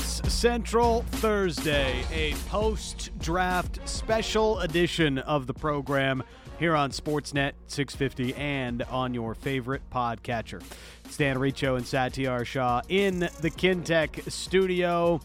Central 0.00 1.02
Thursday, 1.02 2.04
a 2.12 2.34
post 2.48 3.10
draft 3.18 3.86
special 3.88 4.58
edition 4.60 5.18
of 5.18 5.46
the 5.46 5.54
program 5.54 6.22
here 6.58 6.74
on 6.74 6.90
Sportsnet 6.90 7.52
650 7.66 8.34
and 8.34 8.82
on 8.84 9.12
your 9.12 9.34
favorite 9.34 9.82
podcatcher. 9.90 10.62
Stan 11.10 11.38
Riccio 11.38 11.76
and 11.76 11.84
Satiar 11.84 12.46
Shah 12.46 12.80
in 12.88 13.20
the 13.20 13.50
Kintec 13.50 14.30
studio. 14.30 15.20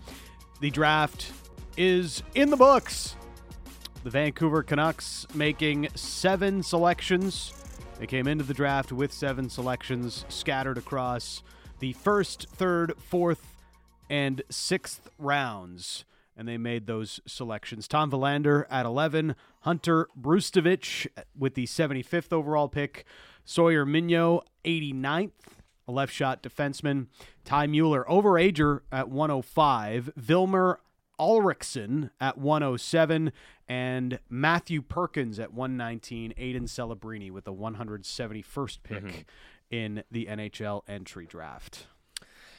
The 0.60 0.70
draft 0.70 1.32
is 1.78 2.24
in 2.36 2.50
the 2.50 2.58
books. 2.58 3.16
The 4.04 4.10
Vancouver 4.10 4.64
Canucks 4.64 5.26
making 5.34 5.88
seven 5.96 6.62
selections. 6.62 7.54
They 8.00 8.08
came 8.08 8.28
into 8.28 8.44
the 8.44 8.54
draft 8.54 8.92
with 8.92 9.14
seven 9.14 9.50
selections 9.50 10.26
scattered 10.30 10.78
across 10.78 11.42
the 11.80 11.94
first, 11.94 12.48
third, 12.50 12.94
fourth, 12.98 13.57
and 14.10 14.42
sixth 14.50 15.10
rounds. 15.18 16.06
And 16.36 16.48
they 16.48 16.58
made 16.58 16.86
those 16.86 17.20
selections. 17.26 17.88
Tom 17.88 18.12
Willander 18.12 18.66
at 18.70 18.86
11, 18.86 19.36
Hunter 19.62 20.08
Brzustewicz 20.20 21.08
with 21.36 21.56
the 21.56 21.66
75th 21.66 22.32
overall 22.32 22.70
pick, 22.70 23.06
Sawyer 23.44 23.86
Mynio, 23.86 24.42
89th, 24.64 25.32
a 25.88 25.92
left 25.92 26.14
shot 26.14 26.44
defenseman, 26.44 27.08
Ty 27.44 27.68
Mueller, 27.68 28.06
overager 28.08 28.82
at 28.92 29.10
105, 29.10 30.12
Vilmer 30.20 30.78
Alriksson 31.20 32.12
at 32.20 32.38
107, 32.38 33.32
and 33.68 34.20
Matthew 34.30 34.82
Perkins 34.82 35.40
at 35.40 35.54
119, 35.54 36.34
Aiden 36.38 36.64
Celebrini 36.64 37.32
with 37.32 37.46
the 37.46 37.54
171st 37.54 38.78
pick 38.84 39.04
mm-hmm. 39.04 39.22
in 39.72 40.04
the 40.12 40.26
NHL 40.26 40.84
entry 40.88 41.26
draft. 41.26 41.88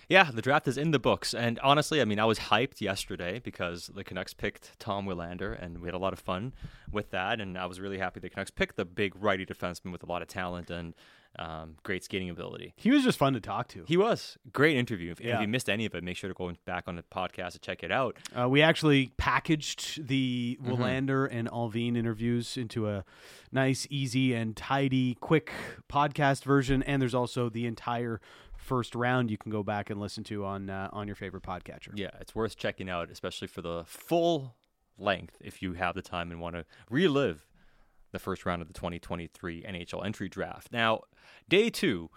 Yeah, 0.09 0.31
the 0.33 0.41
draft 0.41 0.67
is 0.67 0.79
in 0.79 0.91
the 0.91 0.99
books. 0.99 1.35
And 1.35 1.59
honestly, 1.61 2.01
I 2.01 2.07
mean, 2.07 2.19
I 2.19 2.25
was 2.25 2.39
hyped 2.39 2.81
yesterday 2.81 3.41
because 3.45 3.91
the 3.95 4.03
Canucks 4.03 4.33
picked 4.33 4.79
Tom 4.79 5.07
Willander, 5.07 5.63
and 5.63 5.83
we 5.83 5.89
had 5.89 5.95
a 5.95 5.99
lot 5.99 6.15
of 6.15 6.19
fun 6.19 6.55
with 6.91 7.11
that. 7.11 7.41
And 7.41 7.59
I 7.59 7.67
was 7.67 7.79
really 7.79 7.99
happy 7.99 8.19
the 8.19 8.31
Canucks 8.31 8.51
picked 8.51 8.77
the 8.77 8.87
big 8.87 9.13
righty 9.23 9.45
defenseman 9.45 9.93
with 9.93 10.03
a 10.03 10.07
lot 10.07 10.23
of 10.23 10.29
talent 10.29 10.71
and 10.71 10.95
um, 11.39 11.77
great 11.83 12.03
skating 12.03 12.31
ability. 12.31 12.73
He 12.77 12.91
was 12.91 13.05
just 13.05 13.19
fun 13.19 13.35
to 13.35 13.41
talk 13.41 13.69
to. 13.69 13.85
He 13.87 13.99
was 13.99 14.39
great 14.53 14.77
interview. 14.77 15.13
If, 15.13 15.21
yeah. 15.21 15.37
if 15.37 15.43
you 15.43 15.49
missed 15.49 15.69
any 15.69 15.85
of 15.85 15.95
it, 15.95 16.03
make 16.03 16.17
sure 16.17 16.29
to 16.29 16.35
go 16.35 16.53
back 16.65 16.85
on 16.87 16.97
the 16.97 17.03
podcast 17.03 17.53
and 17.53 17.61
check 17.61 17.83
it 17.83 17.93
out. 17.93 18.17
Uh, 18.37 18.49
we 18.49 18.63
actually 18.63 19.13
packaged 19.19 20.09
the 20.09 20.59
mm-hmm. 20.61 20.73
Willander 20.73 21.29
and 21.31 21.49
Allvin 21.49 21.97
interviews 21.97 22.57
into 22.57 22.89
a 22.89 23.05
nice, 23.53 23.87
easy, 23.91 24.35
and 24.35 24.57
tidy, 24.57 25.17
quick 25.21 25.53
podcast 25.89 26.45
version. 26.45 26.83
And 26.83 27.01
there's 27.01 27.15
also 27.15 27.51
the 27.51 27.67
entire 27.67 28.21
first 28.69 28.95
round 28.95 29.31
you 29.31 29.39
can 29.39 29.51
go 29.51 29.63
back 29.63 29.89
and 29.89 29.99
listen 29.99 30.23
to 30.25 30.45
on 30.45 30.69
uh, 30.69 30.91
on 30.93 31.07
your 31.07 31.17
favorite 31.17 31.43
podcatcher. 31.43 31.93
Yeah, 31.95 32.11
it's 32.21 32.35
worth 32.35 32.57
checking 32.57 32.91
out, 32.91 33.11
especially 33.11 33.49
for 33.49 33.63
the 33.63 33.85
full 33.87 34.55
length 34.99 35.39
if 35.41 35.63
you 35.63 35.73
have 35.73 35.95
the 35.95 36.03
time 36.03 36.31
and 36.31 36.41
want 36.41 36.55
to 36.55 36.65
relive 36.91 37.47
the 38.13 38.19
first 38.19 38.45
round 38.45 38.63
of 38.63 38.69
the 38.69 38.75
2023 38.75 39.63
NHL 39.63 40.05
entry 40.05 40.29
draft. 40.29 40.73
Now, 40.73 41.03
day 41.49 41.71
two, 41.71 42.11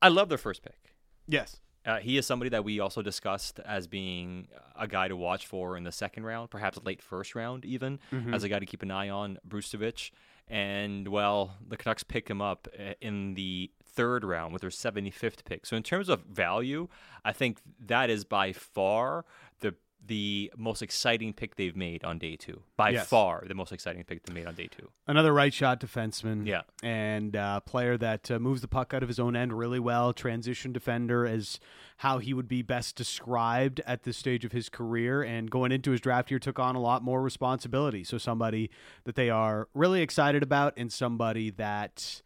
I 0.00 0.08
love 0.08 0.28
their 0.28 0.38
first 0.38 0.62
pick. 0.62 0.94
Yes. 1.26 1.60
Uh, 1.84 1.98
he 1.98 2.16
is 2.16 2.26
somebody 2.26 2.48
that 2.50 2.64
we 2.64 2.78
also 2.78 3.02
discussed 3.02 3.58
as 3.60 3.86
being 3.86 4.48
a 4.78 4.86
guy 4.86 5.08
to 5.08 5.16
watch 5.16 5.46
for 5.46 5.76
in 5.76 5.84
the 5.84 5.92
second 5.92 6.24
round, 6.24 6.50
perhaps 6.50 6.78
late 6.84 7.02
first 7.02 7.34
round, 7.34 7.64
even 7.64 7.98
mm-hmm. 8.12 8.32
as 8.32 8.44
a 8.44 8.48
guy 8.48 8.58
to 8.58 8.66
keep 8.66 8.82
an 8.82 8.90
eye 8.90 9.08
on, 9.08 9.38
Brzustewicz. 9.48 10.10
And 10.48 11.08
well, 11.08 11.56
the 11.66 11.76
Canucks 11.76 12.04
pick 12.04 12.28
him 12.28 12.40
up 12.40 12.68
uh, 12.78 12.92
in 13.00 13.34
the 13.34 13.70
third 13.94 14.24
round 14.24 14.52
with 14.52 14.62
their 14.62 14.70
75th 14.70 15.44
pick. 15.44 15.66
So 15.66 15.76
in 15.76 15.82
terms 15.82 16.08
of 16.08 16.24
value, 16.24 16.88
I 17.24 17.32
think 17.32 17.58
that 17.86 18.10
is 18.10 18.24
by 18.24 18.52
far 18.52 19.24
the 19.60 19.74
the 20.04 20.50
most 20.56 20.82
exciting 20.82 21.32
pick 21.32 21.54
they've 21.54 21.76
made 21.76 22.02
on 22.04 22.18
day 22.18 22.36
two. 22.36 22.62
By 22.76 22.90
yes. 22.90 23.06
far, 23.06 23.44
the 23.46 23.54
most 23.54 23.72
exciting 23.72 24.02
pick 24.04 24.24
they 24.24 24.32
made 24.32 24.46
on 24.46 24.54
day 24.54 24.66
two. 24.66 24.90
Another 25.06 25.32
right 25.32 25.54
shot 25.54 25.80
defenseman. 25.80 26.46
Yeah. 26.46 26.62
And 26.82 27.36
uh, 27.36 27.60
player 27.60 27.96
that 27.98 28.30
uh, 28.30 28.38
moves 28.38 28.62
the 28.62 28.68
puck 28.68 28.92
out 28.92 29.02
of 29.02 29.08
his 29.08 29.20
own 29.20 29.36
end 29.36 29.52
really 29.52 29.78
well. 29.78 30.12
Transition 30.12 30.72
defender 30.72 31.24
is 31.24 31.60
how 31.98 32.18
he 32.18 32.34
would 32.34 32.48
be 32.48 32.62
best 32.62 32.96
described 32.96 33.80
at 33.86 34.02
this 34.02 34.16
stage 34.16 34.44
of 34.44 34.50
his 34.50 34.68
career. 34.68 35.22
And 35.22 35.50
going 35.50 35.70
into 35.70 35.92
his 35.92 36.00
draft 36.00 36.30
year, 36.30 36.40
took 36.40 36.58
on 36.58 36.74
a 36.74 36.80
lot 36.80 37.02
more 37.04 37.22
responsibility. 37.22 38.02
So 38.02 38.18
somebody 38.18 38.70
that 39.04 39.14
they 39.14 39.30
are 39.30 39.68
really 39.72 40.02
excited 40.02 40.42
about 40.42 40.74
and 40.76 40.92
somebody 40.92 41.50
that 41.50 42.22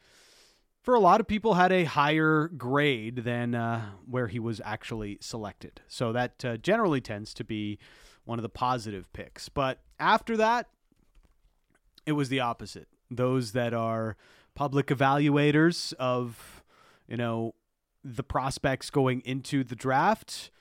for 0.87 0.95
a 0.95 1.01
lot 1.01 1.21
of 1.21 1.27
people 1.27 1.55
had 1.55 1.73
a 1.73 1.83
higher 1.83 2.47
grade 2.57 3.17
than 3.17 3.57
uh, 3.57 3.87
where 4.09 4.29
he 4.29 4.39
was 4.39 4.61
actually 4.65 5.19
selected. 5.21 5.81
So 5.89 6.13
that 6.13 6.45
uh, 6.45 6.59
generally 6.59 7.01
tends 7.01 7.35
to 7.35 7.45
be 7.45 7.81
one 8.25 8.39
of 8.39 8.45
the 8.45 8.49
positive 8.49 9.13
picks. 9.13 9.49
But 9.49 9.81
after 9.99 10.37
that, 10.37 10.69
it 12.07 12.13
was 12.13 12.29
the 12.29 12.39
opposite. 12.39 12.87
Those 13.11 13.51
that 13.51 13.75
are 13.75 14.17
public 14.55 14.87
evaluators 14.87 15.93
of, 15.95 16.63
you 17.09 17.17
know, 17.17 17.57
the 18.05 18.23
prospects 18.23 18.89
going 18.89 19.23
into 19.25 19.65
the 19.65 19.75
draft, 19.75 20.53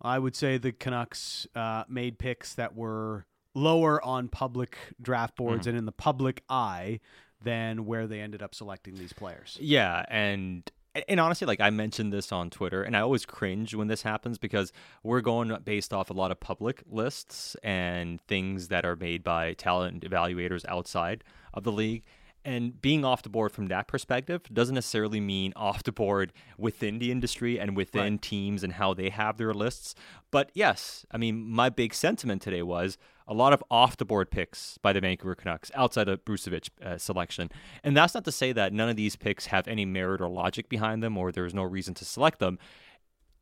I 0.00 0.18
would 0.18 0.34
say 0.34 0.56
the 0.56 0.72
Canucks 0.72 1.46
uh, 1.54 1.84
made 1.90 2.18
picks 2.18 2.54
that 2.54 2.74
were 2.74 3.26
lower 3.54 4.02
on 4.02 4.28
public 4.28 4.78
draft 5.00 5.36
boards 5.36 5.62
mm-hmm. 5.62 5.68
and 5.68 5.78
in 5.78 5.84
the 5.84 5.92
public 5.92 6.42
eye 6.48 7.00
than 7.44 7.86
where 7.86 8.06
they 8.06 8.20
ended 8.20 8.42
up 8.42 8.54
selecting 8.54 8.94
these 8.96 9.12
players. 9.12 9.56
Yeah, 9.60 10.04
and 10.08 10.70
and 11.08 11.18
honestly, 11.18 11.46
like 11.46 11.60
I 11.60 11.70
mentioned 11.70 12.12
this 12.12 12.30
on 12.30 12.50
Twitter, 12.50 12.82
and 12.82 12.96
I 12.96 13.00
always 13.00 13.26
cringe 13.26 13.74
when 13.74 13.88
this 13.88 14.02
happens 14.02 14.38
because 14.38 14.72
we're 15.02 15.20
going 15.20 15.56
based 15.64 15.92
off 15.92 16.10
a 16.10 16.12
lot 16.12 16.30
of 16.30 16.38
public 16.38 16.82
lists 16.88 17.56
and 17.62 18.20
things 18.22 18.68
that 18.68 18.84
are 18.84 18.96
made 18.96 19.24
by 19.24 19.54
talent 19.54 20.04
evaluators 20.08 20.64
outside 20.68 21.24
of 21.52 21.64
the 21.64 21.72
league. 21.72 22.04
And 22.44 22.80
being 22.80 23.04
off 23.04 23.22
the 23.22 23.30
board 23.30 23.52
from 23.52 23.68
that 23.68 23.88
perspective 23.88 24.42
doesn't 24.52 24.74
necessarily 24.74 25.20
mean 25.20 25.52
off 25.56 25.82
the 25.82 25.92
board 25.92 26.32
within 26.58 26.98
the 26.98 27.10
industry 27.10 27.58
and 27.58 27.76
within 27.76 28.14
right. 28.14 28.22
teams 28.22 28.62
and 28.62 28.74
how 28.74 28.92
they 28.92 29.08
have 29.08 29.38
their 29.38 29.54
lists. 29.54 29.94
But 30.30 30.50
yes, 30.52 31.06
I 31.10 31.16
mean, 31.16 31.48
my 31.48 31.70
big 31.70 31.94
sentiment 31.94 32.42
today 32.42 32.62
was 32.62 32.98
a 33.26 33.32
lot 33.32 33.52
of 33.54 33.64
off 33.70 33.96
the 33.96 34.04
board 34.04 34.30
picks 34.30 34.78
by 34.78 34.92
the 34.92 35.00
Vancouver 35.00 35.34
Canucks 35.34 35.70
outside 35.74 36.08
of 36.08 36.24
Brzustewicz 36.24 36.68
uh, 36.82 36.98
selection. 36.98 37.50
And 37.82 37.96
that's 37.96 38.14
not 38.14 38.24
to 38.24 38.32
say 38.32 38.52
that 38.52 38.72
none 38.72 38.90
of 38.90 38.96
these 38.96 39.16
picks 39.16 39.46
have 39.46 39.66
any 39.66 39.86
merit 39.86 40.20
or 40.20 40.28
logic 40.28 40.68
behind 40.68 41.02
them 41.02 41.16
or 41.16 41.32
there's 41.32 41.54
no 41.54 41.62
reason 41.62 41.94
to 41.94 42.04
select 42.04 42.38
them 42.38 42.58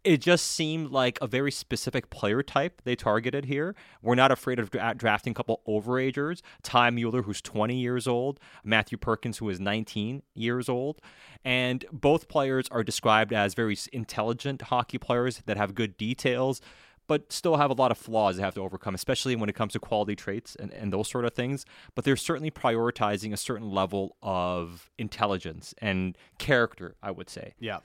it 0.04 0.18
just 0.18 0.46
seemed 0.46 0.90
like 0.90 1.18
a 1.20 1.26
very 1.26 1.52
specific 1.52 2.10
player 2.10 2.42
type 2.42 2.82
they 2.84 2.96
targeted 2.96 3.44
here. 3.44 3.74
We're 4.02 4.16
not 4.16 4.32
afraid 4.32 4.58
of 4.58 4.70
dra- 4.70 4.94
drafting 4.96 5.30
a 5.30 5.34
couple 5.34 5.60
overagers. 5.66 6.42
Ty 6.62 6.90
Mueller, 6.90 7.22
who's 7.22 7.40
20 7.40 7.76
years 7.76 8.06
old, 8.08 8.41
Matthew 8.64 8.98
Perkins, 8.98 9.38
who 9.38 9.48
is 9.48 9.60
19 9.60 10.22
years 10.34 10.68
old. 10.68 11.00
And 11.44 11.84
both 11.92 12.28
players 12.28 12.66
are 12.70 12.82
described 12.82 13.32
as 13.32 13.54
very 13.54 13.76
intelligent 13.92 14.62
hockey 14.62 14.98
players 14.98 15.42
that 15.46 15.56
have 15.56 15.74
good 15.74 15.96
details, 15.96 16.60
but 17.06 17.32
still 17.32 17.56
have 17.56 17.70
a 17.70 17.74
lot 17.74 17.91
of 17.91 17.98
flaws 17.98 18.36
they 18.36 18.42
have 18.42 18.54
to 18.54 18.60
overcome, 18.60 18.94
especially 18.94 19.36
when 19.36 19.48
it 19.48 19.54
comes 19.54 19.72
to 19.74 19.78
quality 19.78 20.16
traits 20.16 20.56
and, 20.56 20.72
and 20.72 20.92
those 20.92 21.08
sort 21.08 21.24
of 21.24 21.34
things. 21.34 21.64
But 21.94 22.04
they're 22.04 22.16
certainly 22.16 22.50
prioritizing 22.50 23.32
a 23.32 23.36
certain 23.36 23.70
level 23.70 24.16
of 24.22 24.91
intelligence 24.98 25.74
and 25.78 26.16
character, 26.38 26.96
I 27.02 27.12
would 27.12 27.30
say. 27.30 27.54
Yeah 27.60 27.78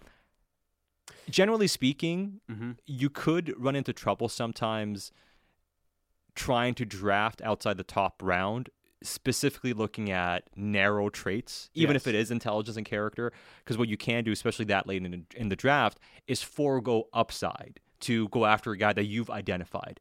generally 1.30 1.68
speaking, 1.68 2.42
mm-hmm. 2.50 2.72
you 2.86 3.10
could 3.10 3.54
run 3.58 3.76
into 3.76 3.94
trouble 3.94 4.30
sometimes 4.30 5.12
trying 6.36 6.76
to 6.76 6.86
draft 6.86 7.42
outside 7.42 7.78
the 7.78 7.84
top 7.84 8.22
round, 8.24 8.70
specifically 9.02 9.74
looking 9.74 10.12
at 10.12 10.44
narrow 10.56 11.10
traits, 11.10 11.70
even 11.74 11.96
yes. 11.96 12.04
if 12.04 12.08
it 12.08 12.16
is 12.16 12.32
intelligence 12.32 12.78
and 12.78 12.86
character. 12.86 13.34
Because 13.60 13.78
what 13.78 13.90
you 13.90 13.98
can 13.98 14.24
do, 14.24 14.32
especially 14.32 14.66
that 14.66 14.88
late 14.88 15.04
in, 15.04 15.26
in 15.36 15.50
the 15.50 15.56
draft, 15.56 16.00
is 16.28 16.42
forego 16.42 17.08
upside 17.14 17.80
to 18.02 18.28
go 18.30 18.46
after 18.46 18.72
a 18.72 18.78
guy 18.78 18.94
that 18.94 19.06
you've 19.06 19.30
identified. 19.30 20.00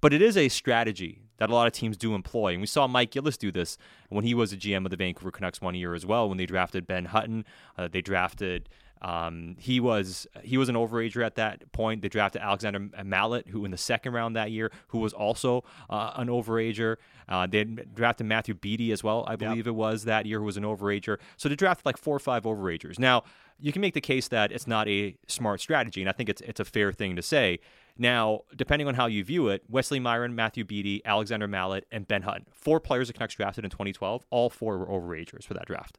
But 0.00 0.12
it 0.12 0.20
is 0.20 0.36
a 0.36 0.48
strategy 0.48 1.22
that 1.38 1.50
a 1.50 1.54
lot 1.54 1.66
of 1.66 1.72
teams 1.72 1.96
do 1.96 2.14
employ. 2.14 2.52
And 2.52 2.60
we 2.60 2.66
saw 2.66 2.86
Mike 2.86 3.10
Gillis 3.12 3.36
do 3.36 3.50
this 3.50 3.78
when 4.08 4.24
he 4.24 4.34
was 4.34 4.52
a 4.52 4.56
GM 4.56 4.84
of 4.84 4.90
the 4.90 4.96
Vancouver 4.96 5.30
Canucks 5.30 5.60
one 5.60 5.74
year 5.74 5.94
as 5.94 6.04
well, 6.04 6.28
when 6.28 6.38
they 6.38 6.46
drafted 6.46 6.86
Ben 6.86 7.06
Hutton. 7.06 7.44
Uh, 7.76 7.88
they 7.88 8.00
drafted 8.00 8.68
um, 9.02 9.56
he 9.58 9.80
was 9.80 10.26
he 10.42 10.56
was 10.56 10.68
an 10.68 10.74
overager 10.74 11.24
at 11.24 11.34
that 11.36 11.70
point. 11.72 12.02
They 12.02 12.08
drafted 12.08 12.42
Alexandre 12.42 12.88
Mallet, 13.04 13.48
who 13.48 13.64
in 13.64 13.70
the 13.70 13.76
second 13.76 14.12
round 14.12 14.36
that 14.36 14.50
year, 14.50 14.72
who 14.88 14.98
was 14.98 15.12
also 15.12 15.64
uh, 15.90 16.12
an 16.16 16.28
overager. 16.28 16.96
Uh, 17.28 17.46
they 17.46 17.64
drafted 17.64 18.26
Matthew 18.26 18.54
Beatty 18.54 18.92
as 18.92 19.02
well, 19.02 19.24
I 19.26 19.36
believe 19.36 19.58
yep. 19.58 19.66
it 19.68 19.74
was 19.74 20.04
that 20.04 20.26
year, 20.26 20.38
who 20.38 20.44
was 20.44 20.56
an 20.56 20.62
overager. 20.62 21.18
So 21.36 21.48
they 21.48 21.56
drafted 21.56 21.84
like 21.84 21.96
four 21.96 22.16
or 22.16 22.20
five 22.20 22.44
overagers. 22.44 22.98
Now 22.98 23.24
you 23.58 23.72
can 23.72 23.80
make 23.80 23.94
the 23.94 24.00
case 24.00 24.28
that 24.28 24.52
it's 24.52 24.66
not 24.66 24.88
a 24.88 25.16
smart 25.26 25.60
strategy, 25.60 26.00
and 26.00 26.08
I 26.08 26.12
think 26.12 26.28
it's 26.28 26.40
it's 26.42 26.60
a 26.60 26.64
fair 26.64 26.92
thing 26.92 27.16
to 27.16 27.22
say. 27.22 27.60
Now, 27.98 28.42
depending 28.54 28.88
on 28.88 28.94
how 28.94 29.06
you 29.06 29.24
view 29.24 29.48
it, 29.48 29.62
Wesley 29.68 29.98
Myron, 29.98 30.34
Matthew 30.34 30.64
Beatty, 30.64 31.00
Alexandre 31.06 31.48
Mallet, 31.48 31.86
and 31.90 32.06
Ben 32.06 32.22
Hutton, 32.22 32.44
four 32.52 32.78
players 32.78 33.08
the 33.08 33.14
Canucks 33.14 33.34
drafted 33.34 33.64
in 33.64 33.70
2012. 33.70 34.26
All 34.30 34.50
four 34.50 34.76
were 34.78 34.86
overagers 34.86 35.44
for 35.44 35.54
that 35.54 35.66
draft. 35.66 35.98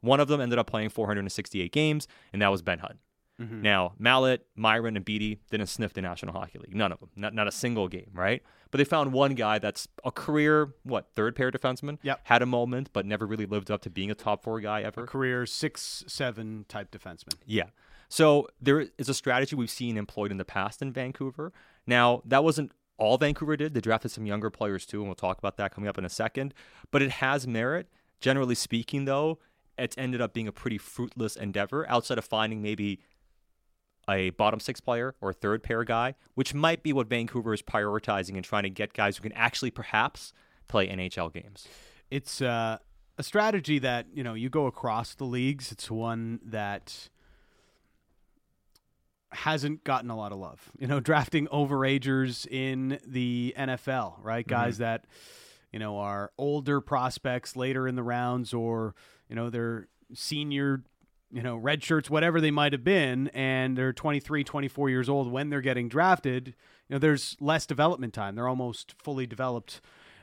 One 0.00 0.20
of 0.20 0.28
them 0.28 0.40
ended 0.40 0.58
up 0.58 0.66
playing 0.66 0.90
468 0.90 1.72
games, 1.72 2.06
and 2.32 2.42
that 2.42 2.48
was 2.48 2.62
Ben 2.62 2.78
Hutton. 2.78 2.98
Mm-hmm. 3.40 3.62
Now, 3.62 3.92
Mallet, 3.98 4.46
Myron, 4.56 4.96
and 4.96 5.04
Beatty 5.04 5.38
didn't 5.50 5.68
sniff 5.68 5.92
the 5.92 6.02
National 6.02 6.32
Hockey 6.32 6.58
League. 6.58 6.74
None 6.74 6.90
of 6.90 6.98
them. 6.98 7.10
Not, 7.14 7.34
not 7.34 7.46
a 7.46 7.52
single 7.52 7.86
game, 7.86 8.10
right? 8.12 8.42
But 8.70 8.78
they 8.78 8.84
found 8.84 9.12
one 9.12 9.34
guy 9.34 9.58
that's 9.58 9.86
a 10.04 10.10
career, 10.10 10.74
what, 10.82 11.08
third 11.14 11.36
pair 11.36 11.50
defenseman? 11.50 11.98
Yep. 12.02 12.20
Had 12.24 12.42
a 12.42 12.46
moment, 12.46 12.90
but 12.92 13.06
never 13.06 13.26
really 13.26 13.46
lived 13.46 13.70
up 13.70 13.82
to 13.82 13.90
being 13.90 14.10
a 14.10 14.14
top 14.14 14.42
four 14.42 14.60
guy 14.60 14.82
ever. 14.82 15.06
Career 15.06 15.46
six 15.46 16.04
seven 16.08 16.64
type 16.68 16.90
defenseman. 16.90 17.34
Yeah. 17.46 17.66
So 18.08 18.48
there 18.60 18.86
is 18.98 19.08
a 19.08 19.14
strategy 19.14 19.54
we've 19.54 19.70
seen 19.70 19.96
employed 19.96 20.32
in 20.32 20.38
the 20.38 20.44
past 20.44 20.82
in 20.82 20.92
Vancouver. 20.92 21.52
Now, 21.86 22.22
that 22.24 22.42
wasn't 22.42 22.72
all 22.96 23.16
Vancouver 23.18 23.56
did. 23.56 23.74
They 23.74 23.80
drafted 23.80 24.10
some 24.10 24.26
younger 24.26 24.50
players 24.50 24.84
too, 24.84 24.98
and 24.98 25.06
we'll 25.08 25.14
talk 25.14 25.38
about 25.38 25.56
that 25.58 25.72
coming 25.72 25.88
up 25.88 25.96
in 25.96 26.04
a 26.04 26.10
second. 26.10 26.54
But 26.90 27.02
it 27.02 27.12
has 27.12 27.46
merit. 27.46 27.88
Generally 28.20 28.56
speaking, 28.56 29.04
though, 29.04 29.38
it's 29.78 29.96
ended 29.98 30.20
up 30.20 30.32
being 30.32 30.48
a 30.48 30.52
pretty 30.52 30.78
fruitless 30.78 31.36
endeavor 31.36 31.88
outside 31.88 32.18
of 32.18 32.24
finding 32.24 32.62
maybe 32.62 33.00
a 34.08 34.30
bottom 34.30 34.58
six 34.58 34.80
player 34.80 35.14
or 35.20 35.30
a 35.30 35.34
third 35.34 35.62
pair 35.62 35.84
guy, 35.84 36.14
which 36.34 36.54
might 36.54 36.82
be 36.82 36.92
what 36.92 37.08
Vancouver 37.08 37.52
is 37.52 37.62
prioritizing 37.62 38.36
and 38.36 38.44
trying 38.44 38.62
to 38.62 38.70
get 38.70 38.94
guys 38.94 39.16
who 39.18 39.22
can 39.22 39.32
actually 39.32 39.70
perhaps 39.70 40.32
play 40.66 40.88
NHL 40.88 41.32
games. 41.32 41.68
It's 42.10 42.40
uh, 42.40 42.78
a 43.18 43.22
strategy 43.22 43.78
that 43.80 44.06
you 44.12 44.24
know 44.24 44.34
you 44.34 44.48
go 44.48 44.66
across 44.66 45.14
the 45.14 45.24
leagues. 45.24 45.72
It's 45.72 45.90
one 45.90 46.40
that 46.44 47.10
hasn't 49.32 49.84
gotten 49.84 50.08
a 50.08 50.16
lot 50.16 50.32
of 50.32 50.38
love. 50.38 50.70
You 50.78 50.86
know, 50.86 51.00
drafting 51.10 51.46
overagers 51.48 52.46
in 52.46 52.98
the 53.06 53.54
NFL, 53.58 54.14
right? 54.22 54.46
Guys 54.46 54.78
that 54.78 55.04
you 55.72 55.78
know 55.78 55.98
are 55.98 56.32
older 56.38 56.80
prospects 56.80 57.56
later 57.56 57.86
in 57.86 57.94
the 57.94 58.02
rounds, 58.02 58.54
or 58.54 58.94
you 59.28 59.36
know 59.36 59.50
they're 59.50 59.88
senior, 60.14 60.82
you 61.30 61.42
know 61.42 61.56
red 61.56 61.82
shirts, 61.82 62.08
whatever 62.10 62.40
they 62.40 62.50
might 62.50 62.72
have 62.72 62.84
been, 62.84 63.28
and 63.28 63.76
they're 63.76 63.92
23, 63.92 64.44
24 64.44 64.90
years 64.90 65.08
old 65.08 65.30
when 65.30 65.50
they're 65.50 65.60
getting 65.60 65.88
drafted. 65.88 66.48
You 66.88 66.94
know, 66.94 66.98
there's 66.98 67.36
less 67.40 67.66
development 67.66 68.14
time. 68.14 68.34
They're 68.34 68.48
almost 68.48 68.94
fully 69.02 69.26
developed 69.26 69.80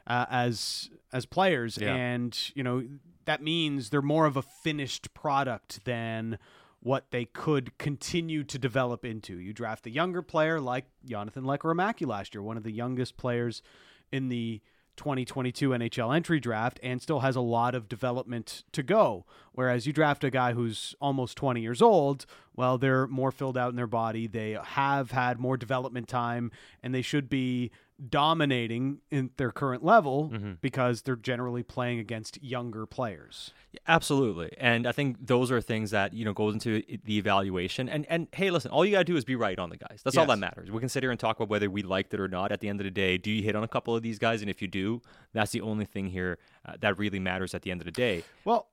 uh, 0.07 0.25
as 0.29 0.89
as 1.13 1.25
players, 1.25 1.77
Yeah. 1.79 1.93
and 1.95 2.51
you 2.55 2.63
know 2.63 2.83
that 3.25 3.41
means 3.41 3.89
they're 3.89 4.01
more 4.01 4.25
of 4.25 4.37
a 4.37 4.41
finished 4.41 5.13
product 5.13 5.83
than 5.85 6.37
what 6.81 7.09
they 7.09 7.25
could 7.25 7.75
continue 7.79 8.43
to 8.43 8.59
develop 8.59 9.03
into. 9.03 9.39
You 9.39 9.53
draft 9.53 9.87
a 9.87 9.89
younger 9.89 10.21
player 10.21 10.59
like 10.61 10.85
Jonathan 11.03 11.43
Lekkerimäki 11.43 12.05
last 12.05 12.35
year, 12.35 12.43
one 12.43 12.57
of 12.57 12.63
the 12.63 12.71
youngest 12.71 13.17
players 13.17 13.63
in 14.11 14.29
the 14.29 14.61
2022 14.97 15.69
NHL 15.69 16.15
entry 16.15 16.39
draft 16.39 16.79
and 16.83 17.01
still 17.01 17.19
has 17.21 17.35
a 17.35 17.41
lot 17.41 17.75
of 17.75 17.89
development 17.89 18.63
to 18.71 18.83
go. 18.83 19.25
Whereas 19.55 19.87
you 19.87 19.93
draft 19.93 20.23
a 20.23 20.29
guy 20.29 20.53
who's 20.53 20.95
almost 21.01 21.37
20 21.37 21.61
years 21.61 21.81
old, 21.81 22.25
well, 22.55 22.77
they're 22.77 23.07
more 23.07 23.31
filled 23.31 23.57
out 23.57 23.69
in 23.69 23.75
their 23.75 23.87
body. 23.87 24.27
They 24.27 24.57
have 24.61 25.11
had 25.11 25.39
more 25.39 25.57
development 25.57 26.07
time 26.07 26.51
and 26.83 26.93
they 26.93 27.01
should 27.01 27.29
be 27.29 27.71
dominating 28.09 28.99
in 29.09 29.29
their 29.37 29.51
current 29.51 29.83
level 29.83 30.31
because 30.61 31.03
they're 31.03 31.15
generally 31.15 31.63
playing 31.63 31.99
against 31.99 32.41
younger 32.43 32.85
players. 32.85 33.51
Absolutely, 33.87 34.51
and 34.57 34.87
I 34.87 34.91
think 34.91 35.17
those 35.25 35.51
are 35.51 35.59
things 35.61 35.91
that 35.91 36.13
you 36.13 36.23
know 36.23 36.33
goes 36.33 36.53
into 36.53 36.81
the 37.03 37.17
evaluation. 37.17 37.89
And 37.89 38.05
and 38.09 38.27
hey, 38.33 38.49
listen, 38.51 38.71
all 38.71 38.85
you 38.85 38.91
gotta 38.91 39.03
do 39.03 39.17
is 39.17 39.25
be 39.25 39.35
right 39.35 39.57
on 39.59 39.69
the 39.69 39.77
guys. 39.77 40.01
That's 40.03 40.17
all 40.17 40.25
that 40.27 40.39
matters. 40.39 40.71
We 40.71 40.79
can 40.79 40.89
sit 40.89 41.03
here 41.03 41.11
and 41.11 41.19
talk 41.19 41.37
about 41.37 41.49
whether 41.49 41.69
we 41.69 41.83
liked 41.83 42.13
it 42.13 42.19
or 42.19 42.27
not. 42.27 42.51
At 42.51 42.61
the 42.61 42.69
end 42.69 42.79
of 42.79 42.85
the 42.85 42.91
day, 42.91 43.17
do 43.17 43.31
you 43.31 43.43
hit 43.43 43.55
on 43.55 43.63
a 43.63 43.67
couple 43.67 43.95
of 43.95 44.01
these 44.01 44.17
guys? 44.19 44.41
And 44.41 44.49
if 44.49 44.61
you 44.61 44.67
do, 44.67 45.01
that's 45.33 45.51
the 45.51 45.61
only 45.61 45.85
thing 45.85 46.07
here 46.07 46.37
uh, 46.65 46.73
that 46.79 46.97
really 46.97 47.19
matters 47.19 47.53
at 47.53 47.63
the 47.63 47.71
end 47.71 47.81
of 47.81 47.85
the 47.85 47.91
day. 47.91 48.23
Well, 48.45 48.67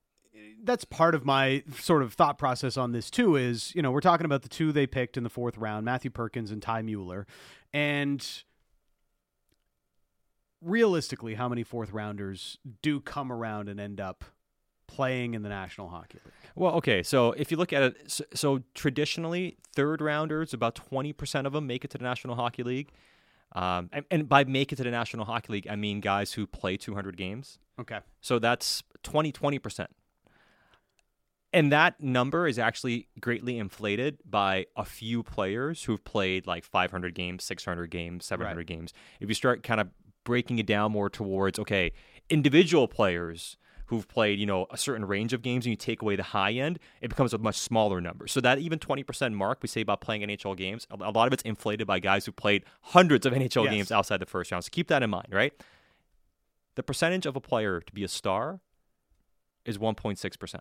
that's 0.63 0.85
part 0.85 1.15
of 1.15 1.25
my 1.25 1.63
sort 1.79 2.03
of 2.03 2.15
thought 2.15 2.39
process 2.39 2.77
on 2.77 2.93
this 2.93 3.11
too. 3.11 3.37
Is 3.37 3.75
you 3.75 3.83
know 3.83 3.91
we're 3.91 4.01
talking 4.01 4.25
about 4.25 4.43
the 4.43 4.49
two 4.49 4.73
they 4.73 4.87
picked 4.87 5.17
in 5.17 5.23
the 5.23 5.31
fourth 5.31 5.57
round, 5.59 5.85
Matthew 5.85 6.11
Perkins 6.11 6.51
and 6.51 6.63
Ty 6.63 6.83
Mueller, 6.83 7.27
and 7.73 8.27
realistically, 10.61 11.35
how 11.35 11.49
many 11.49 11.63
fourth 11.63 11.93
rounders 11.93 12.59
do 12.83 13.01
come 13.01 13.33
around 13.33 13.69
and 13.69 13.81
end 13.81 14.01
up 14.01 14.25
playing 14.87 15.35
in 15.35 15.43
the 15.43 15.49
National 15.49 15.89
Hockey 15.89 16.19
League? 16.25 16.35
Well, 16.55 16.75
okay, 16.75 17.03
so 17.03 17.33
if 17.33 17.51
you 17.51 17.57
look 17.57 17.73
at 17.73 17.83
it, 17.83 18.11
so, 18.11 18.25
so 18.35 18.63
traditionally, 18.75 19.57
third 19.75 20.01
rounders, 20.01 20.53
about 20.55 20.75
twenty 20.75 21.13
percent 21.13 21.47
of 21.47 21.53
them 21.53 21.67
make 21.67 21.85
it 21.85 21.91
to 21.91 21.99
the 21.99 22.05
National 22.05 22.37
Hockey 22.37 22.63
League. 22.63 22.91
Um, 23.55 23.91
and, 23.93 24.05
and 24.11 24.29
by 24.29 24.45
make 24.45 24.73
it 24.73 24.77
to 24.77 24.85
the 24.85 24.91
National 24.91 25.27
Hockey 25.27 25.53
League, 25.53 25.67
I 25.69 25.77
mean 25.77 26.01
guys 26.01 26.33
who 26.33 26.47
play 26.47 26.77
200 26.79 27.17
games. 27.19 27.59
Okay, 27.79 27.99
So 28.21 28.39
that's 28.39 28.83
20 29.03 29.31
20%. 29.33 29.87
And 31.53 31.71
that 31.71 32.01
number 32.01 32.47
is 32.47 32.59
actually 32.59 33.09
greatly 33.21 33.59
inflated 33.59 34.19
by 34.25 34.67
a 34.77 34.85
few 34.85 35.23
players 35.23 35.85
who've 35.85 36.03
played 36.03 36.47
like 36.47 36.65
500 36.65 37.15
games, 37.15 37.45
600 37.45 37.91
games, 37.91 38.25
700 38.25 38.67
games. 38.67 38.93
If 39.21 39.29
you 39.29 39.35
start 39.35 39.63
kind 39.63 39.81
of 39.81 39.89
breaking 40.25 40.59
it 40.59 40.67
down 40.67 40.93
more 40.93 41.11
towards, 41.11 41.59
okay, 41.59 41.93
individual 42.31 42.89
players 42.89 43.59
who've 43.87 44.09
played, 44.09 44.39
you 44.39 44.47
know, 44.47 44.67
a 44.71 44.79
certain 44.79 45.05
range 45.05 45.35
of 45.35 45.43
games 45.43 45.67
and 45.67 45.71
you 45.73 45.77
take 45.77 46.01
away 46.01 46.17
the 46.17 46.23
high 46.23 46.53
end, 46.53 46.79
it 47.03 47.09
becomes 47.09 47.35
a 47.35 47.39
much 47.39 47.57
smaller 47.59 48.01
number. 48.01 48.27
So 48.27 48.41
that 48.41 48.59
even 48.59 48.79
20% 48.79 49.35
mark 49.35 49.59
we 49.61 49.69
say 49.69 49.83
about 49.83 50.01
playing 50.01 50.23
NHL 50.23 50.57
games, 50.57 50.87
a 50.91 50.95
a 50.95 51.11
lot 51.11 51.27
of 51.27 51.35
it's 51.35 51.43
inflated 51.43 51.87
by 51.87 51.99
guys 51.99 52.25
who 52.25 52.33
played 52.33 52.65
hundreds 52.81 53.27
of 53.27 53.35
NHL 53.35 53.65
Yes. 53.65 53.75
games 53.75 53.93
outside 53.93 54.21
the 54.21 54.27
first 54.27 54.51
round. 54.51 54.65
So 54.65 54.71
keep 54.73 54.89
that 54.89 55.03
in 55.03 55.11
mind, 55.11 55.29
right? 55.33 55.53
the 56.75 56.83
percentage 56.83 57.27
of 57.27 57.37
a 57.37 57.41
player 57.41 57.83
to 57.83 57.93
be 57.93 58.03
a 58.03 58.09
star 58.09 58.61
is 59.67 59.77
1.6% 59.77 60.61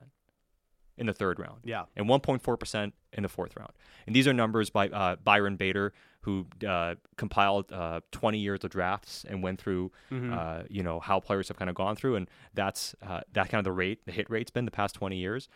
in 1.01 1.07
the 1.07 1.13
third 1.13 1.37
round 1.39 1.59
yeah, 1.65 1.83
and 1.97 2.05
1.4% 2.07 2.91
in 3.13 3.23
the 3.23 3.29
fourth 3.29 3.53
round. 3.57 3.73
And 4.07 4.15
these 4.15 4.27
are 4.27 4.33
numbers 4.33 4.69
by 4.69 4.87
uh, 4.89 5.15
Byron 5.17 5.55
Bader, 5.57 5.91
who 6.21 6.45
uh, 6.67 6.95
compiled 7.17 7.71
uh, 7.71 7.99
20 8.11 8.37
years 8.37 8.63
of 8.63 8.69
drafts 8.69 9.25
and 9.27 9.41
went 9.43 9.59
through, 9.59 9.91
Mm-hmm. 10.11 10.31
uh, 10.33 10.61
you 10.69 10.83
know, 10.83 10.99
how 10.99 11.19
players 11.19 11.47
have 11.49 11.57
kind 11.57 11.69
of 11.69 11.75
gone 11.75 11.95
through. 11.95 12.15
And 12.17 12.29
that's 12.53 12.95
uh, 13.01 13.21
that 13.33 13.49
kind 13.49 13.59
of 13.59 13.65
the 13.65 13.71
rate, 13.71 14.05
the 14.05 14.11
hit 14.11 14.29
rate's 14.29 14.51
been 14.51 14.65
the 14.65 14.71
past 14.71 14.93
20 14.95 15.17
years, 15.17 15.49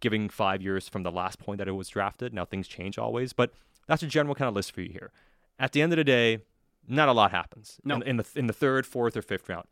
giving 0.00 0.28
five 0.28 0.62
years 0.62 0.88
from 0.88 1.02
the 1.02 1.10
last 1.10 1.38
point 1.38 1.58
that 1.58 1.68
it 1.68 1.72
was 1.72 1.88
drafted. 1.88 2.32
Now 2.34 2.44
things 2.44 2.68
change 2.68 2.98
always, 2.98 3.32
but 3.32 3.52
that's 3.86 4.02
a 4.02 4.06
general 4.06 4.34
kind 4.34 4.48
of 4.48 4.54
list 4.54 4.72
for 4.72 4.82
you 4.82 4.90
here. 4.92 5.10
At 5.58 5.72
the 5.72 5.82
end 5.82 5.92
of 5.92 5.96
the 5.96 6.04
day, 6.04 6.38
not 6.86 7.08
a 7.08 7.12
lot 7.12 7.30
happens 7.30 7.78
No. 7.84 7.96
in, 7.96 8.02
in 8.02 8.16
the 8.18 8.26
in 8.36 8.46
the 8.46 8.52
third, 8.52 8.86
fourth, 8.86 9.16
or 9.16 9.22
fifth 9.22 9.48
round. 9.48 9.66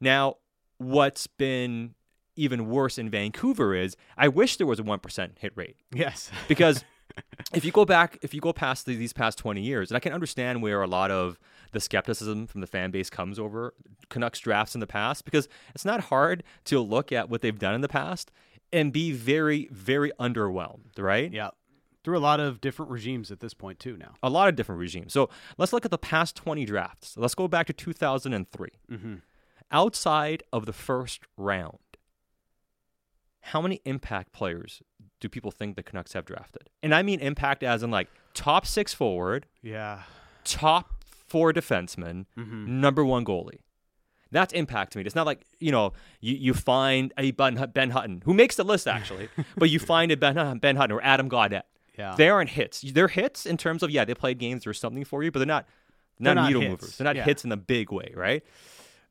Now, 0.00 0.36
what's 0.78 1.26
been 1.26 1.94
even 2.36 2.68
worse 2.68 2.98
in 2.98 3.10
Vancouver 3.10 3.74
is 3.74 3.96
I 4.16 4.28
wish 4.28 4.56
there 4.56 4.66
was 4.66 4.78
a 4.78 4.82
one 4.82 5.00
percent 5.00 5.38
hit 5.40 5.52
rate 5.54 5.76
yes, 5.92 6.30
because 6.48 6.84
if 7.52 7.64
you 7.64 7.72
go 7.72 7.84
back, 7.84 8.18
if 8.22 8.32
you 8.34 8.40
go 8.40 8.52
past 8.52 8.86
the, 8.86 8.96
these 8.96 9.12
past 9.12 9.38
20 9.38 9.60
years, 9.60 9.90
and 9.90 9.96
I 9.96 10.00
can 10.00 10.12
understand 10.12 10.62
where 10.62 10.82
a 10.82 10.86
lot 10.86 11.10
of 11.10 11.38
the 11.72 11.80
skepticism 11.80 12.46
from 12.46 12.60
the 12.60 12.66
fan 12.66 12.90
base 12.90 13.10
comes 13.10 13.38
over 13.38 13.74
Canucks 14.08 14.38
drafts 14.38 14.74
in 14.74 14.80
the 14.80 14.86
past, 14.86 15.24
because 15.24 15.48
it's 15.74 15.84
not 15.84 16.04
hard 16.04 16.42
to 16.64 16.80
look 16.80 17.12
at 17.12 17.28
what 17.28 17.42
they've 17.42 17.58
done 17.58 17.74
in 17.74 17.80
the 17.80 17.88
past 17.88 18.30
and 18.72 18.92
be 18.92 19.12
very, 19.12 19.68
very 19.70 20.10
underwhelmed, 20.18 20.98
right? 20.98 21.32
yeah. 21.32 21.50
Through 22.04 22.18
a 22.18 22.20
lot 22.20 22.40
of 22.40 22.60
different 22.60 22.90
regimes 22.90 23.30
at 23.30 23.38
this 23.38 23.54
point 23.54 23.78
too. 23.78 23.96
Now, 23.96 24.14
A 24.24 24.30
lot 24.30 24.48
of 24.48 24.56
different 24.56 24.80
regimes. 24.80 25.12
So 25.12 25.30
let's 25.56 25.72
look 25.72 25.84
at 25.84 25.92
the 25.92 25.98
past 25.98 26.34
20 26.34 26.64
drafts. 26.64 27.16
Let's 27.16 27.36
go 27.36 27.46
back 27.46 27.68
to 27.68 27.72
2003. 27.72 28.68
mm-hmm. 28.90 29.14
Outside 29.70 30.42
of 30.52 30.66
the 30.66 30.72
first 30.72 31.20
round, 31.36 31.78
how 33.42 33.60
many 33.60 33.80
impact 33.84 34.32
players 34.32 34.82
do 35.20 35.28
people 35.28 35.50
think 35.50 35.76
the 35.76 35.82
Canucks 35.82 36.12
have 36.14 36.24
drafted? 36.24 36.70
And 36.82 36.94
I 36.94 37.02
mean 37.02 37.20
impact 37.20 37.62
as 37.62 37.82
in 37.82 37.90
like 37.90 38.08
top 38.34 38.66
six 38.66 38.94
forward, 38.94 39.46
yeah, 39.62 40.02
top 40.44 41.04
four 41.28 41.52
defenseman, 41.52 42.26
mm-hmm. 42.38 42.80
number 42.80 43.04
one 43.04 43.24
goalie. 43.24 43.60
That's 44.30 44.52
impact 44.54 44.92
to 44.92 44.98
me. 44.98 45.04
It's 45.04 45.14
not 45.14 45.26
like, 45.26 45.42
you 45.60 45.70
know, 45.70 45.92
you, 46.20 46.34
you 46.34 46.54
find 46.54 47.12
a 47.18 47.32
Ben, 47.32 47.70
ben 47.74 47.90
Hutton, 47.90 48.22
who 48.24 48.32
makes 48.32 48.56
the 48.56 48.64
list 48.64 48.88
actually, 48.88 49.28
but 49.58 49.68
you 49.68 49.78
find 49.78 50.10
a 50.10 50.16
Ben, 50.16 50.36
Hutton- 50.36 50.58
ben 50.58 50.76
Hutton 50.76 50.96
or 50.96 51.02
Adam 51.02 51.28
Gaudette. 51.28 51.64
yeah. 51.98 52.14
They 52.16 52.30
aren't 52.30 52.48
hits. 52.50 52.80
They're 52.80 53.08
hits 53.08 53.44
in 53.44 53.58
terms 53.58 53.82
of, 53.82 53.90
yeah, 53.90 54.06
they 54.06 54.14
played 54.14 54.38
games 54.38 54.66
or 54.66 54.72
something 54.72 55.04
for 55.04 55.22
you, 55.22 55.30
but 55.30 55.40
they're 55.40 55.46
not, 55.46 55.66
They're 56.18 56.34
not, 56.34 56.42
not 56.42 56.46
needle 56.48 56.62
hits. 56.62 56.70
movers. 56.70 56.96
They're 56.96 57.04
not 57.04 57.16
Yeah. 57.16 57.24
hits 57.24 57.44
in 57.44 57.50
the 57.50 57.58
big 57.58 57.92
way, 57.92 58.12
right? 58.16 58.42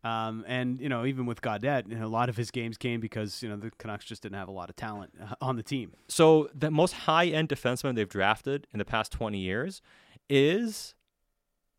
Um, 0.03 0.43
and 0.47 0.81
you 0.81 0.89
know, 0.89 1.05
even 1.05 1.25
with 1.25 1.41
Gaudette, 1.41 1.87
you 1.87 1.95
know, 1.95 2.05
a 2.05 2.09
lot 2.09 2.27
of 2.29 2.37
his 2.37 2.49
games 2.49 2.77
came 2.77 2.99
because 2.99 3.43
you 3.43 3.49
know 3.49 3.55
the 3.55 3.71
Canucks 3.77 4.05
just 4.05 4.23
didn't 4.23 4.37
have 4.37 4.47
a 4.47 4.51
lot 4.51 4.69
of 4.69 4.75
talent 4.75 5.13
uh, 5.21 5.35
on 5.41 5.57
the 5.57 5.63
team. 5.63 5.93
So 6.07 6.49
the 6.55 6.71
most 6.71 6.93
high 6.93 7.27
end 7.27 7.49
defenseman 7.49 7.95
they've 7.95 8.09
drafted 8.09 8.67
in 8.73 8.79
the 8.79 8.85
past 8.85 9.11
20 9.11 9.37
years 9.37 9.81
is 10.29 10.95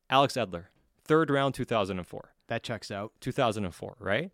Alex 0.08 0.34
Edler, 0.34 0.66
third 1.04 1.30
round 1.30 1.54
2004. 1.54 2.32
That 2.48 2.62
checks 2.62 2.90
out. 2.90 3.12
2004, 3.20 3.96
right? 3.98 4.30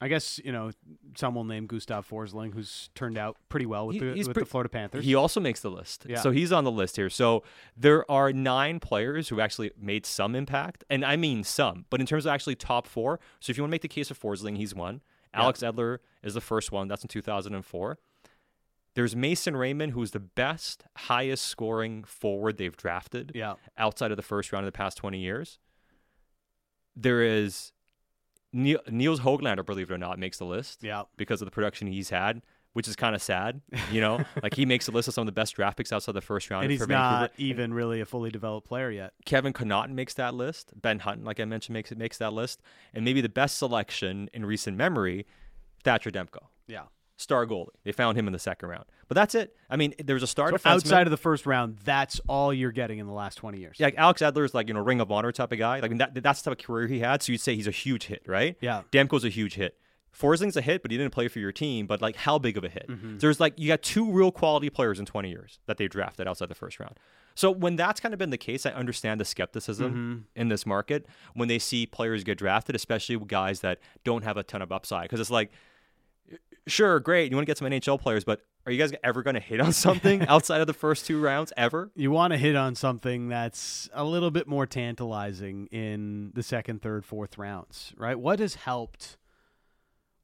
I 0.00 0.08
guess 0.08 0.38
you 0.44 0.52
know 0.52 0.72
some 1.16 1.34
will 1.34 1.44
name 1.44 1.66
Gustav 1.66 2.06
Forsling, 2.08 2.52
who's 2.52 2.90
turned 2.94 3.16
out 3.16 3.38
pretty 3.48 3.64
well 3.64 3.86
with 3.86 3.94
He- 3.94 4.00
the 4.00 4.12
with 4.14 4.34
pre- 4.34 4.42
the 4.42 4.46
Florida 4.48 4.68
Panthers. 4.68 5.04
He 5.04 5.14
also 5.14 5.40
makes 5.40 5.60
the 5.60 5.70
list. 5.70 6.04
Yeah. 6.08 6.20
So 6.20 6.30
he's 6.32 6.52
on 6.52 6.64
the 6.64 6.70
list 6.70 6.96
here. 6.96 7.08
So 7.08 7.42
there 7.76 8.08
are 8.10 8.30
nine 8.32 8.78
players 8.78 9.30
who 9.30 9.40
actually 9.40 9.70
made 9.78 10.04
some 10.04 10.34
impact. 10.34 10.84
And 10.90 11.02
I 11.04 11.16
mean 11.16 11.44
some, 11.44 11.86
but 11.88 12.00
in 12.00 12.06
terms 12.06 12.26
of 12.26 12.32
actually 12.32 12.56
top 12.56 12.86
four. 12.86 13.20
So 13.40 13.50
if 13.50 13.56
you 13.56 13.62
want 13.62 13.70
to 13.70 13.74
make 13.74 13.82
the 13.82 13.88
case 13.88 14.10
of 14.10 14.20
Forsling, 14.20 14.58
he's 14.58 14.74
one. 14.74 15.00
Yeah. 15.32 15.42
Alex 15.44 15.60
Edler 15.60 15.98
is 16.22 16.34
the 16.34 16.40
first 16.42 16.70
one. 16.72 16.88
That's 16.88 17.02
in 17.02 17.08
2004. 17.08 17.98
There's 18.94 19.14
Mason 19.16 19.56
Raymond, 19.56 19.92
who's 19.92 20.10
the 20.12 20.20
best, 20.20 20.84
highest 20.96 21.44
scoring 21.46 22.04
forward 22.04 22.56
they've 22.58 22.76
drafted 22.76 23.32
Yeah. 23.34 23.54
outside 23.78 24.10
of 24.10 24.16
the 24.18 24.22
first 24.22 24.52
round 24.52 24.66
of 24.66 24.72
the 24.72 24.76
past 24.76 24.96
20 24.98 25.18
years. 25.18 25.58
There 26.94 27.22
is 27.22 27.72
Neil, 28.52 28.78
Nils 28.90 29.20
Hoglander, 29.20 29.64
believe 29.64 29.90
it 29.90 29.94
or 29.94 29.98
not, 29.98 30.18
makes 30.18 30.38
the 30.38 30.44
list 30.46 30.82
Yeah. 30.82 31.02
because 31.16 31.42
of 31.42 31.46
the 31.46 31.50
production 31.50 31.88
he's 31.88 32.10
had, 32.10 32.42
which 32.72 32.88
is 32.88 32.96
kind 32.96 33.14
of 33.14 33.22
sad. 33.22 33.60
You 33.90 34.00
know, 34.00 34.24
like 34.42 34.54
he 34.54 34.64
makes 34.66 34.88
a 34.88 34.90
list 34.92 35.08
of 35.08 35.14
some 35.14 35.22
of 35.22 35.26
the 35.26 35.32
best 35.32 35.54
draft 35.56 35.76
picks 35.76 35.92
outside 35.92 36.12
the 36.12 36.20
first 36.20 36.48
round 36.50 36.64
And 36.64 36.70
he's 36.70 36.80
Vancouver. 36.80 36.92
not 36.98 37.32
even 37.38 37.72
really 37.74 38.00
a 38.00 38.06
fully 38.06 38.30
developed 38.30 38.66
player 38.66 38.90
yet. 38.90 39.12
Kevin 39.24 39.52
Connauton 39.52 39.92
makes 39.92 40.14
that 40.14 40.34
list. 40.34 40.72
Ben 40.80 41.00
Hutton, 41.00 41.24
like 41.24 41.40
I 41.40 41.44
mentioned, 41.44 41.74
makes 41.74 41.90
it 41.92 41.98
makes 41.98 42.18
that 42.18 42.32
list. 42.32 42.62
And 42.94 43.04
maybe 43.04 43.20
the 43.20 43.28
best 43.28 43.58
selection 43.58 44.28
in 44.32 44.44
recent 44.46 44.76
memory, 44.76 45.26
Thatcher 45.84 46.10
Demko, 46.10 46.46
Yeah. 46.66 46.84
Star 47.18 47.46
goalie. 47.46 47.68
They 47.84 47.92
found 47.92 48.18
him 48.18 48.26
in 48.26 48.32
the 48.32 48.38
second 48.38 48.68
round, 48.68 48.84
but 49.08 49.14
that's 49.14 49.34
it. 49.34 49.56
I 49.70 49.76
mean, 49.76 49.94
there 50.04 50.14
was 50.14 50.22
a 50.22 50.26
star 50.26 50.50
So 50.50 50.58
outside 50.66 51.06
of 51.06 51.10
the 51.10 51.16
first 51.16 51.46
round, 51.46 51.78
that's 51.84 52.20
all 52.28 52.52
you're 52.52 52.72
getting 52.72 52.98
in 52.98 53.06
the 53.06 53.12
last 53.12 53.36
20 53.36 53.58
years. 53.58 53.76
Yeah, 53.78 53.86
like 53.86 53.96
Alex 53.96 54.20
Edler 54.22 54.44
is 54.44 54.52
like 54.52 54.68
you 54.68 54.74
know 54.74 54.80
Ring 54.80 55.00
of 55.00 55.10
Honor 55.10 55.32
type 55.32 55.50
of 55.52 55.58
guy. 55.58 55.80
Like 55.80 55.96
that, 55.98 56.22
that's 56.22 56.42
the 56.42 56.50
type 56.50 56.60
of 56.60 56.64
career 56.66 56.86
he 56.88 57.00
had. 57.00 57.22
So 57.22 57.32
you'd 57.32 57.40
say 57.40 57.54
he's 57.56 57.66
a 57.66 57.70
huge 57.72 58.04
hit, 58.06 58.22
right? 58.26 58.56
Yeah. 58.60 58.82
Demko's 58.92 59.24
a 59.24 59.28
huge 59.30 59.54
hit. 59.54 59.76
Forsling's 60.12 60.56
a 60.56 60.62
hit, 60.62 60.80
but 60.80 60.90
he 60.90 60.96
didn't 60.96 61.12
play 61.12 61.28
for 61.28 61.38
your 61.40 61.52
team. 61.52 61.86
But 61.86 62.00
like, 62.00 62.16
how 62.16 62.38
big 62.38 62.56
of 62.56 62.64
a 62.64 62.68
hit? 62.70 62.86
Mm-hmm. 62.88 63.18
There's 63.18 63.38
like 63.40 63.54
you 63.58 63.68
got 63.68 63.82
two 63.82 64.10
real 64.10 64.30
quality 64.32 64.70
players 64.70 64.98
in 64.98 65.06
20 65.06 65.28
years 65.30 65.58
that 65.66 65.76
they 65.78 65.88
drafted 65.88 66.26
outside 66.26 66.48
the 66.48 66.54
first 66.54 66.80
round. 66.80 66.96
So 67.34 67.50
when 67.50 67.76
that's 67.76 68.00
kind 68.00 68.14
of 68.14 68.18
been 68.18 68.30
the 68.30 68.38
case, 68.38 68.64
I 68.64 68.70
understand 68.70 69.20
the 69.20 69.26
skepticism 69.26 69.90
Mm-hmm. 69.92 70.40
in 70.40 70.48
this 70.48 70.64
market 70.64 71.06
when 71.34 71.48
they 71.48 71.58
see 71.58 71.84
players 71.86 72.24
get 72.24 72.38
drafted, 72.38 72.74
especially 72.74 73.18
guys 73.26 73.60
that 73.60 73.78
don't 74.04 74.24
have 74.24 74.38
a 74.38 74.42
ton 74.42 74.62
of 74.62 74.72
upside. 74.72 75.02
Because 75.04 75.20
it's 75.20 75.30
like, 75.30 75.50
sure, 76.66 77.00
great, 77.00 77.30
you 77.30 77.36
want 77.36 77.46
to 77.46 77.50
get 77.50 77.58
some 77.58 77.68
NHL 77.68 78.00
players, 78.00 78.24
but 78.24 78.40
are 78.66 78.72
you 78.72 78.78
guys 78.78 78.92
ever 79.04 79.22
going 79.22 79.34
to 79.34 79.40
hit 79.40 79.60
on 79.60 79.72
something 79.72 80.22
outside 80.28 80.60
of 80.60 80.66
the 80.66 80.74
first 80.74 81.06
two 81.06 81.20
rounds 81.20 81.52
ever? 81.56 81.90
You 81.94 82.10
want 82.10 82.32
to 82.32 82.38
hit 82.38 82.56
on 82.56 82.74
something 82.74 83.28
that's 83.28 83.88
a 83.94 84.04
little 84.04 84.30
bit 84.30 84.48
more 84.48 84.66
tantalizing 84.66 85.66
in 85.66 86.32
the 86.34 86.42
second, 86.42 86.82
third, 86.82 87.04
fourth 87.04 87.38
rounds, 87.38 87.92
right? 87.96 88.18
What 88.18 88.40
has 88.40 88.56
helped 88.56 89.16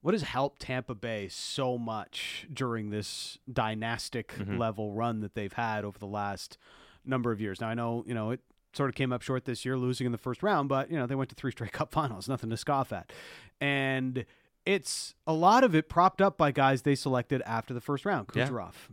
what 0.02 0.14
has 0.14 0.22
helped 0.22 0.60
Tampa 0.60 0.96
Bay 0.96 1.28
so 1.28 1.78
much 1.78 2.48
during 2.52 2.90
this 2.90 3.38
dynastic 3.50 4.34
mm-hmm. 4.34 4.58
level 4.58 4.90
run 4.90 5.20
that 5.20 5.36
they've 5.36 5.52
had 5.52 5.84
over 5.84 5.96
the 5.96 6.08
last 6.08 6.58
number 7.04 7.30
of 7.30 7.40
years? 7.40 7.60
Now 7.60 7.68
I 7.68 7.74
know, 7.74 8.02
you 8.04 8.12
know, 8.12 8.32
it 8.32 8.40
sort 8.72 8.88
of 8.88 8.96
came 8.96 9.12
up 9.12 9.22
short 9.22 9.44
this 9.44 9.64
year 9.64 9.78
losing 9.78 10.04
in 10.06 10.12
the 10.12 10.18
first 10.18 10.42
round, 10.42 10.68
but 10.68 10.90
you 10.90 10.98
know, 10.98 11.06
they 11.06 11.14
went 11.14 11.30
to 11.30 11.36
three 11.36 11.52
straight 11.52 11.70
cup 11.70 11.92
finals, 11.92 12.28
nothing 12.28 12.50
to 12.50 12.56
scoff 12.56 12.92
at. 12.92 13.12
And 13.60 14.24
it's 14.64 15.14
a 15.26 15.32
lot 15.32 15.64
of 15.64 15.74
it 15.74 15.88
propped 15.88 16.20
up 16.20 16.36
by 16.38 16.52
guys 16.52 16.82
they 16.82 16.94
selected 16.94 17.42
after 17.44 17.74
the 17.74 17.80
first 17.80 18.04
round. 18.04 18.28
Yeah. 18.34 18.48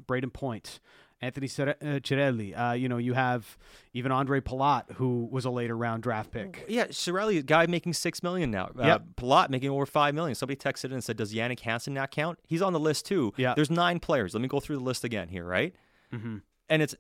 Brayden 0.07 0.33
Point, 0.33 0.79
Anthony 1.21 1.47
uh, 1.47 1.99
Cirelli. 1.99 2.57
Uh, 2.57 2.73
you 2.73 2.89
know, 2.89 2.97
you 2.97 3.13
have 3.13 3.57
even 3.93 4.11
Ondrej 4.11 4.41
Palat, 4.41 4.91
who 4.93 5.27
was 5.31 5.45
a 5.45 5.49
later 5.49 5.77
round 5.77 6.03
draft 6.03 6.31
pick. 6.31 6.65
Yeah, 6.67 6.87
Cirelli, 6.87 7.45
guy 7.45 7.65
making 7.67 7.93
six 7.93 8.23
million 8.23 8.51
now. 8.51 8.71
Uh, 8.77 8.85
Yep. 8.85 9.03
Palat 9.17 9.49
making 9.49 9.69
over 9.69 9.85
five 9.85 10.15
million. 10.15 10.35
Somebody 10.35 10.57
texted 10.57 10.85
in 10.85 10.93
and 10.93 11.03
said, 11.03 11.17
"Does 11.17 11.33
Jannik 11.33 11.59
Hansen 11.61 11.93
not 11.93 12.11
count?" 12.11 12.39
He's 12.47 12.61
on 12.61 12.73
the 12.73 12.79
list 12.79 13.05
too. 13.05 13.33
Yeah. 13.37 13.53
There's 13.55 13.69
nine 13.69 13.99
players. 13.99 14.33
Let 14.33 14.41
me 14.41 14.47
go 14.47 14.59
through 14.59 14.77
the 14.77 14.83
list 14.83 15.03
again 15.03 15.27
here, 15.29 15.45
right? 15.45 15.75
Mm-hmm. 16.13 16.37
And 16.69 16.81
it's 16.81 16.95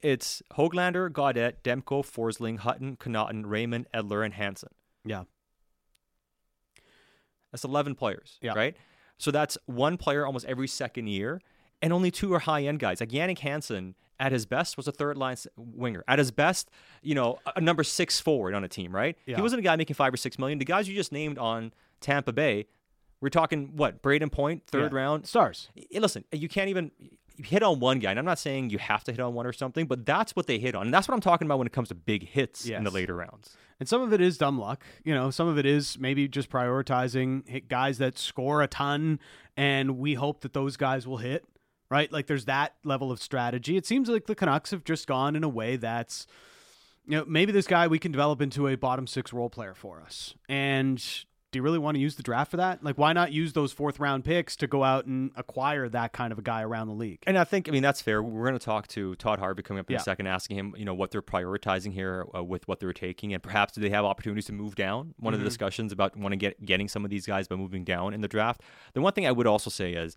it's 0.00 0.42
Hoglander, 0.52 1.08
Gaudette, 1.10 1.62
Demko, 1.64 2.02
Forsling, 2.04 2.58
Hutton, 2.58 2.96
Connauton, 2.96 3.44
Raymond, 3.46 3.86
Edler, 3.94 4.24
and 4.24 4.34
Hansen. 4.34 4.68
Yeah. 5.04 5.24
That's 7.54 7.62
eleven 7.64 7.94
players, 7.94 8.38
Yeah. 8.42 8.52
right? 8.56 8.76
So 9.16 9.30
that's 9.30 9.56
one 9.66 9.96
player 9.96 10.26
almost 10.26 10.44
every 10.46 10.66
second 10.66 11.06
year, 11.06 11.40
and 11.80 11.92
only 11.92 12.10
two 12.10 12.34
are 12.34 12.40
high 12.40 12.64
end 12.64 12.80
guys. 12.80 12.98
Like 12.98 13.10
Jannik 13.10 13.38
Hansen, 13.38 13.94
at 14.18 14.32
his 14.32 14.44
best, 14.44 14.76
was 14.76 14.88
a 14.88 14.92
third 14.92 15.16
line 15.16 15.36
winger. 15.56 16.02
At 16.08 16.18
his 16.18 16.32
best, 16.32 16.68
you 17.00 17.14
know, 17.14 17.38
a 17.54 17.60
number 17.60 17.84
six 17.84 18.18
forward 18.20 18.54
on 18.54 18.64
a 18.64 18.68
team, 18.68 18.92
right? 18.92 19.16
Yeah. 19.24 19.36
He 19.36 19.42
wasn't 19.42 19.60
a 19.60 19.62
guy 19.62 19.76
making 19.76 19.94
five 19.94 20.12
or 20.12 20.16
six 20.16 20.36
million. 20.36 20.58
The 20.58 20.64
guys 20.64 20.88
you 20.88 20.96
just 20.96 21.12
named 21.12 21.38
on 21.38 21.72
Tampa 22.00 22.32
Bay, 22.32 22.66
we're 23.20 23.28
talking 23.28 23.76
what? 23.76 24.02
Brayden 24.02 24.32
Point, 24.32 24.66
third 24.66 24.90
Yeah. 24.92 24.98
round. 24.98 25.26
Stars. 25.28 25.68
Eh, 25.76 26.00
listen, 26.00 26.24
you 26.32 26.48
can't 26.48 26.68
even 26.70 26.90
hit 27.42 27.62
on 27.62 27.80
one 27.80 27.98
guy, 27.98 28.10
and 28.10 28.18
I'm 28.18 28.24
not 28.24 28.38
saying 28.38 28.70
you 28.70 28.78
have 28.78 29.04
to 29.04 29.12
hit 29.12 29.20
on 29.20 29.34
one 29.34 29.46
or 29.46 29.52
something, 29.52 29.86
but 29.86 30.06
that's 30.06 30.36
what 30.36 30.46
they 30.46 30.58
hit 30.58 30.74
on, 30.74 30.86
and 30.86 30.94
that's 30.94 31.08
what 31.08 31.14
I'm 31.14 31.20
talking 31.20 31.46
about 31.46 31.58
when 31.58 31.66
it 31.66 31.72
comes 31.72 31.88
to 31.88 31.94
big 31.94 32.28
hits 32.28 32.66
in 32.66 32.84
the 32.84 32.90
later 32.90 33.14
rounds. 33.14 33.56
And 33.80 33.88
some 33.88 34.02
of 34.02 34.12
it 34.12 34.20
is 34.20 34.38
dumb 34.38 34.58
luck. 34.58 34.84
You 35.02 35.14
know, 35.14 35.30
some 35.30 35.48
of 35.48 35.58
it 35.58 35.66
is 35.66 35.98
maybe 35.98 36.28
just 36.28 36.48
prioritizing 36.48 37.48
hit 37.48 37.68
guys 37.68 37.98
that 37.98 38.18
score 38.18 38.62
a 38.62 38.68
ton, 38.68 39.18
and 39.56 39.98
we 39.98 40.14
hope 40.14 40.42
that 40.42 40.52
those 40.52 40.76
guys 40.76 41.08
will 41.08 41.16
hit, 41.18 41.44
right? 41.90 42.10
Like 42.12 42.26
there's 42.26 42.44
that 42.44 42.74
level 42.84 43.10
of 43.10 43.20
strategy. 43.20 43.76
It 43.76 43.84
seems 43.84 44.08
like 44.08 44.26
the 44.26 44.34
Canucks 44.34 44.70
have 44.70 44.84
just 44.84 45.06
gone 45.06 45.34
in 45.34 45.42
a 45.42 45.48
way 45.48 45.76
that's, 45.76 46.26
you 47.06 47.18
know, 47.18 47.24
maybe 47.26 47.50
this 47.52 47.66
guy 47.66 47.88
we 47.88 47.98
can 47.98 48.12
develop 48.12 48.40
into 48.40 48.68
a 48.68 48.76
bottom 48.76 49.06
six 49.06 49.32
role 49.32 49.50
player 49.50 49.74
for 49.74 50.00
us. 50.00 50.34
And 50.48 51.04
do 51.54 51.58
you 51.58 51.62
really 51.62 51.78
want 51.78 51.94
to 51.94 52.00
use 52.00 52.16
the 52.16 52.22
draft 52.24 52.50
for 52.50 52.56
that? 52.56 52.82
Like, 52.82 52.98
why 52.98 53.12
not 53.12 53.30
use 53.30 53.52
those 53.52 53.72
fourth 53.72 54.00
round 54.00 54.24
picks 54.24 54.56
to 54.56 54.66
go 54.66 54.82
out 54.82 55.06
and 55.06 55.30
acquire 55.36 55.88
that 55.88 56.12
kind 56.12 56.32
of 56.32 56.38
a 56.40 56.42
guy 56.42 56.62
around 56.62 56.88
the 56.88 56.94
league? 56.94 57.20
And 57.28 57.38
I 57.38 57.44
think, 57.44 57.68
I 57.68 57.70
mean, 57.72 57.82
that's 57.84 58.02
fair. 58.02 58.20
We're 58.24 58.42
going 58.42 58.58
to 58.58 58.64
talk 58.64 58.88
to 58.88 59.14
Todd 59.14 59.38
Harvey 59.38 59.62
coming 59.62 59.78
up 59.78 59.88
in 59.88 59.94
Yeah. 59.94 60.00
a 60.00 60.02
second, 60.02 60.26
asking 60.26 60.58
him, 60.58 60.74
you 60.76 60.84
know, 60.84 60.94
what 60.94 61.12
they're 61.12 61.22
prioritizing 61.22 61.92
here 61.92 62.26
uh, 62.36 62.42
with 62.42 62.66
what 62.66 62.80
they're 62.80 62.92
taking, 62.92 63.32
and 63.32 63.40
perhaps 63.40 63.72
do 63.74 63.80
they 63.80 63.90
have 63.90 64.04
opportunities 64.04 64.46
to 64.46 64.52
move 64.52 64.74
down? 64.74 65.14
One 65.18 65.32
of 65.32 65.38
Mm-hmm. 65.38 65.44
the 65.44 65.48
discussions 65.50 65.92
about 65.92 66.16
want 66.16 66.32
to 66.32 66.36
get 66.36 66.64
getting 66.64 66.88
some 66.88 67.04
of 67.04 67.10
these 67.12 67.24
guys 67.24 67.46
by 67.46 67.54
moving 67.54 67.84
down 67.84 68.12
in 68.14 68.20
the 68.20 68.28
draft. 68.28 68.60
The 68.94 69.00
one 69.00 69.12
thing 69.12 69.26
I 69.26 69.30
would 69.32 69.46
also 69.46 69.70
say 69.70 69.92
is, 69.92 70.16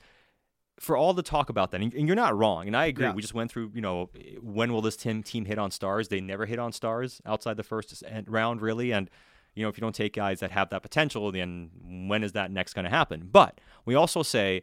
for 0.80 0.98
all 0.98 1.14
the 1.14 1.22
talk 1.24 1.50
about 1.50 1.70
that, 1.72 1.82
and 1.82 1.94
and 1.94 2.08
you're 2.08 2.16
not 2.16 2.36
wrong, 2.36 2.66
and 2.66 2.76
I 2.76 2.88
agree. 2.88 3.06
Yeah. 3.06 3.14
We 3.14 3.22
just 3.22 3.36
went 3.36 3.52
through, 3.52 3.72
you 3.76 3.82
know, 3.82 4.10
when 4.42 4.74
will 4.74 4.82
this 4.82 4.98
team 4.98 5.22
team 5.22 5.46
hit 5.46 5.60
on 5.60 5.70
stars? 5.70 6.08
They 6.08 6.20
never 6.22 6.48
hit 6.48 6.58
on 6.60 6.72
stars 6.72 7.22
outside 7.28 7.58
the 7.58 7.64
first 7.64 8.04
round, 8.28 8.62
really, 8.62 8.92
and. 8.92 9.10
You 9.58 9.64
know, 9.64 9.70
if 9.70 9.78
you 9.78 9.82
don't 9.82 9.96
take 9.96 10.14
guys 10.14 10.40
that 10.42 10.52
have 10.52 10.70
that 10.70 10.84
potential, 10.84 11.32
then 11.32 11.72
when 12.08 12.24
is 12.24 12.34
that 12.34 12.52
next 12.52 12.74
going 12.74 12.86
to 12.86 12.92
happen? 12.92 13.28
But 13.32 13.60
we 13.86 13.96
also 13.96 14.22
say 14.22 14.62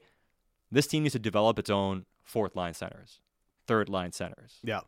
this 0.70 0.86
team 0.86 1.02
needs 1.02 1.14
to 1.14 1.18
develop 1.18 1.58
its 1.58 1.68
own 1.68 2.06
fourth 2.22 2.54
line 2.54 2.74
centers, 2.74 3.20
third 3.66 3.88
line 3.88 4.12
centers, 4.12 4.60
Yeah. 4.62 4.80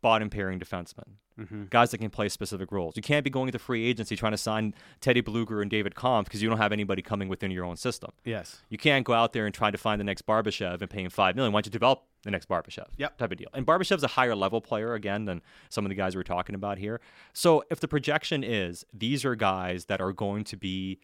bottom 0.00 0.30
pairing 0.30 0.58
defensemen, 0.58 1.16
Mhm. 1.38 1.68
guys 1.70 1.90
that 1.90 1.98
can 1.98 2.08
play 2.10 2.28
specific 2.30 2.72
roles. 2.72 2.96
You 2.96 3.02
can't 3.02 3.24
be 3.24 3.30
going 3.30 3.48
into 3.48 3.58
free 3.58 3.84
agency 3.84 4.16
trying 4.16 4.32
to 4.32 4.38
sign 4.38 4.74
Teddy 5.00 5.20
Blueger 5.20 5.60
and 5.60 5.70
David 5.70 5.94
Kampf 5.94 6.28
because 6.28 6.42
you 6.42 6.48
don't 6.48 6.58
have 6.58 6.72
anybody 6.72 7.02
coming 7.02 7.28
within 7.28 7.50
your 7.50 7.64
own 7.66 7.76
system. 7.76 8.10
Yes. 8.24 8.62
You 8.70 8.78
can't 8.78 9.04
go 9.04 9.12
out 9.12 9.32
there 9.34 9.44
and 9.44 9.54
try 9.54 9.70
to 9.70 9.78
find 9.78 10.00
the 10.00 10.04
next 10.04 10.26
Barbashev 10.26 10.80
and 10.80 10.88
pay 10.90 11.02
him 11.04 11.10
five 11.10 11.36
million. 11.36 11.52
Why 11.52 11.58
don't 11.60 11.66
you 11.66 11.72
develop 11.72 12.04
the 12.24 12.30
next 12.30 12.48
Barbashev? 12.48 12.86
Yep. 12.96 13.18
Type 13.18 13.32
of 13.32 13.38
deal. 13.38 13.48
And 13.54 13.66
Barbashev's 13.66 14.02
a 14.04 14.08
higher 14.08 14.34
level 14.34 14.60
player 14.60 14.94
again 14.94 15.24
than 15.24 15.42
some 15.68 15.84
of 15.84 15.88
the 15.88 15.94
guys 15.94 16.14
we're 16.16 16.22
talking 16.22 16.54
about 16.54 16.78
here. 16.78 17.00
So 17.32 17.64
if 17.70 17.80
the 17.80 17.88
projection 17.88 18.42
is 18.44 18.84
these 18.92 19.24
are 19.24 19.34
guys 19.34 19.86
that 19.86 20.00
are 20.00 20.12
going 20.12 20.44
to 20.44 20.56
be 20.56 20.98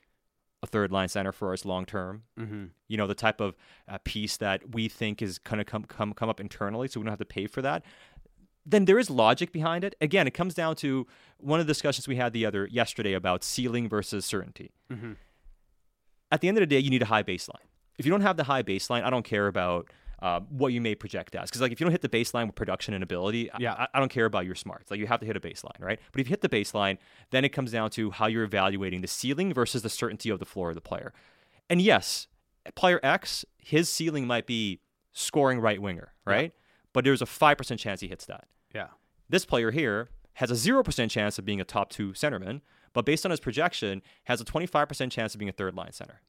a 0.62 0.66
third 0.66 0.90
line 0.90 1.08
center 1.08 1.30
for 1.32 1.52
us 1.52 1.64
long 1.64 1.84
term, 1.87 2.22
Mm-hmm. 2.38 2.64
you 2.88 2.96
know, 2.96 3.06
the 3.06 3.14
type 3.14 3.40
of 3.40 3.56
uh, 3.88 3.98
piece 4.04 4.37
that 4.38 4.75
we 4.75 4.88
think 4.88 5.22
is 5.22 5.38
going 5.38 5.58
to 5.58 5.64
come 5.64 5.84
come 5.84 6.12
come 6.14 6.28
up 6.28 6.40
internally, 6.40 6.88
so 6.88 6.98
we 7.00 7.04
don't 7.04 7.12
have 7.12 7.18
to 7.20 7.25
pay 7.25 7.46
for 7.46 7.62
that. 7.62 7.84
Then 8.66 8.84
there 8.84 8.98
is 8.98 9.08
logic 9.08 9.50
behind 9.52 9.82
it. 9.84 9.94
Again, 10.00 10.26
it 10.26 10.32
comes 10.32 10.52
down 10.54 10.76
to 10.76 11.06
one 11.38 11.58
of 11.60 11.66
the 11.66 11.70
discussions 11.70 12.06
we 12.08 12.16
had 12.16 12.32
the 12.32 12.44
other 12.44 12.66
yesterday 12.66 13.14
about 13.14 13.42
ceiling 13.44 13.88
versus 13.88 14.26
certainty. 14.26 14.72
Mhm. 14.92 15.16
At 16.30 16.40
the 16.42 16.48
end 16.48 16.58
of 16.58 16.62
the 16.62 16.66
day, 16.66 16.78
you 16.78 16.90
need 16.90 17.02
a 17.02 17.06
high 17.06 17.22
baseline. 17.22 17.64
If 17.96 18.04
you 18.04 18.10
don't 18.10 18.20
have 18.20 18.37
the 18.37 18.44
high 18.44 18.62
baseline, 18.62 19.02
I 19.04 19.10
don't 19.10 19.25
care 19.25 19.46
about 19.46 19.88
uh, 20.20 20.40
what 20.48 20.72
you 20.72 20.80
may 20.80 20.94
project 20.94 21.34
as. 21.34 21.48
Because 21.48 21.60
like 21.60 21.72
if 21.72 21.80
you 21.80 21.84
don't 21.84 21.92
hit 21.92 22.02
the 22.02 22.08
baseline 22.08 22.46
with 22.46 22.54
production 22.56 22.94
and 22.94 23.02
ability, 23.02 23.50
Yeah. 23.58 23.75
I, 23.75 23.87
I 23.94 23.98
don't 24.00 24.10
care 24.10 24.25
about 24.26 24.46
your 24.46 24.54
smarts. 24.54 24.90
Like 24.90 24.98
you 25.00 25.06
have 25.06 25.20
to 25.20 25.26
hit 25.26 25.37
a 25.37 25.40
baseline, 25.40 25.78
right? 25.80 26.00
But 26.12 26.20
if 26.20 26.26
you 26.26 26.30
hit 26.30 26.40
the 26.40 26.48
baseline, 26.48 26.98
then 27.30 27.44
it 27.44 27.50
comes 27.50 27.70
down 27.72 27.90
to 27.90 28.10
how 28.10 28.26
you're 28.26 28.44
evaluating 28.44 29.00
the 29.00 29.06
ceiling 29.08 29.54
versus 29.54 29.82
the 29.82 29.88
certainty 29.88 30.30
of 30.30 30.38
the 30.38 30.44
floor 30.44 30.70
of 30.70 30.75
the 30.75 30.80
player. 30.80 31.12
And 31.70 31.80
yes, 31.80 32.26
player 32.75 32.98
X, 33.02 33.44
his 33.58 33.88
ceiling 33.88 34.26
might 34.26 34.46
be 34.46 34.80
scoring 35.12 35.60
right 35.60 35.80
winger, 35.80 36.12
right? 36.25 36.52
But 36.92 37.04
there's 37.04 37.22
a 37.22 37.26
5% 37.26 37.78
chance 37.78 38.00
he 38.00 38.08
hits 38.08 38.26
that. 38.26 38.46
Yeah. 38.75 38.88
This 39.28 39.44
player 39.44 39.70
here 39.70 40.08
has 40.34 40.50
a 40.50 40.54
0% 40.54 41.10
chance 41.10 41.38
of 41.38 41.44
being 41.44 41.60
a 41.60 41.64
top 41.64 41.90
two 41.90 42.12
centerman, 42.12 42.60
but 42.92 43.04
based 43.04 43.25
on 43.25 43.30
his 43.30 43.40
projection, 43.40 44.02
has 44.25 44.40
a 44.40 44.44
25% 44.44 45.10
chance 45.10 45.34
of 45.34 45.38
being 45.38 45.48
a 45.48 45.52
third 45.52 45.75
line 45.75 45.92
center. 45.92 46.22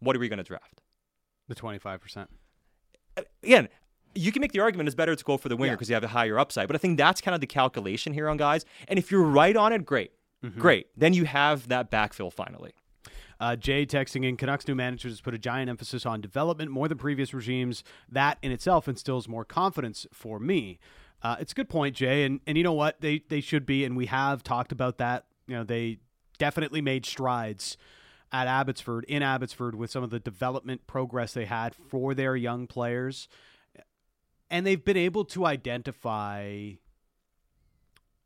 What 0.00 0.16
are 0.16 0.18
we 0.18 0.28
going 0.28 0.38
to 0.38 0.44
draft? 0.44 0.80
The 1.48 1.54
25%. 1.54 2.26
Again, 3.42 3.68
you 4.14 4.32
can 4.32 4.40
make 4.40 4.52
the 4.52 4.60
argument 4.60 4.88
it's 4.88 4.94
better 4.96 5.14
to 5.14 5.24
go 5.24 5.36
for 5.36 5.48
the 5.48 5.56
winger 5.56 5.72
Yeah. 5.72 5.76
because 5.76 5.88
you 5.88 5.94
have 5.94 6.04
a 6.04 6.08
higher 6.08 6.38
upside, 6.38 6.66
but 6.66 6.74
I 6.74 6.78
think 6.78 6.98
that's 6.98 7.20
kind 7.20 7.34
of 7.34 7.40
the 7.40 7.46
calculation 7.46 8.12
here 8.12 8.28
on 8.28 8.36
guys. 8.36 8.64
And 8.88 8.98
if 8.98 9.10
you're 9.10 9.22
right 9.22 9.56
on 9.56 9.72
it, 9.72 9.84
great. 9.84 10.12
Mm-hmm. 10.44 10.60
Great. 10.60 10.86
Then 10.96 11.14
you 11.14 11.24
have 11.24 11.68
that 11.68 11.90
backfill 11.90 12.32
finally. 12.32 12.72
Uh, 13.40 13.54
Jay 13.54 13.86
texting 13.86 14.24
in 14.24 14.36
Canucks 14.36 14.66
new 14.66 14.74
managers 14.74 15.12
has 15.12 15.20
put 15.20 15.34
a 15.34 15.38
giant 15.38 15.70
emphasis 15.70 16.04
on 16.04 16.20
development 16.20 16.70
more 16.72 16.88
than 16.88 16.98
previous 16.98 17.32
regimes. 17.32 17.84
That 18.08 18.38
in 18.42 18.50
itself 18.50 18.88
instills 18.88 19.28
more 19.28 19.44
confidence 19.44 20.06
for 20.12 20.40
me. 20.40 20.78
Uh, 21.22 21.36
it's 21.38 21.52
a 21.52 21.54
good 21.54 21.68
point, 21.68 21.94
Jay, 21.96 22.24
and 22.24 22.40
and 22.46 22.56
you 22.58 22.64
know 22.64 22.72
what 22.72 23.00
they 23.00 23.22
they 23.28 23.40
should 23.40 23.64
be, 23.66 23.84
and 23.84 23.96
we 23.96 24.06
have 24.06 24.42
talked 24.42 24.72
about 24.72 24.98
that. 24.98 25.26
You 25.46 25.56
know 25.56 25.64
they 25.64 25.98
definitely 26.38 26.80
made 26.80 27.04
strides 27.06 27.76
at 28.32 28.46
Abbotsford 28.46 29.04
in 29.04 29.22
Abbotsford 29.22 29.74
with 29.74 29.90
some 29.90 30.02
of 30.02 30.10
the 30.10 30.20
development 30.20 30.86
progress 30.86 31.32
they 31.34 31.46
had 31.46 31.74
for 31.74 32.14
their 32.14 32.36
young 32.36 32.66
players. 32.66 33.28
and 34.50 34.66
they've 34.66 34.84
been 34.84 34.96
able 34.96 35.26
to 35.26 35.44
identify 35.44 36.70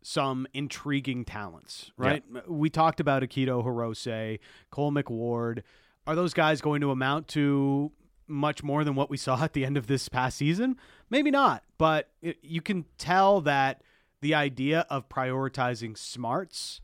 some 0.03 0.47
intriguing 0.53 1.25
talents, 1.25 1.91
right? 1.97 2.23
We 2.47 2.71
talked 2.71 3.01
about 3.01 3.23
Akito 3.23 3.65
Hirose, 3.65 4.39
Cole 4.71 4.93
McWard. 4.93 5.63
Are 6.07 6.17
those 6.17 6.35
guys 6.35 6.61
going 6.61 6.81
to 6.81 6.91
amount 6.91 7.29
to 7.29 7.93
much 8.27 8.63
more 8.63 8.85
than 8.85 8.95
what 8.95 9.11
we 9.11 9.17
saw 9.17 9.41
at 9.43 9.53
the 9.53 9.65
end 9.65 9.77
of 9.77 9.87
this 9.87 10.09
past 10.09 10.37
season? 10.37 10.77
Maybe 11.11 11.31
not, 11.31 11.63
but 11.79 12.11
it, 12.21 12.39
you 12.43 12.61
can 12.61 12.85
tell 12.99 13.41
that 13.43 13.83
the 14.21 14.35
idea 14.35 14.87
of 14.91 15.09
prioritizing 15.09 15.97
smarts 15.97 16.81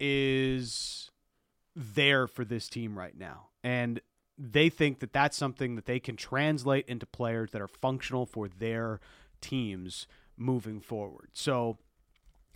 is 0.00 1.10
there 1.78 2.26
for 2.26 2.44
this 2.44 2.68
team 2.68 2.98
right 2.98 3.16
now. 3.16 3.46
And 3.62 4.00
they 4.36 4.68
think 4.68 4.98
that 5.00 5.12
that's 5.12 5.36
something 5.36 5.76
that 5.76 5.86
they 5.86 6.00
can 6.00 6.16
translate 6.16 6.86
into 6.88 7.06
players 7.06 7.50
that 7.52 7.62
are 7.62 7.68
functional 7.68 8.26
for 8.26 8.48
their 8.48 9.00
teams 9.40 10.06
moving 10.36 10.80
forward. 10.80 11.30
So 11.32 11.78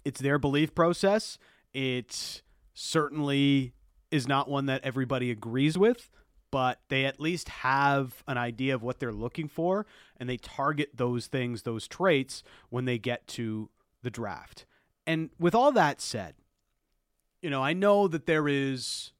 it's 0.05 0.21
their 0.21 0.39
belief 0.39 0.75
process. 0.75 1.39
It 1.73 2.43
certainly 2.75 3.73
is 4.11 4.27
not 4.29 4.49
one 4.49 4.67
that 4.67 4.85
everybody 4.85 5.31
agrees 5.31 5.79
with, 5.79 6.11
but 6.51 6.81
they 6.89 7.05
at 7.05 7.21
least 7.21 7.49
have 7.49 8.23
an 8.27 8.39
idea 8.39 8.75
of 8.75 8.83
what 8.83 8.99
they're 8.99 9.13
looking 9.13 9.49
for 9.49 9.87
and 10.19 10.29
they 10.29 10.37
target 10.37 10.91
those 10.95 11.27
things, 11.27 11.63
those 11.63 11.89
traits 11.89 12.43
when 12.71 12.85
they 12.85 12.99
get 12.99 13.27
to 13.27 13.71
the 14.03 14.11
draft. 14.11 14.67
And 15.07 15.31
with 15.39 15.55
all 15.55 15.73
that 15.73 16.01
said, 16.01 16.35
you 17.43 17.51
know, 17.51 17.63
I 17.63 17.73
know 17.73 18.09
that 18.09 18.27
there 18.27 18.49
is 18.49 19.13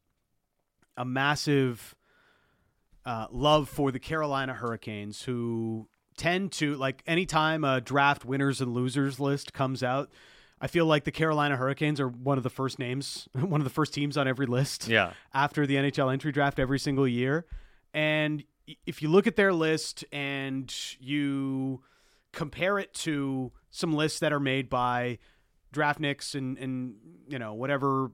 a 0.97 1.05
massive 1.05 1.93
uh, 3.05 3.27
love 3.29 3.67
for 3.69 3.91
the 3.91 3.99
Carolina 3.99 4.53
Hurricanes 4.53 5.23
who 5.23 5.89
tend 6.17 6.53
to, 6.53 6.75
like, 6.75 7.03
anytime 7.05 7.63
a 7.63 7.81
draft 7.81 8.23
winners 8.23 8.61
and 8.61 8.73
losers 8.73 9.19
list 9.19 9.53
comes 9.53 9.83
out, 9.83 10.09
I 10.61 10.67
feel 10.67 10.85
like 10.85 11.03
the 11.03 11.11
Carolina 11.11 11.57
Hurricanes 11.57 11.99
are 11.99 12.07
one 12.07 12.37
of 12.37 12.43
the 12.43 12.49
first 12.49 12.79
names, 12.79 13.27
one 13.33 13.59
of 13.59 13.65
the 13.65 13.69
first 13.69 13.93
teams 13.93 14.15
on 14.15 14.27
every 14.27 14.45
list. 14.45 14.87
Yeah. 14.87 15.11
After 15.33 15.67
the 15.67 15.75
NHL 15.75 16.11
entry 16.11 16.31
draft 16.31 16.59
every 16.59 16.79
single 16.79 17.07
year. 17.07 17.45
And 17.93 18.43
if 18.85 19.01
you 19.01 19.09
look 19.09 19.27
at 19.27 19.35
their 19.35 19.51
list 19.51 20.05
and 20.13 20.73
you 20.99 21.81
compare 22.31 22.79
it 22.79 22.93
to 22.93 23.51
some 23.71 23.93
lists 23.93 24.19
that 24.19 24.31
are 24.31 24.39
made 24.39 24.69
by 24.69 25.19
Draftniks 25.73 26.35
and, 26.35 26.57
and 26.57 26.95
you 27.27 27.39
know, 27.39 27.53
whatever 27.53 28.11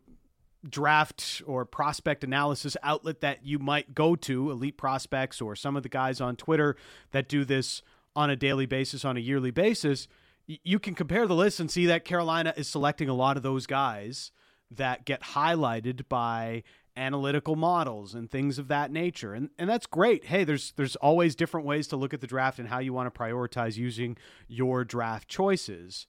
draft 0.67 1.41
or 1.45 1.65
prospect 1.65 2.23
analysis 2.23 2.75
outlet 2.83 3.21
that 3.21 3.45
you 3.45 3.59
might 3.59 3.95
go 3.95 4.15
to, 4.15 4.51
Elite 4.51 4.77
Prospects 4.77 5.41
or 5.41 5.55
some 5.55 5.77
of 5.77 5.83
the 5.83 5.89
guys 5.89 6.19
on 6.19 6.35
Twitter 6.35 6.75
that 7.11 7.29
do 7.29 7.45
this 7.45 7.81
on 8.15 8.29
a 8.29 8.35
daily 8.35 8.65
basis, 8.65 9.05
on 9.05 9.15
a 9.15 9.21
yearly 9.21 9.51
basis, 9.51 10.07
you 10.47 10.79
can 10.79 10.95
compare 10.95 11.27
the 11.27 11.35
list 11.35 11.59
and 11.59 11.69
see 11.69 11.85
that 11.85 12.03
Carolina 12.03 12.53
is 12.57 12.67
selecting 12.67 13.07
a 13.07 13.13
lot 13.13 13.37
of 13.37 13.43
those 13.43 13.67
guys 13.67 14.31
that 14.71 15.05
get 15.05 15.21
highlighted 15.21 16.07
by 16.09 16.63
analytical 16.97 17.55
models 17.55 18.13
and 18.13 18.29
things 18.29 18.59
of 18.59 18.67
that 18.67 18.91
nature. 18.91 19.33
And 19.33 19.49
and 19.57 19.69
that's 19.69 19.85
great. 19.85 20.25
Hey, 20.25 20.43
there's 20.43 20.73
there's 20.75 20.95
always 20.97 21.35
different 21.35 21.65
ways 21.65 21.87
to 21.87 21.95
look 21.95 22.13
at 22.13 22.21
the 22.21 22.27
draft 22.27 22.59
and 22.59 22.67
how 22.67 22.79
you 22.79 22.93
want 22.93 23.13
to 23.13 23.17
prioritize 23.19 23.77
using 23.77 24.17
your 24.47 24.83
draft 24.83 25.27
choices. 25.27 26.07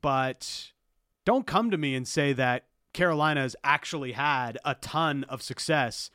But 0.00 0.72
don't 1.24 1.46
come 1.46 1.70
to 1.70 1.76
me 1.76 1.94
and 1.94 2.06
say 2.06 2.32
that 2.34 2.64
Carolina 2.92 3.42
has 3.42 3.56
actually 3.64 4.12
had 4.12 4.58
a 4.64 4.74
ton 4.74 5.24
of 5.24 5.42
success 5.42 6.10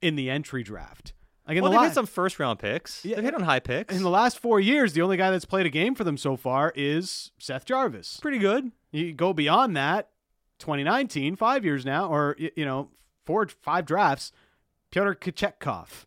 in 0.00 0.16
the 0.16 0.30
entry 0.30 0.62
draft. 0.62 1.12
Like 1.46 1.56
well, 1.56 1.64
the 1.64 1.70
they've 1.70 1.76
la- 1.78 1.84
had 1.84 1.94
some 1.94 2.06
first 2.06 2.38
round 2.38 2.58
picks. 2.60 3.04
Yeah, 3.04 3.16
they've 3.16 3.24
hit 3.24 3.34
on 3.34 3.42
high 3.42 3.60
picks. 3.60 3.94
In 3.94 4.02
the 4.02 4.10
last 4.10 4.38
four 4.38 4.60
years, 4.60 4.92
the 4.92 5.02
only 5.02 5.16
guy 5.16 5.30
that's 5.30 5.44
played 5.44 5.66
a 5.66 5.70
game 5.70 5.94
for 5.94 6.04
them 6.04 6.16
so 6.16 6.36
far 6.36 6.72
is 6.76 7.32
Seth 7.38 7.64
Jarvis. 7.64 8.18
Pretty 8.20 8.38
good. 8.38 8.70
You 8.92 9.12
go 9.12 9.32
beyond 9.32 9.76
that, 9.76 10.10
2019, 10.60 11.34
five 11.36 11.64
years 11.64 11.84
now, 11.84 12.08
or 12.08 12.36
you 12.38 12.64
know, 12.64 12.90
four, 13.24 13.48
five 13.60 13.86
drafts. 13.86 14.32
Pyotr 14.92 15.14
Kochetkov. 15.14 16.04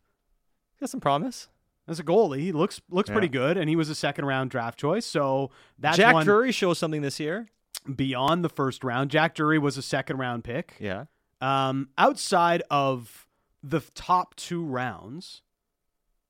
Got 0.80 0.90
some 0.90 1.00
promise. 1.02 1.50
As 1.88 2.00
a 2.00 2.04
goalie, 2.04 2.40
he 2.40 2.52
looks 2.52 2.82
looks 2.90 3.10
yeah. 3.10 3.14
pretty 3.14 3.28
good, 3.28 3.58
and 3.58 3.70
he 3.70 3.76
was 3.76 3.90
a 3.90 3.96
second 3.96 4.26
round 4.26 4.50
draft 4.50 4.80
choice. 4.80 5.06
So 5.06 5.52
that's 5.78 5.98
Jack 5.98 6.14
one, 6.14 6.26
Drury 6.26 6.52
shows 6.52 6.80
something 6.80 7.02
this 7.02 7.20
year 7.20 7.48
beyond 7.94 8.44
the 8.44 8.50
first 8.50 8.84
round. 8.84 9.12
Jack 9.12 9.36
Drury 9.36 9.60
was 9.60 9.78
a 9.78 9.82
second 9.82 10.18
round 10.18 10.44
pick. 10.44 10.74
Yeah. 10.80 11.06
Um, 11.42 11.90
outside 11.98 12.64
of 12.72 13.28
the 13.62 13.82
top 13.94 14.36
two 14.36 14.64
rounds, 14.64 15.42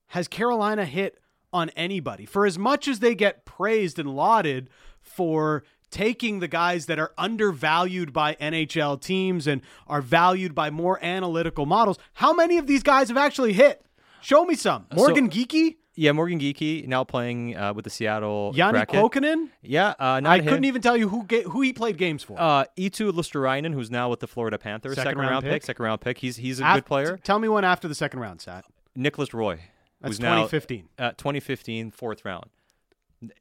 has 0.07 0.27
Carolina 0.27 0.85
hit 0.85 1.19
on 1.53 1.69
anybody? 1.69 2.25
For 2.25 2.45
as 2.45 2.57
much 2.57 2.87
as 2.87 2.99
they 2.99 3.15
get 3.15 3.45
praised 3.45 3.97
and 3.99 4.15
lauded 4.15 4.69
for 4.99 5.63
taking 5.91 6.39
the 6.39 6.47
guys 6.47 6.87
that 6.87 6.99
are 6.99 7.13
undervalued 7.17 8.11
by 8.11 8.35
NHL 8.35 8.99
teams 8.99 9.47
and 9.47 9.61
are 9.87 10.01
valued 10.01 10.53
by 10.53 10.69
more 10.69 11.03
analytical 11.03 11.65
models, 11.65 11.97
how 12.13 12.33
many 12.33 12.57
of 12.57 12.67
these 12.67 12.83
guys 12.83 13.07
have 13.07 13.17
actually 13.17 13.53
hit? 13.53 13.84
Show 14.25 14.43
me 14.43 14.55
some. 14.55 14.87
Morgan 14.91 15.31
so, 15.31 15.37
Geekie? 15.37 15.75
Yeah, 15.93 16.11
Morgan 16.11 16.39
Geekie 16.39 16.87
now 16.87 17.03
playing 17.03 17.55
uh, 17.55 17.73
with 17.75 17.83
the 17.83 17.91
Seattle 17.91 18.53
Janne 18.55 18.87
Kuokkanen? 18.87 19.49
Yeah, 19.61 19.89
uh, 19.99 20.19
I 20.25 20.39
him. 20.39 20.45
couldn't 20.45 20.65
even 20.65 20.81
tell 20.81 20.97
you 20.97 21.07
who 21.09 21.25
ga- 21.25 21.43
who 21.43 21.61
he 21.61 21.73
played 21.73 21.97
games 21.97 22.23
for. 22.23 22.35
Uh, 22.35 22.65
Eetu 22.75 23.11
Luostarinen, 23.11 23.71
who's 23.71 23.91
now 23.91 24.09
with 24.09 24.21
the 24.21 24.27
Florida 24.27 24.57
Panthers, 24.57 24.95
second, 24.95 25.09
second 25.09 25.19
round, 25.19 25.31
round 25.31 25.43
pick. 25.43 25.51
pick. 25.53 25.63
Second 25.63 25.85
round 25.85 26.01
pick. 26.01 26.17
He's 26.17 26.37
he's 26.37 26.59
a 26.59 26.63
good 26.63 26.87
player. 26.87 27.17
tell 27.23 27.37
me 27.37 27.47
one 27.47 27.63
after 27.63 27.87
the 27.87 27.93
second 27.93 28.19
round, 28.19 28.41
Sat. 28.41 28.65
Nicolas 28.95 29.31
Roy. 29.31 29.59
That's 30.01 30.17
2015. 30.17 30.89
Now, 30.97 31.05
uh, 31.05 31.11
2015, 31.11 31.91
fourth 31.91 32.25
round 32.25 32.45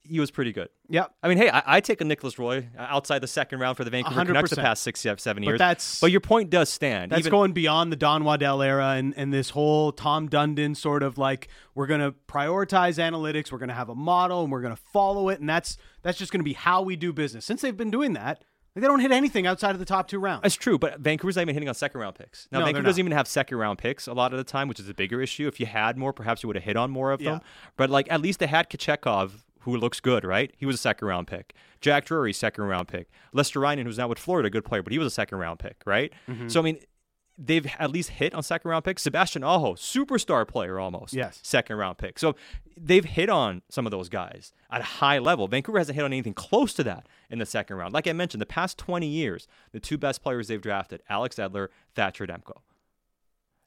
he 0.02 0.20
was 0.20 0.30
pretty 0.30 0.52
good. 0.52 0.68
Yeah. 0.88 1.06
I 1.22 1.28
mean, 1.28 1.38
hey, 1.38 1.50
I, 1.50 1.62
I 1.66 1.80
take 1.80 2.00
a 2.00 2.04
Nicolas 2.04 2.38
Roy 2.38 2.68
outside 2.78 3.20
the 3.20 3.26
second 3.26 3.58
round 3.58 3.76
for 3.76 3.84
the 3.84 3.90
Vancouver 3.90 4.20
100%. 4.20 4.26
Canucks 4.26 4.50
the 4.50 4.56
past 4.56 4.82
six, 4.82 5.00
seven 5.00 5.42
years. 5.42 5.54
But 5.54 5.58
that's 5.58 6.00
but 6.00 6.10
your 6.10 6.20
point 6.20 6.50
does 6.50 6.68
stand. 6.68 7.12
That's 7.12 7.20
Even, 7.20 7.30
going 7.30 7.52
beyond 7.52 7.92
the 7.92 7.96
Don 7.96 8.24
Waddell 8.24 8.62
era 8.62 8.90
and, 8.90 9.14
and 9.16 9.32
this 9.32 9.50
whole 9.50 9.92
Tom 9.92 10.28
Dundon 10.28 10.76
sort 10.76 11.02
of 11.02 11.18
like 11.18 11.48
we're 11.74 11.86
gonna 11.86 12.12
prioritize 12.28 12.98
analytics, 12.98 13.52
we're 13.52 13.58
gonna 13.58 13.74
have 13.74 13.88
a 13.88 13.94
model, 13.94 14.42
and 14.42 14.52
we're 14.52 14.62
gonna 14.62 14.76
follow 14.76 15.28
it, 15.28 15.40
and 15.40 15.48
that's 15.48 15.76
that's 16.02 16.18
just 16.18 16.32
gonna 16.32 16.44
be 16.44 16.54
how 16.54 16.82
we 16.82 16.96
do 16.96 17.12
business. 17.12 17.44
Since 17.44 17.62
they've 17.62 17.76
been 17.76 17.90
doing 17.90 18.14
that, 18.14 18.44
they 18.74 18.80
don't 18.80 19.00
hit 19.00 19.12
anything 19.12 19.46
outside 19.46 19.70
of 19.70 19.78
the 19.78 19.84
top 19.84 20.08
two 20.08 20.18
rounds. 20.18 20.42
That's 20.42 20.56
true, 20.56 20.78
but 20.78 20.98
Vancouver's 20.98 21.36
not 21.36 21.42
even 21.42 21.54
hitting 21.54 21.68
on 21.68 21.74
second 21.76 22.00
round 22.00 22.16
picks. 22.16 22.48
Now, 22.50 22.58
no, 22.58 22.64
Vancouver 22.64 22.86
doesn't 22.86 22.98
even 22.98 23.12
have 23.12 23.28
second 23.28 23.58
round 23.58 23.78
picks 23.78 24.08
a 24.08 24.12
lot 24.12 24.32
of 24.32 24.38
the 24.38 24.44
time, 24.44 24.66
which 24.68 24.80
is 24.80 24.88
a 24.88 24.94
bigger 24.94 25.22
issue. 25.22 25.46
If 25.46 25.60
you 25.60 25.66
had 25.66 25.96
more, 25.96 26.12
perhaps 26.12 26.42
you 26.42 26.48
would 26.48 26.56
have 26.56 26.64
hit 26.64 26.76
on 26.76 26.90
more 26.90 27.12
of 27.12 27.20
yeah. 27.20 27.32
them. 27.32 27.40
But 27.76 27.90
like 27.90 28.10
at 28.10 28.20
least 28.20 28.40
they 28.40 28.48
had 28.48 28.68
Kochetkov 28.68 29.30
who 29.64 29.76
looks 29.76 30.00
good, 30.00 30.24
right? 30.24 30.52
He 30.56 30.66
was 30.66 30.76
a 30.76 30.78
second 30.78 31.08
round 31.08 31.26
pick. 31.26 31.54
Jack 31.80 32.04
Drury, 32.04 32.32
second 32.32 32.64
round 32.64 32.88
pick. 32.88 33.08
Luostarinen, 33.34 33.84
who's 33.84 33.98
now 33.98 34.08
with 34.08 34.18
Florida, 34.18 34.50
good 34.50 34.64
player, 34.64 34.82
but 34.82 34.92
he 34.92 34.98
was 34.98 35.06
a 35.06 35.10
second 35.10 35.38
round 35.38 35.58
pick, 35.58 35.76
right? 35.84 36.12
Mm-hmm. 36.28 36.48
So 36.48 36.60
I 36.60 36.62
mean, 36.62 36.78
they've 37.36 37.66
at 37.78 37.90
least 37.90 38.10
hit 38.10 38.34
on 38.34 38.42
second 38.42 38.70
round 38.70 38.84
picks. 38.84 39.02
Sebastian 39.02 39.42
Aho, 39.42 39.74
superstar 39.74 40.46
player 40.46 40.78
almost. 40.78 41.14
Yes. 41.14 41.40
Second 41.42 41.76
round 41.76 41.98
pick. 41.98 42.18
So 42.18 42.36
they've 42.76 43.04
hit 43.04 43.28
on 43.28 43.62
some 43.70 43.86
of 43.86 43.90
those 43.90 44.08
guys 44.08 44.52
at 44.70 44.80
a 44.80 44.84
high 44.84 45.18
level. 45.18 45.48
Vancouver 45.48 45.78
hasn't 45.78 45.96
hit 45.96 46.04
on 46.04 46.12
anything 46.12 46.34
close 46.34 46.74
to 46.74 46.84
that 46.84 47.06
in 47.30 47.38
the 47.38 47.46
second 47.46 47.76
round. 47.76 47.92
Like 47.92 48.06
I 48.06 48.12
mentioned, 48.12 48.40
the 48.40 48.46
past 48.46 48.78
20 48.78 49.06
years, 49.06 49.48
the 49.72 49.80
two 49.80 49.98
best 49.98 50.22
players 50.22 50.48
they've 50.48 50.60
drafted, 50.60 51.02
Alex 51.08 51.36
Edler, 51.36 51.68
Thatcher 51.94 52.26
Demko. 52.26 52.58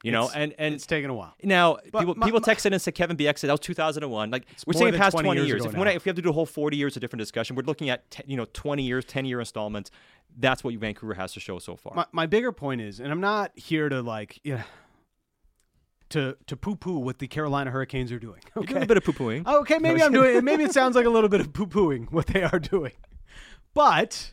You 0.02 0.12
know, 0.12 0.30
and 0.32 0.54
and 0.58 0.74
it's 0.74 0.86
taken 0.86 1.10
a 1.10 1.14
while. 1.14 1.34
Now, 1.42 1.78
but 1.90 2.00
people 2.00 2.14
my, 2.14 2.26
people 2.26 2.40
texted 2.40 2.70
and 2.70 2.80
said 2.80 2.94
Kevin 2.94 3.16
Bieksa 3.16 3.42
that 3.42 3.50
was 3.50 3.60
2001. 3.60 4.30
Like 4.30 4.46
we're 4.64 4.72
saying 4.74 4.94
past 4.94 5.14
20, 5.14 5.26
20 5.26 5.46
years. 5.46 5.64
If, 5.64 5.74
if, 5.74 5.76
we 5.76 6.08
have 6.08 6.16
to 6.16 6.22
do 6.22 6.30
a 6.30 6.32
whole 6.32 6.46
40 6.46 6.76
years 6.76 6.96
of 6.96 7.00
different 7.00 7.20
discussion, 7.20 7.56
we're 7.56 7.64
looking 7.64 7.90
at 7.90 8.08
t- 8.10 8.22
you 8.26 8.36
know 8.36 8.46
20 8.52 8.84
years, 8.84 9.04
10 9.04 9.24
year 9.24 9.40
installments. 9.40 9.90
That's 10.36 10.62
what 10.62 10.72
Vancouver 10.74 11.14
has 11.14 11.32
to 11.32 11.40
show 11.40 11.58
so 11.58 11.74
far. 11.74 11.94
My, 11.96 12.06
my 12.12 12.26
bigger 12.26 12.52
point 12.52 12.80
is, 12.80 13.00
and 13.00 13.10
I'm 13.10 13.20
not 13.20 13.50
here 13.58 13.88
to 13.88 14.02
like 14.02 14.40
yeah. 14.44 14.62
To, 16.12 16.38
to 16.46 16.56
poo 16.56 16.74
poo 16.74 17.00
what 17.00 17.18
the 17.18 17.28
Carolina 17.28 17.70
Hurricanes 17.70 18.12
are 18.12 18.18
doing. 18.18 18.40
Okay, 18.56 18.70
a 18.70 18.78
little 18.78 18.86
bit 18.86 18.96
of 18.96 19.04
poo 19.04 19.12
pooing. 19.12 19.46
Okay, 19.46 19.78
maybe 19.78 20.02
I'm 20.02 20.10
doing. 20.10 20.42
Maybe 20.42 20.62
it 20.62 20.72
sounds 20.72 20.96
like 20.96 21.04
a 21.04 21.10
little 21.10 21.28
bit 21.28 21.40
of 21.40 21.52
poo 21.52 21.66
pooing 21.66 22.10
what 22.10 22.28
they 22.28 22.42
are 22.44 22.58
doing, 22.58 22.92
but 23.74 24.32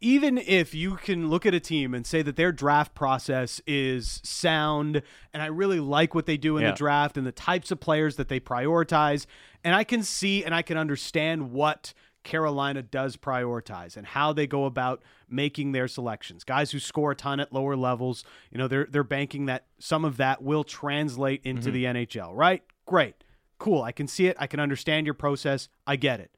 even 0.00 0.38
if 0.38 0.74
you 0.74 0.96
can 0.96 1.28
look 1.28 1.46
at 1.46 1.54
a 1.54 1.60
team 1.60 1.94
and 1.94 2.06
say 2.06 2.22
that 2.22 2.36
their 2.36 2.52
draft 2.52 2.94
process 2.94 3.60
is 3.66 4.20
sound 4.24 5.02
and 5.32 5.42
I 5.42 5.46
really 5.46 5.80
like 5.80 6.14
what 6.14 6.26
they 6.26 6.36
do 6.36 6.56
in 6.56 6.62
yeah. 6.62 6.70
the 6.70 6.76
draft 6.76 7.16
and 7.16 7.26
the 7.26 7.32
types 7.32 7.70
of 7.70 7.80
players 7.80 8.16
that 8.16 8.28
they 8.28 8.40
prioritize 8.40 9.26
and 9.64 9.74
I 9.74 9.84
can 9.84 10.02
see 10.02 10.44
and 10.44 10.54
I 10.54 10.62
can 10.62 10.76
understand 10.76 11.52
what 11.52 11.94
Carolina 12.22 12.82
does 12.82 13.16
prioritize 13.16 13.96
and 13.96 14.06
how 14.06 14.32
they 14.32 14.46
go 14.46 14.64
about 14.64 15.02
making 15.28 15.72
their 15.72 15.88
selections. 15.88 16.44
Guys 16.44 16.70
who 16.70 16.78
score 16.78 17.12
a 17.12 17.16
ton 17.16 17.40
at 17.40 17.52
lower 17.52 17.76
levels, 17.76 18.24
you 18.50 18.58
know, 18.58 18.68
they're 18.68 18.86
they're 18.88 19.02
banking 19.02 19.46
that 19.46 19.66
some 19.78 20.04
of 20.04 20.18
that 20.18 20.42
will 20.42 20.62
translate 20.62 21.40
into 21.44 21.70
mm-hmm. 21.70 21.94
the 21.94 22.06
NHL, 22.06 22.30
right? 22.32 22.62
Great. 22.86 23.24
Cool. 23.58 23.82
I 23.82 23.92
can 23.92 24.06
see 24.06 24.26
it. 24.26 24.36
I 24.38 24.46
can 24.46 24.60
understand 24.60 25.06
your 25.06 25.14
process. 25.14 25.68
I 25.86 25.96
get 25.96 26.20
it 26.20 26.30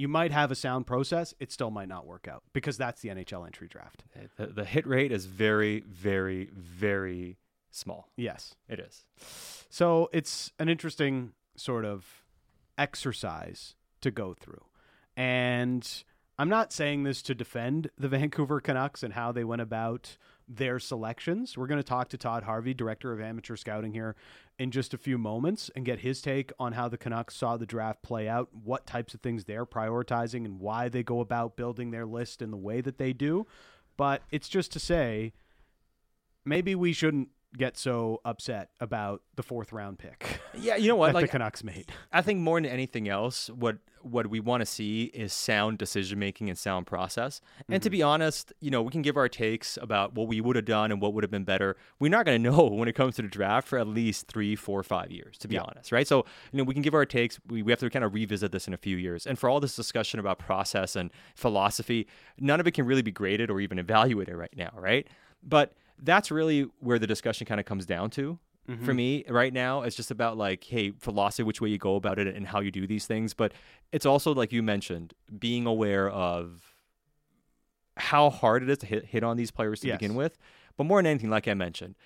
you 0.00 0.08
might 0.08 0.32
have 0.32 0.50
a 0.50 0.54
sound 0.54 0.86
process, 0.86 1.34
it 1.38 1.52
still 1.52 1.70
might 1.70 1.88
not 1.88 2.06
work 2.06 2.26
out 2.26 2.42
because 2.54 2.78
that's 2.78 3.02
the 3.02 3.10
NHL 3.10 3.44
entry 3.44 3.68
draft. 3.68 4.02
Eh, 4.16 4.26
the, 4.38 4.46
the 4.46 4.64
hit 4.64 4.86
rate 4.86 5.12
is 5.12 5.26
very, 5.26 5.80
very, 5.80 6.48
very 6.54 7.36
small. 7.70 8.08
Yes, 8.16 8.54
it 8.66 8.80
is. 8.80 9.04
So 9.68 10.08
it's 10.10 10.52
an 10.58 10.70
interesting 10.70 11.32
sort 11.54 11.84
of 11.84 12.24
exercise 12.78 13.74
to 14.00 14.10
go 14.10 14.32
through. 14.32 14.64
And 15.18 15.86
I'm 16.38 16.48
not 16.48 16.72
saying 16.72 17.02
this 17.02 17.20
to 17.22 17.34
defend 17.34 17.90
the 17.98 18.08
Vancouver 18.16 18.58
Canucks 18.58 19.02
and 19.02 19.12
how 19.12 19.32
they 19.32 19.44
went 19.44 19.60
about 19.60 20.16
their 20.50 20.80
selections. 20.80 21.56
We're 21.56 21.68
going 21.68 21.78
to 21.78 21.84
talk 21.84 22.08
to 22.08 22.18
Todd 22.18 22.42
Harvey, 22.42 22.74
director 22.74 23.12
of 23.12 23.20
amateur 23.20 23.54
scouting 23.54 23.92
here 23.92 24.16
in 24.58 24.72
just 24.72 24.92
a 24.92 24.98
few 24.98 25.16
moments 25.16 25.70
and 25.76 25.84
get 25.84 26.00
his 26.00 26.20
take 26.20 26.52
on 26.58 26.72
how 26.72 26.88
the 26.88 26.98
Canucks 26.98 27.36
saw 27.36 27.56
the 27.56 27.66
draft 27.66 28.02
play 28.02 28.28
out, 28.28 28.48
what 28.52 28.86
types 28.86 29.14
of 29.14 29.20
things 29.20 29.44
they're 29.44 29.64
prioritizing 29.64 30.44
and 30.44 30.58
why 30.58 30.88
they 30.88 31.04
go 31.04 31.20
about 31.20 31.56
building 31.56 31.92
their 31.92 32.04
list 32.04 32.42
in 32.42 32.50
the 32.50 32.56
way 32.56 32.80
that 32.80 32.98
they 32.98 33.12
do. 33.12 33.46
But 33.96 34.22
it's 34.30 34.48
just 34.48 34.72
to 34.72 34.80
say 34.80 35.32
maybe 36.44 36.74
we 36.74 36.92
shouldn't 36.92 37.28
get 37.56 37.76
so 37.76 38.20
upset 38.24 38.70
about 38.80 39.22
the 39.36 39.42
fourth 39.42 39.72
round 39.72 39.98
pick. 39.98 40.40
Yeah, 40.54 40.76
you 40.76 40.88
know 40.88 40.96
what? 40.96 41.14
like 41.14 41.24
the 41.24 41.28
Canucks 41.28 41.64
made. 41.64 41.92
I 42.12 42.22
think 42.22 42.40
more 42.40 42.60
than 42.60 42.70
anything 42.70 43.08
else, 43.08 43.48
what 43.50 43.78
what 44.02 44.28
we 44.28 44.40
want 44.40 44.62
to 44.62 44.66
see 44.66 45.04
is 45.12 45.32
sound 45.32 45.76
decision 45.78 46.18
making 46.18 46.48
and 46.48 46.58
sound 46.58 46.86
process. 46.86 47.40
And 47.68 47.82
to 47.82 47.88
mm-hmm. 47.88 47.92
be 47.92 48.02
honest, 48.02 48.52
you 48.60 48.70
know, 48.70 48.80
we 48.80 48.90
can 48.90 49.02
give 49.02 49.16
our 49.16 49.28
takes 49.28 49.76
about 49.76 50.14
what 50.14 50.26
we 50.26 50.40
would 50.40 50.56
have 50.56 50.64
done 50.64 50.90
and 50.90 51.02
what 51.02 51.12
would 51.12 51.22
have 51.22 51.30
been 51.30 51.44
better. 51.44 51.76
We're 51.98 52.10
not 52.10 52.24
going 52.24 52.42
to 52.42 52.50
know 52.50 52.64
when 52.66 52.88
it 52.88 52.94
comes 52.94 53.16
to 53.16 53.22
the 53.22 53.28
draft 53.28 53.68
for 53.68 53.78
at 53.78 53.86
least 53.86 54.26
three, 54.26 54.56
four, 54.56 54.82
five 54.82 55.10
years. 55.10 55.36
To 55.38 55.48
be 55.48 55.56
Yeah. 55.56 55.62
honest, 55.62 55.92
right? 55.92 56.06
So 56.06 56.24
you 56.52 56.58
know, 56.58 56.64
we 56.64 56.74
can 56.74 56.82
give 56.82 56.94
our 56.94 57.06
takes. 57.06 57.38
We, 57.48 57.62
we 57.62 57.72
have 57.72 57.80
to 57.80 57.90
kind 57.90 58.04
of 58.04 58.14
revisit 58.14 58.52
this 58.52 58.66
in 58.66 58.74
a 58.74 58.78
few 58.78 58.96
years. 58.96 59.26
And 59.26 59.38
for 59.38 59.50
all 59.50 59.60
this 59.60 59.76
discussion 59.76 60.18
about 60.18 60.38
process 60.38 60.96
and 60.96 61.10
philosophy, 61.34 62.06
none 62.38 62.60
of 62.60 62.66
it 62.66 62.72
can 62.72 62.86
really 62.86 63.02
be 63.02 63.12
graded 63.12 63.50
or 63.50 63.60
even 63.60 63.78
evaluated 63.78 64.34
right 64.34 64.54
now, 64.56 64.72
right? 64.76 65.06
But 65.42 65.74
that's 66.02 66.30
really 66.30 66.68
where 66.80 66.98
the 66.98 67.06
discussion 67.06 67.46
kind 67.46 67.60
of 67.60 67.66
comes 67.66 67.86
down 67.86 68.10
to 68.10 68.38
for 68.66 68.72
mm-hmm. 68.74 68.96
me 68.96 69.24
right 69.28 69.52
now. 69.52 69.82
It's 69.82 69.96
just 69.96 70.10
about 70.10 70.36
like 70.36 70.62
hey 70.64 70.92
philosophy 70.92 71.42
which 71.42 71.60
way 71.60 71.70
you 71.70 71.78
go 71.78 71.96
about 71.96 72.18
it 72.18 72.34
and 72.34 72.46
how 72.46 72.60
you 72.60 72.70
do 72.70 72.86
these 72.86 73.06
things. 73.06 73.34
But 73.34 73.52
it's 73.90 74.06
also 74.06 74.32
like 74.32 74.52
you 74.52 74.62
mentioned 74.62 75.12
being 75.38 75.66
aware 75.66 76.08
of 76.08 76.62
how 77.96 78.30
hard 78.30 78.62
it 78.62 78.70
is 78.70 78.78
to 78.78 78.86
hit, 78.86 79.06
hit 79.06 79.24
on 79.24 79.36
these 79.36 79.50
players 79.50 79.80
to 79.80 79.88
Yes. 79.88 79.98
begin 79.98 80.14
with. 80.14 80.38
But 80.76 80.84
more 80.84 80.98
than 80.98 81.06
anything 81.06 81.30
like 81.30 81.48
i 81.48 81.54
mentioned 81.54 81.96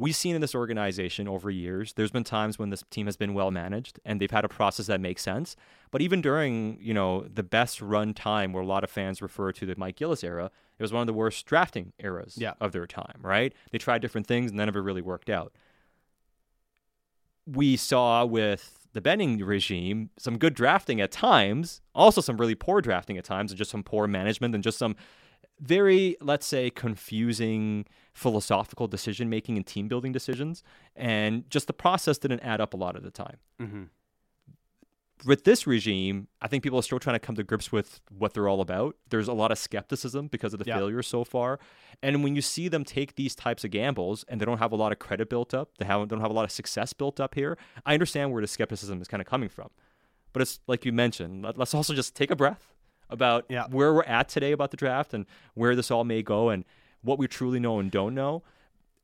we've 0.00 0.16
seen 0.16 0.34
in 0.34 0.40
this 0.40 0.54
organization 0.54 1.28
over 1.28 1.50
years 1.50 1.92
there's 1.92 2.10
been 2.10 2.24
times 2.24 2.58
when 2.58 2.70
this 2.70 2.82
team 2.90 3.06
has 3.06 3.16
been 3.16 3.34
well 3.34 3.50
managed 3.50 4.00
and 4.04 4.20
they've 4.20 4.30
had 4.30 4.44
a 4.44 4.48
process 4.48 4.86
that 4.86 5.00
makes 5.00 5.22
sense. 5.22 5.54
But 5.90 6.00
even 6.00 6.20
during 6.22 6.78
you 6.80 6.94
know 6.94 7.26
the 7.32 7.42
best 7.42 7.80
run 7.82 8.14
time 8.14 8.52
where 8.52 8.62
a 8.62 8.66
lot 8.66 8.82
of 8.82 8.90
fans 8.90 9.20
refer 9.22 9.52
to 9.52 9.66
the 9.66 9.74
mike 9.76 9.96
gillis 9.96 10.24
era 10.24 10.50
it 10.78 10.82
was 10.82 10.92
one 10.92 11.02
of 11.02 11.06
the 11.06 11.12
worst 11.12 11.44
drafting 11.46 11.92
eras 11.98 12.36
Yeah. 12.38 12.54
of 12.60 12.72
their 12.72 12.86
time 12.86 13.18
right? 13.20 13.52
They 13.70 13.78
tried 13.78 14.00
different 14.02 14.26
things 14.26 14.50
and 14.50 14.56
none 14.58 14.68
of 14.68 14.76
it 14.76 14.80
really 14.80 15.02
worked 15.02 15.28
out. 15.30 15.52
We 17.46 17.76
saw 17.76 18.24
with 18.24 18.88
the 18.92 19.00
Benning 19.00 19.38
regime 19.38 20.10
some 20.18 20.38
good 20.38 20.54
drafting 20.54 21.00
at 21.00 21.10
times, 21.12 21.80
also 21.94 22.20
some 22.20 22.36
really 22.38 22.54
poor 22.54 22.80
drafting 22.80 23.16
at 23.18 23.24
times, 23.24 23.50
and 23.52 23.58
just 23.58 23.70
some 23.70 23.82
poor 23.82 24.06
management 24.06 24.54
and 24.54 24.64
just 24.64 24.78
some 24.78 24.96
very, 25.60 26.16
let's 26.20 26.46
say, 26.46 26.70
confusing 26.70 27.84
philosophical 28.14 28.88
decision 28.88 29.28
making 29.28 29.56
and 29.56 29.66
team 29.66 29.88
building 29.88 30.12
decisions. 30.12 30.62
And 30.96 31.48
just 31.50 31.66
the 31.66 31.72
process 31.72 32.18
didn't 32.18 32.40
add 32.40 32.60
up 32.60 32.74
a 32.74 32.76
lot 32.76 32.96
of 32.96 33.02
the 33.02 33.10
time. 33.10 33.36
Mm-hmm. 33.60 33.82
With 35.26 35.44
this 35.44 35.66
regime, 35.66 36.28
I 36.40 36.48
think 36.48 36.62
people 36.62 36.78
are 36.78 36.82
still 36.82 36.98
trying 36.98 37.14
to 37.14 37.20
come 37.20 37.34
to 37.34 37.44
grips 37.44 37.70
with 37.70 38.00
what 38.10 38.32
they're 38.32 38.48
all 38.48 38.62
about. 38.62 38.96
There's 39.10 39.28
a 39.28 39.34
lot 39.34 39.52
of 39.52 39.58
skepticism 39.58 40.28
because 40.28 40.54
of 40.54 40.60
the 40.60 40.64
Yeah. 40.64 40.78
failures 40.78 41.06
so 41.06 41.24
far. 41.24 41.60
And 42.02 42.24
when 42.24 42.34
you 42.34 42.40
see 42.40 42.68
them 42.68 42.84
take 42.84 43.16
these 43.16 43.34
types 43.34 43.62
of 43.62 43.70
gambles 43.70 44.24
and 44.28 44.40
they 44.40 44.46
don't 44.46 44.56
have 44.58 44.72
a 44.72 44.76
lot 44.76 44.92
of 44.92 44.98
credit 44.98 45.28
built 45.28 45.52
up, 45.52 45.76
they 45.76 45.84
haven't, 45.84 46.08
don't 46.08 46.22
have 46.22 46.30
a 46.30 46.34
lot 46.34 46.44
of 46.44 46.50
success 46.50 46.94
built 46.94 47.20
up 47.20 47.34
here, 47.34 47.58
I 47.84 47.92
understand 47.92 48.32
where 48.32 48.40
the 48.40 48.48
skepticism 48.48 49.02
is 49.02 49.08
kind 49.08 49.20
of 49.20 49.26
coming 49.26 49.50
from. 49.50 49.68
But 50.32 50.40
it's 50.40 50.60
like 50.66 50.86
you 50.86 50.92
mentioned, 50.92 51.42
let, 51.42 51.60
us 51.60 51.74
also 51.74 51.92
just 51.92 52.16
take 52.16 52.30
a 52.30 52.36
breath 52.36 52.72
about 53.10 53.44
Yeah. 53.48 53.66
where 53.70 53.92
we're 53.92 54.02
at 54.04 54.28
today 54.28 54.52
about 54.52 54.70
the 54.70 54.76
draft 54.76 55.12
and 55.14 55.26
where 55.54 55.74
this 55.76 55.90
all 55.90 56.04
may 56.04 56.22
go 56.22 56.48
and 56.48 56.64
what 57.02 57.18
we 57.18 57.26
truly 57.28 57.60
know 57.60 57.78
and 57.78 57.90
don't 57.90 58.14
know. 58.14 58.42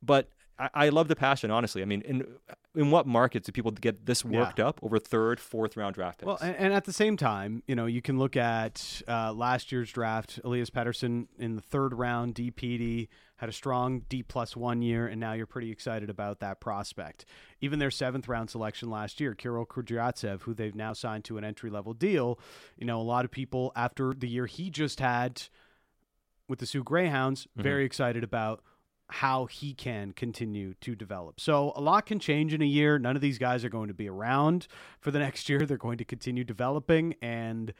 But 0.03 0.29
I, 0.59 0.69
I 0.75 0.89
love 0.91 1.09
the 1.09 1.17
passion, 1.17 1.51
honestly. 1.51 1.83
I 1.83 1.85
mean, 1.85 2.03
in 2.03 2.27
in 2.75 2.91
what 2.91 3.07
markets 3.07 3.47
do 3.47 3.53
people 3.53 3.71
get 3.71 4.05
this 4.05 4.23
worked 4.25 4.61
up 4.61 4.79
over 4.83 4.99
third, 4.99 5.41
fourth 5.41 5.77
round 5.77 5.95
draft 5.95 6.19
picks? 6.19 6.27
Well, 6.27 6.39
and, 6.43 6.55
and 6.57 6.73
at 6.75 6.85
the 6.85 6.93
same 6.93 7.17
time, 7.17 7.63
you 7.67 7.75
know, 7.75 7.87
you 7.87 8.03
can 8.03 8.19
look 8.19 8.37
at 8.37 9.03
uh, 9.09 9.33
last 9.33 9.73
year's 9.73 9.91
draft. 9.91 10.39
Elias 10.45 10.69
Pettersson 10.71 11.27
in 11.39 11.57
the 11.57 11.63
third 11.63 11.95
round, 11.95 12.35
DPD 12.35 13.09
had 13.37 13.49
a 13.49 13.53
strong 13.53 14.03
D 14.09 14.23
plus 14.23 14.57
one 14.57 14.83
year, 14.83 15.07
and 15.07 15.21
now 15.21 15.33
you're 15.33 15.47
pretty 15.47 15.71
excited 15.71 16.09
about 16.11 16.41
that 16.41 16.61
prospect. 16.61 17.25
Even 17.61 17.79
their 17.79 17.91
seventh 17.91 18.29
round 18.29 18.51
selection 18.51 18.91
last 18.91 19.21
year, 19.21 19.35
Kirill 19.35 19.67
Kudryavtsev, 19.67 20.43
who 20.43 20.55
they've 20.55 20.75
now 20.75 20.93
signed 20.93 21.25
to 21.25 21.39
an 21.39 21.45
entry 21.45 21.71
level 21.71 21.93
deal. 21.93 22.39
You 22.77 22.87
know, 22.87 23.01
a 23.01 23.03
lot 23.03 23.25
of 23.25 23.31
people 23.31 23.73
after 23.77 24.15
the 24.15 24.29
year 24.29 24.47
he 24.47 24.71
just 24.71 25.01
had 25.01 25.43
with 26.49 26.61
the 26.61 26.67
Soo 26.67 26.83
Greyhounds, 26.83 27.49
very 27.57 27.85
excited 27.85 28.23
about 28.23 28.63
how 29.09 29.47
he 29.47 29.73
can 29.75 30.13
continue 30.13 30.75
to 30.81 30.95
develop. 30.95 31.41
So 31.41 31.73
a 31.77 31.81
lot 31.81 32.07
can 32.07 32.19
change 32.19 32.53
in 32.53 32.63
a 32.63 32.67
year. 32.67 32.99
None 32.99 33.15
of 33.17 33.23
these 33.23 33.39
guys 33.39 33.65
are 33.65 33.69
going 33.69 33.89
to 33.89 33.95
be 33.95 34.09
around 34.09 34.67
for 35.01 35.11
the 35.11 35.19
next 35.19 35.49
year. 35.49 35.61
They're 35.61 35.77
going 35.77 35.99
to 35.99 36.05
continue 36.05 36.45
developing, 36.45 37.15
and 37.23 37.73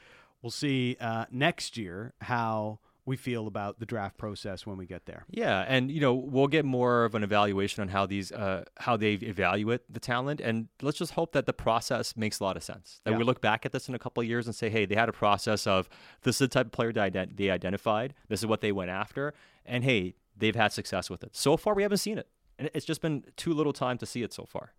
we'll 0.43 0.51
see 0.51 0.97
uh, 1.01 1.27
next 1.31 1.77
year 1.77 2.13
how 2.23 2.79
we 3.07 3.17
feel 3.17 3.47
about 3.47 3.79
the 3.79 3.87
draft 3.87 4.19
process 4.19 4.67
when 4.67 4.77
we 4.77 4.85
get 4.85 5.07
there. 5.07 5.25
Yeah, 5.31 5.65
and 5.67 5.91
you 5.91 6.01
know 6.01 6.13
we'll 6.15 6.49
get 6.49 6.65
more 6.65 7.05
of 7.05 7.15
an 7.15 7.23
evaluation 7.23 7.81
on 7.83 7.89
how 7.89 8.05
these 8.05 8.33
uh, 8.33 8.65
how 8.79 8.97
they 8.97 9.13
evaluate 9.15 9.83
the 9.91 10.01
talent, 10.01 10.41
and 10.41 10.69
let's 10.83 10.99
just 10.99 11.13
hope 11.13 11.33
that 11.33 11.47
the 11.47 11.53
process 11.53 12.17
makes 12.17 12.41
a 12.41 12.45
lot 12.45 12.57
of 12.57 12.63
sense. 12.65 13.01
That 13.05 13.13
Yeah. 13.13 13.19
we 13.19 13.25
look 13.25 13.41
back 13.41 13.65
at 13.65 13.73
this 13.73 13.89
in 13.89 13.95
a 13.95 13.99
couple 13.99 14.21
of 14.21 14.29
years 14.29 14.47
and 14.47 14.55
say, 14.55 14.69
hey, 14.69 14.85
they 14.87 14.97
had 14.97 15.09
a 15.09 15.13
process 15.13 15.67
of 15.67 15.89
this 16.23 16.35
is 16.37 16.39
the 16.41 16.49
type 16.49 16.67
of 16.67 16.73
player 16.73 16.93
they, 16.93 17.09
they 17.35 17.51
identified, 17.51 18.13
this 18.29 18.41
is 18.41 18.47
what 18.47 18.61
they 18.61 18.73
went 18.73 18.91
after, 18.91 19.33
and 19.65 19.85
hey, 19.85 20.17
they've 20.37 20.57
had 20.57 20.73
success 20.73 21.09
with 21.09 21.23
it. 21.23 21.35
So 21.37 21.57
far, 21.57 21.75
we 21.75 21.83
haven't 21.83 21.99
seen 21.99 22.19
it, 22.19 22.29
and 22.59 22.69
it's 22.75 22.85
just 22.85 23.01
been 23.03 23.23
too 23.37 23.53
little 23.55 23.73
time 23.73 23.99
to 23.99 24.07
see 24.07 24.23
it 24.25 24.33
so 24.33 24.45
far. 24.45 24.73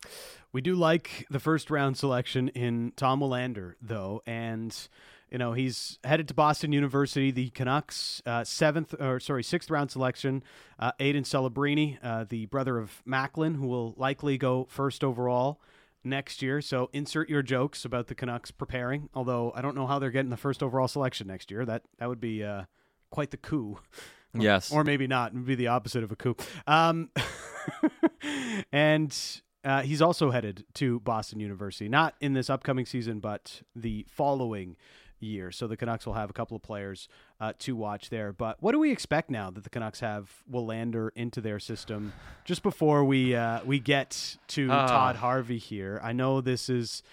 We 0.51 0.59
do 0.61 0.75
like 0.75 1.25
the 1.29 1.39
first 1.39 1.71
round 1.71 1.97
selection 1.97 2.49
in 2.49 2.91
Tom 2.97 3.21
Willander, 3.21 3.75
though, 3.81 4.21
and 4.25 4.75
you 5.31 5.37
know 5.37 5.53
he's 5.53 5.99
headed 6.03 6.27
to 6.29 6.33
Boston 6.33 6.71
University. 6.71 7.31
The 7.31 7.49
Canucks 7.49 8.21
uh, 8.25 8.43
seventh 8.43 8.93
or 8.99 9.19
sorry 9.19 9.43
sixth 9.43 9.69
round 9.69 9.91
selection. 9.91 10.43
Uh, 10.79 10.91
Aiden 10.99 11.23
Celebrini, 11.23 11.97
uh, 12.03 12.25
the 12.27 12.45
brother 12.47 12.77
of 12.77 13.01
Macklin, 13.05 13.55
who 13.55 13.67
will 13.67 13.93
likely 13.97 14.37
go 14.37 14.67
first 14.69 15.03
overall 15.03 15.61
next 16.03 16.41
year. 16.41 16.61
So 16.61 16.89
insert 16.93 17.29
your 17.29 17.41
jokes 17.41 17.85
about 17.85 18.07
the 18.07 18.15
Canucks 18.15 18.51
preparing. 18.51 19.09
Although 19.13 19.51
I 19.55 19.61
don't 19.61 19.75
know 19.75 19.87
how 19.87 19.99
they're 19.99 20.11
getting 20.11 20.29
the 20.29 20.37
first 20.37 20.63
overall 20.63 20.87
selection 20.87 21.27
next 21.27 21.51
year. 21.51 21.65
That 21.65 21.83
that 21.99 22.09
would 22.09 22.21
be 22.21 22.43
uh, 22.43 22.63
quite 23.09 23.31
the 23.31 23.37
coup. 23.37 23.79
Yes, 24.33 24.71
Or 24.71 24.83
maybe 24.83 25.07
not. 25.07 25.31
It 25.31 25.35
would 25.35 25.45
be 25.47 25.55
the 25.55 25.67
opposite 25.67 26.03
of 26.03 26.11
a 26.11 26.15
coup. 26.15 26.35
Um, 26.67 27.09
and 28.71 29.17
uh, 29.63 29.81
he's 29.81 30.01
also 30.01 30.31
headed 30.31 30.65
to 30.75 30.99
Boston 30.99 31.39
University, 31.39 31.89
not 31.89 32.15
in 32.21 32.33
this 32.33 32.49
upcoming 32.49 32.85
season, 32.85 33.19
but 33.19 33.61
the 33.75 34.05
following 34.09 34.75
year. 35.19 35.51
So 35.51 35.67
the 35.67 35.77
Canucks 35.77 36.05
will 36.05 36.13
have 36.13 36.29
a 36.29 36.33
couple 36.33 36.55
of 36.55 36.63
players 36.63 37.07
uh, 37.39 37.53
to 37.59 37.75
watch 37.75 38.09
there. 38.09 38.31
But 38.33 38.61
what 38.61 38.71
do 38.73 38.79
we 38.79 38.91
expect 38.91 39.29
now 39.29 39.49
that 39.51 39.63
the 39.63 39.69
Canucks 39.69 39.99
have 40.01 40.43
Willander 40.51 41.09
into 41.15 41.41
their 41.41 41.59
system? 41.59 42.13
Just 42.45 42.63
before 42.63 43.03
we 43.03 43.35
uh, 43.35 43.61
we 43.65 43.79
get 43.79 44.37
to 44.49 44.69
Ah. 44.71 44.87
Todd 44.87 45.15
Harvey 45.17 45.57
here, 45.57 45.99
I 46.03 46.13
know 46.13 46.41
this 46.41 46.69
is. 46.69 47.03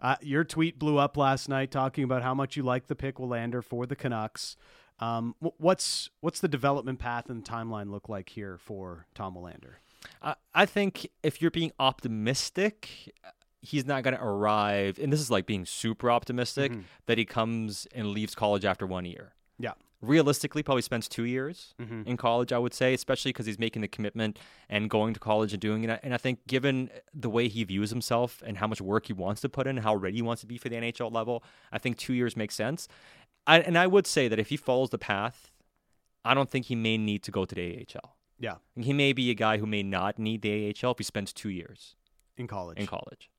Uh, 0.00 0.16
your 0.20 0.44
tweet 0.44 0.78
blew 0.78 0.98
up 0.98 1.16
last 1.16 1.48
night 1.48 1.70
talking 1.70 2.04
about 2.04 2.22
how 2.22 2.34
much 2.34 2.56
you 2.56 2.62
like 2.62 2.88
the 2.88 2.94
pick 2.96 3.16
Willander 3.16 3.64
for 3.64 3.86
the 3.86 3.96
Canucks. 3.96 4.56
Um, 5.00 5.34
what's 5.40 6.10
what's 6.20 6.40
the 6.40 6.48
development 6.48 6.98
path 6.98 7.30
and 7.30 7.42
timeline 7.44 7.90
look 7.90 8.08
like 8.08 8.28
here 8.28 8.58
for 8.58 9.06
Tom 9.14 9.34
Willander? 9.34 9.76
I, 10.20 10.34
I 10.54 10.66
think 10.66 11.08
if 11.22 11.40
you're 11.40 11.50
being 11.50 11.72
optimistic, 11.78 13.14
he's 13.64 13.84
not 13.86 14.02
going 14.04 14.14
to 14.16 14.22
arrive, 14.22 14.98
and 14.98 15.12
this 15.12 15.20
is 15.20 15.30
like 15.30 15.46
being 15.46 15.64
super 15.66 16.10
optimistic 16.10 16.72
Mhm. 16.72 16.84
that 17.06 17.18
he 17.18 17.24
comes 17.24 17.86
and 17.94 18.08
leaves 18.08 18.34
college 18.34 18.64
after 18.64 18.86
one 18.86 19.04
year. 19.04 19.32
Yeah. 19.58 19.72
Realistically, 20.00 20.62
probably 20.62 20.82
spends 20.82 21.08
two 21.08 21.24
years 21.24 21.74
Mhm. 21.80 22.06
in 22.06 22.16
college, 22.18 22.52
I 22.52 22.58
would 22.58 22.74
say, 22.74 22.92
especially 22.92 23.30
because 23.30 23.46
he's 23.46 23.58
making 23.58 23.80
the 23.80 23.88
commitment 23.88 24.38
and 24.68 24.90
going 24.90 25.14
to 25.14 25.20
college 25.20 25.52
and 25.54 25.62
doing 25.62 25.84
it. 25.84 26.00
And 26.02 26.12
I 26.12 26.18
think, 26.18 26.46
given 26.46 26.90
the 27.14 27.30
way 27.30 27.48
he 27.48 27.64
views 27.64 27.88
himself 27.90 28.42
and 28.44 28.58
how 28.58 28.66
much 28.66 28.80
work 28.82 29.06
he 29.06 29.14
wants 29.14 29.40
to 29.40 29.48
put 29.48 29.66
in, 29.66 29.76
and 29.78 29.84
how 29.84 29.94
ready 29.94 30.16
he 30.16 30.22
wants 30.22 30.40
to 30.42 30.46
be 30.46 30.58
for 30.58 30.68
the 30.68 30.76
NHL 30.76 31.10
level, 31.10 31.42
I 31.72 31.78
think 31.78 31.96
two 31.96 32.12
years 32.12 32.36
makes 32.36 32.54
sense. 32.54 32.86
I, 33.46 33.60
and 33.60 33.78
I 33.78 33.86
would 33.86 34.06
say 34.06 34.28
that 34.28 34.38
if 34.38 34.48
he 34.50 34.56
follows 34.58 34.90
the 34.90 34.98
path, 34.98 35.50
I 36.24 36.34
don't 36.34 36.50
think 36.50 36.66
he 36.66 36.74
may 36.74 36.98
need 36.98 37.22
to 37.22 37.30
go 37.30 37.44
to 37.46 37.54
the 37.54 37.62
AHL. 37.62 38.16
Yeah, 38.38 38.56
He 38.76 38.92
may 38.92 39.12
be 39.14 39.30
a 39.30 39.34
guy 39.34 39.56
who 39.58 39.66
may 39.66 39.82
not 39.82 40.18
need 40.18 40.42
the 40.42 40.50
AHL 40.68 40.90
if 40.92 40.98
he 40.98 41.04
spends 41.04 41.32
two 41.32 41.48
years 41.50 41.94
in 42.36 42.46
college. 42.46 42.78
in 42.78 42.86
college. 42.86 43.30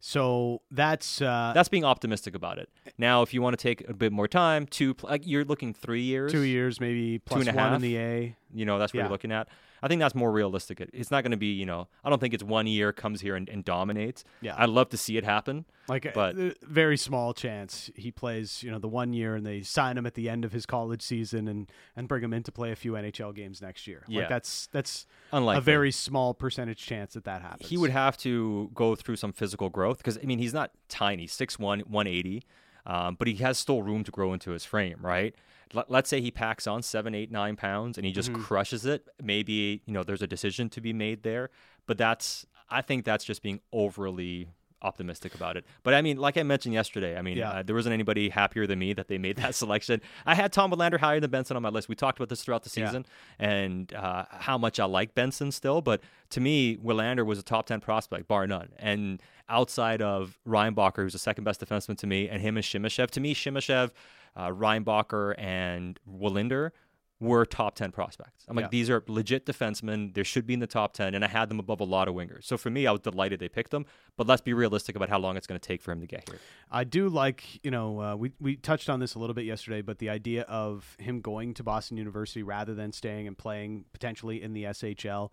So 0.00 0.62
that's 0.70 1.20
uh, 1.20 1.52
That's 1.54 1.68
being 1.68 1.84
optimistic 1.84 2.34
about 2.34 2.58
it. 2.58 2.68
Now, 2.98 3.22
if 3.22 3.34
you 3.34 3.42
want 3.42 3.58
to 3.58 3.62
take 3.62 3.88
a 3.88 3.94
bit 3.94 4.12
more 4.12 4.28
time, 4.28 4.66
two, 4.66 4.94
like 5.02 5.26
you're 5.26 5.44
looking 5.44 5.72
three 5.74 6.02
years, 6.02 6.32
two 6.32 6.42
years, 6.42 6.80
maybe 6.80 7.18
plus 7.18 7.46
and 7.46 7.48
a 7.48 7.56
one 7.56 7.66
in 7.66 7.72
half. 7.72 7.80
the 7.80 7.98
A. 7.98 8.36
You 8.56 8.64
know, 8.64 8.78
that's 8.78 8.92
what 8.92 8.98
Yeah. 8.98 9.04
you're 9.04 9.10
looking 9.12 9.32
at. 9.32 9.48
I 9.82 9.88
think 9.88 10.00
that's 10.00 10.14
more 10.14 10.32
realistic. 10.32 10.80
It- 10.80 10.90
It's 10.94 11.10
not 11.10 11.22
going 11.22 11.32
to 11.32 11.36
be, 11.36 11.52
you 11.52 11.66
know, 11.66 11.88
I 12.02 12.08
don't 12.08 12.18
think 12.18 12.32
it's 12.32 12.42
one 12.42 12.66
year 12.66 12.92
comes 12.92 13.20
here 13.20 13.36
and, 13.36 13.48
and 13.48 13.62
dominates. 13.64 14.24
Yeah. 14.40 14.54
I'd 14.56 14.70
love 14.70 14.88
to 14.90 14.96
see 14.96 15.18
it 15.18 15.24
happen. 15.24 15.66
Like, 15.88 16.06
uh, 16.06 16.12
But- 16.14 16.36
a, 16.36 16.54
very 16.62 16.96
small 16.96 17.34
chance 17.34 17.90
he 17.94 18.10
plays, 18.10 18.62
you 18.62 18.70
know, 18.70 18.78
the 18.78 18.88
one 18.88 19.12
year 19.12 19.36
and 19.36 19.44
they 19.46 19.60
sign 19.62 19.98
him 19.98 20.06
at 20.06 20.14
the 20.14 20.28
end 20.30 20.44
of 20.46 20.52
his 20.52 20.64
college 20.66 21.02
season 21.02 21.46
and 21.48 21.70
and 21.94 22.08
bring 22.08 22.24
him 22.24 22.32
in 22.32 22.42
to 22.44 22.50
play 22.52 22.72
a 22.72 22.76
few 22.76 22.92
NHL 22.96 23.32
games 23.34 23.60
next 23.60 23.86
year. 23.86 24.02
Yeah. 24.08 24.20
Like 24.20 24.28
that's 24.30 24.66
that's 24.68 25.06
Unlikely. 25.32 25.58
a 25.58 25.60
very 25.60 25.90
small 25.92 26.32
percentage 26.34 26.84
chance 26.86 27.12
that 27.14 27.24
that 27.24 27.42
happens. 27.42 27.68
he 27.68 27.76
would 27.76 27.90
have 27.90 28.16
to 28.18 28.70
go 28.74 28.94
through 28.94 29.16
some 29.16 29.32
physical 29.32 29.68
growth 29.68 29.98
because 29.98 30.16
I 30.18 30.22
mean 30.22 30.38
he's 30.38 30.54
not 30.54 30.70
tiny, 30.88 31.26
6'1", 31.26 31.82
180, 31.86 32.42
um, 32.86 33.16
but 33.18 33.28
he 33.28 33.34
has 33.36 33.58
still 33.58 33.82
room 33.82 34.04
to 34.04 34.10
grow 34.10 34.32
into 34.32 34.52
his 34.52 34.64
frame, 34.64 34.98
right? 35.00 35.34
Let, 35.74 35.90
let's 35.90 36.08
say 36.08 36.20
he 36.20 36.30
packs 36.30 36.66
on 36.66 36.82
seven, 36.82 37.14
eight, 37.14 37.30
nine 37.30 37.56
pounds 37.56 37.98
and 37.98 38.06
he 38.06 38.12
just 38.12 38.32
crushes 38.32 38.86
it. 38.86 39.08
Maybe 39.22 39.82
you 39.84 39.92
know 39.92 40.04
there's 40.04 40.22
a 40.22 40.26
decision 40.26 40.70
to 40.70 40.80
be 40.80 40.92
made 40.92 41.22
there, 41.22 41.50
but 41.86 41.98
that's 41.98 42.46
I 42.70 42.82
think 42.82 43.04
that's 43.04 43.24
just 43.24 43.42
being 43.42 43.60
overly 43.72 44.48
optimistic 44.82 45.34
about 45.34 45.56
it. 45.56 45.64
But 45.82 45.94
I 45.94 46.02
mean, 46.02 46.16
like 46.18 46.36
I 46.36 46.42
mentioned 46.42 46.74
yesterday, 46.74 47.16
I 47.18 47.22
mean, 47.22 47.38
Yeah. 47.38 47.50
uh, 47.50 47.62
there 47.62 47.74
wasn't 47.74 47.94
anybody 47.94 48.28
happier 48.28 48.66
than 48.66 48.78
me 48.78 48.92
that 48.92 49.08
they 49.08 49.18
made 49.18 49.36
that 49.36 49.54
selection. 49.62 50.00
I 50.26 50.34
had 50.34 50.52
Tom 50.52 50.70
Willander 50.70 50.98
higher 50.98 51.18
than 51.20 51.30
Benson 51.30 51.56
on 51.56 51.62
my 51.62 51.70
list. 51.70 51.88
We 51.88 51.94
talked 51.94 52.18
about 52.18 52.28
this 52.28 52.42
throughout 52.44 52.62
the 52.62 52.70
Yeah. 52.80 52.86
season 52.86 53.06
and 53.38 53.92
uh, 53.94 54.24
how 54.30 54.58
much 54.58 54.78
I 54.78 54.84
like 54.84 55.14
Benson 55.14 55.50
still. 55.52 55.80
But 55.80 56.00
to 56.30 56.40
me, 56.40 56.76
Willander 56.76 57.24
was 57.24 57.38
a 57.38 57.42
top 57.42 57.66
10 57.66 57.80
prospect, 57.80 58.28
bar 58.28 58.46
none. 58.46 58.68
And 58.78 59.22
outside 59.48 60.02
of 60.02 60.38
Reinbacher, 60.46 60.96
who's 60.96 61.12
the 61.12 61.18
second 61.18 61.44
best 61.44 61.60
defenseman 61.64 61.96
to 61.98 62.06
me, 62.06 62.28
and 62.28 62.42
him 62.42 62.56
and 62.56 62.64
Simashev, 62.64 63.10
to 63.12 63.20
me, 63.20 63.34
Simashev, 63.34 63.90
uh, 64.36 64.48
Reinbacher, 64.48 65.34
and 65.38 65.98
Willander 66.08 66.70
were 67.18 67.46
top 67.46 67.74
10 67.74 67.92
prospects. 67.92 68.44
I'm 68.46 68.56
like, 68.56 68.64
Yeah. 68.64 68.68
these 68.70 68.90
are 68.90 69.02
legit 69.08 69.46
defensemen. 69.46 70.12
They 70.12 70.22
should 70.22 70.46
be 70.46 70.52
in 70.52 70.60
the 70.60 70.66
top 70.66 70.92
10, 70.92 71.14
and 71.14 71.24
I 71.24 71.28
had 71.28 71.48
them 71.48 71.58
above 71.58 71.80
a 71.80 71.84
lot 71.84 72.08
of 72.08 72.14
wingers. 72.14 72.44
So 72.44 72.58
for 72.58 72.68
me, 72.68 72.86
I 72.86 72.92
was 72.92 73.00
delighted 73.00 73.40
they 73.40 73.48
picked 73.48 73.70
them. 73.70 73.86
But 74.18 74.26
let's 74.26 74.42
be 74.42 74.52
realistic 74.52 74.96
about 74.96 75.08
how 75.08 75.18
long 75.18 75.36
it's 75.36 75.46
going 75.46 75.58
to 75.58 75.66
take 75.66 75.80
for 75.80 75.92
him 75.92 76.00
to 76.00 76.06
get 76.06 76.28
here. 76.28 76.38
I 76.70 76.84
do 76.84 77.08
like, 77.08 77.64
you 77.64 77.70
know, 77.70 78.00
uh, 78.02 78.16
we 78.16 78.32
we 78.38 78.56
touched 78.56 78.90
on 78.90 79.00
this 79.00 79.14
a 79.14 79.18
little 79.18 79.34
bit 79.34 79.44
yesterday, 79.46 79.80
but 79.80 79.98
the 79.98 80.10
idea 80.10 80.42
of 80.42 80.96
him 80.98 81.20
going 81.20 81.54
to 81.54 81.62
Boston 81.62 81.96
University 81.96 82.42
rather 82.42 82.74
than 82.74 82.92
staying 82.92 83.26
and 83.26 83.36
playing 83.36 83.86
potentially 83.92 84.42
in 84.42 84.52
the 84.52 84.64
SHL, 84.64 85.30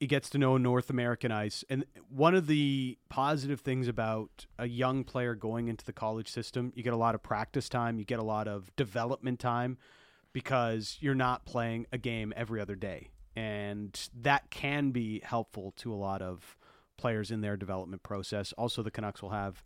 he 0.00 0.06
gets 0.06 0.30
to 0.30 0.38
know 0.38 0.56
North 0.56 0.90
American 0.90 1.32
ice. 1.32 1.64
And 1.68 1.84
one 2.08 2.34
of 2.34 2.46
the 2.46 2.96
positive 3.08 3.60
things 3.60 3.88
about 3.88 4.46
a 4.58 4.66
young 4.66 5.04
player 5.04 5.34
going 5.34 5.68
into 5.68 5.84
the 5.84 5.92
college 5.92 6.28
system, 6.28 6.72
you 6.74 6.82
get 6.82 6.92
a 6.92 6.98
lot 6.98 7.14
of 7.14 7.22
practice 7.22 7.68
time, 7.68 7.98
you 7.98 8.04
get 8.04 8.18
a 8.18 8.24
lot 8.24 8.46
of 8.48 8.74
development 8.76 9.40
time 9.40 9.76
because 10.38 10.98
you're 11.00 11.16
not 11.16 11.44
playing 11.44 11.84
a 11.90 11.98
game 11.98 12.32
every 12.36 12.60
other 12.60 12.76
day. 12.76 13.08
And 13.34 13.98
that 14.20 14.50
can 14.50 14.92
be 14.92 15.20
helpful 15.24 15.74
to 15.78 15.92
a 15.92 15.96
lot 15.96 16.22
of 16.22 16.56
players 16.96 17.32
in 17.32 17.40
their 17.40 17.56
development 17.56 18.04
process. 18.04 18.52
Also, 18.52 18.84
the 18.84 18.90
Canucks 18.92 19.20
will 19.20 19.30
have 19.30 19.64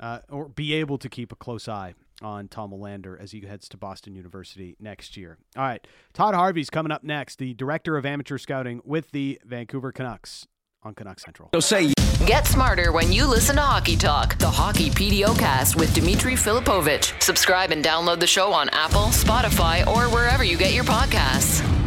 uh, 0.00 0.20
or 0.30 0.48
be 0.48 0.72
able 0.72 0.96
to 0.96 1.10
keep 1.10 1.30
a 1.30 1.36
close 1.36 1.68
eye 1.68 1.92
on 2.22 2.48
Tom 2.48 2.70
Willander 2.70 3.20
as 3.20 3.32
he 3.32 3.40
heads 3.40 3.68
to 3.68 3.76
Boston 3.76 4.14
University 4.14 4.76
next 4.80 5.14
year. 5.14 5.36
All 5.58 5.62
right, 5.62 5.86
Todd 6.14 6.34
Harvey's 6.34 6.70
coming 6.70 6.90
up 6.90 7.04
next, 7.04 7.38
the 7.38 7.52
director 7.52 7.98
of 7.98 8.06
amateur 8.06 8.38
scouting 8.38 8.80
with 8.82 9.10
the 9.10 9.38
Vancouver 9.44 9.92
Canucks 9.92 10.46
on 10.82 10.94
Canucks 10.94 11.22
Central. 11.22 11.50
Get 12.26 12.46
smarter 12.46 12.90
when 12.90 13.12
you 13.12 13.26
listen 13.26 13.56
to 13.56 13.60
Hockey 13.60 13.96
Talk, 13.96 14.38
the 14.38 14.48
Hockey 14.48 14.88
PDO 14.88 15.38
cast 15.38 15.76
with 15.76 15.92
Dimitri 15.92 16.32
Filipovic. 16.32 17.22
Subscribe 17.22 17.70
and 17.70 17.84
download 17.84 18.18
the 18.18 18.26
show 18.26 18.50
on 18.50 18.70
Apple, 18.70 19.08
Spotify, 19.08 19.86
or 19.86 20.04
wherever 20.08 20.42
you 20.42 20.56
get 20.56 20.72
your 20.72 20.84
podcasts. 20.84 21.83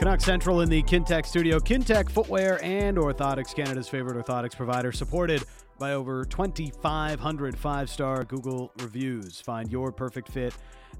Canuck 0.00 0.22
Central 0.22 0.62
in 0.62 0.70
the 0.70 0.82
Kintec 0.84 1.26
studio. 1.26 1.60
Kintec 1.60 2.08
Footwear 2.08 2.58
and 2.64 2.96
Orthotics, 2.96 3.54
Canada's 3.54 3.86
favorite 3.86 4.16
orthotics 4.16 4.56
provider, 4.56 4.92
supported 4.92 5.44
by 5.78 5.92
over 5.92 6.24
2,500 6.24 7.58
five 7.58 7.90
star 7.90 8.24
Google 8.24 8.72
reviews. 8.78 9.42
Find 9.42 9.70
your 9.70 9.92
perfect 9.92 10.32
fit 10.32 10.54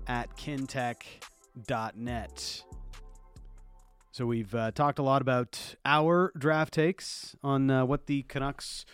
at 0.07 0.37
kintec.net. 0.37 1.25
So 4.13 4.27
we've 4.27 4.55
uh, 4.55 4.71
talked 4.73 4.99
a 4.99 5.03
lot 5.03 5.23
about 5.23 5.77
our 5.87 6.31
draft 6.37 6.75
takes 6.75 7.35
on 7.43 7.71
uh, 7.71 7.87
what 7.87 8.05
the 8.07 8.25
Canucks 8.25 8.85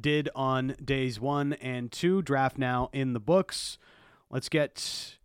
did 0.00 0.28
on 0.36 0.76
days 0.84 1.18
one 1.18 1.54
and 1.54 1.90
two. 1.90 2.22
Draft 2.22 2.56
now 2.56 2.88
in 2.92 3.14
the 3.14 3.20
books. 3.20 3.78
Let's 4.30 4.48
get 4.48 5.16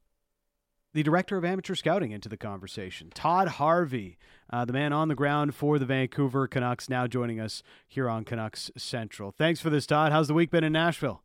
the 0.94 1.04
director 1.04 1.38
of 1.38 1.46
amateur 1.46 1.76
scouting 1.76 2.12
into 2.12 2.28
the 2.30 2.38
conversation. 2.38 3.10
Todd 3.14 3.48
Harvey, 3.48 4.18
uh, 4.52 4.66
the 4.66 4.74
man 4.74 4.92
on 4.94 5.08
the 5.08 5.16
ground 5.16 5.56
for 5.56 5.80
the 5.80 5.86
Vancouver 5.86 6.48
Canucks, 6.48 6.90
now 6.90 7.08
joining 7.08 7.40
us 7.40 7.64
here 7.88 8.10
on 8.10 8.24
Canucks 8.26 8.70
Central. 8.78 9.32
Thanks 9.38 9.62
for 9.62 9.70
this, 9.70 9.86
Todd. 9.86 10.12
How's 10.12 10.28
the 10.28 10.34
week 10.34 10.52
been 10.52 10.64
in 10.64 10.74
Nashville? 10.74 11.22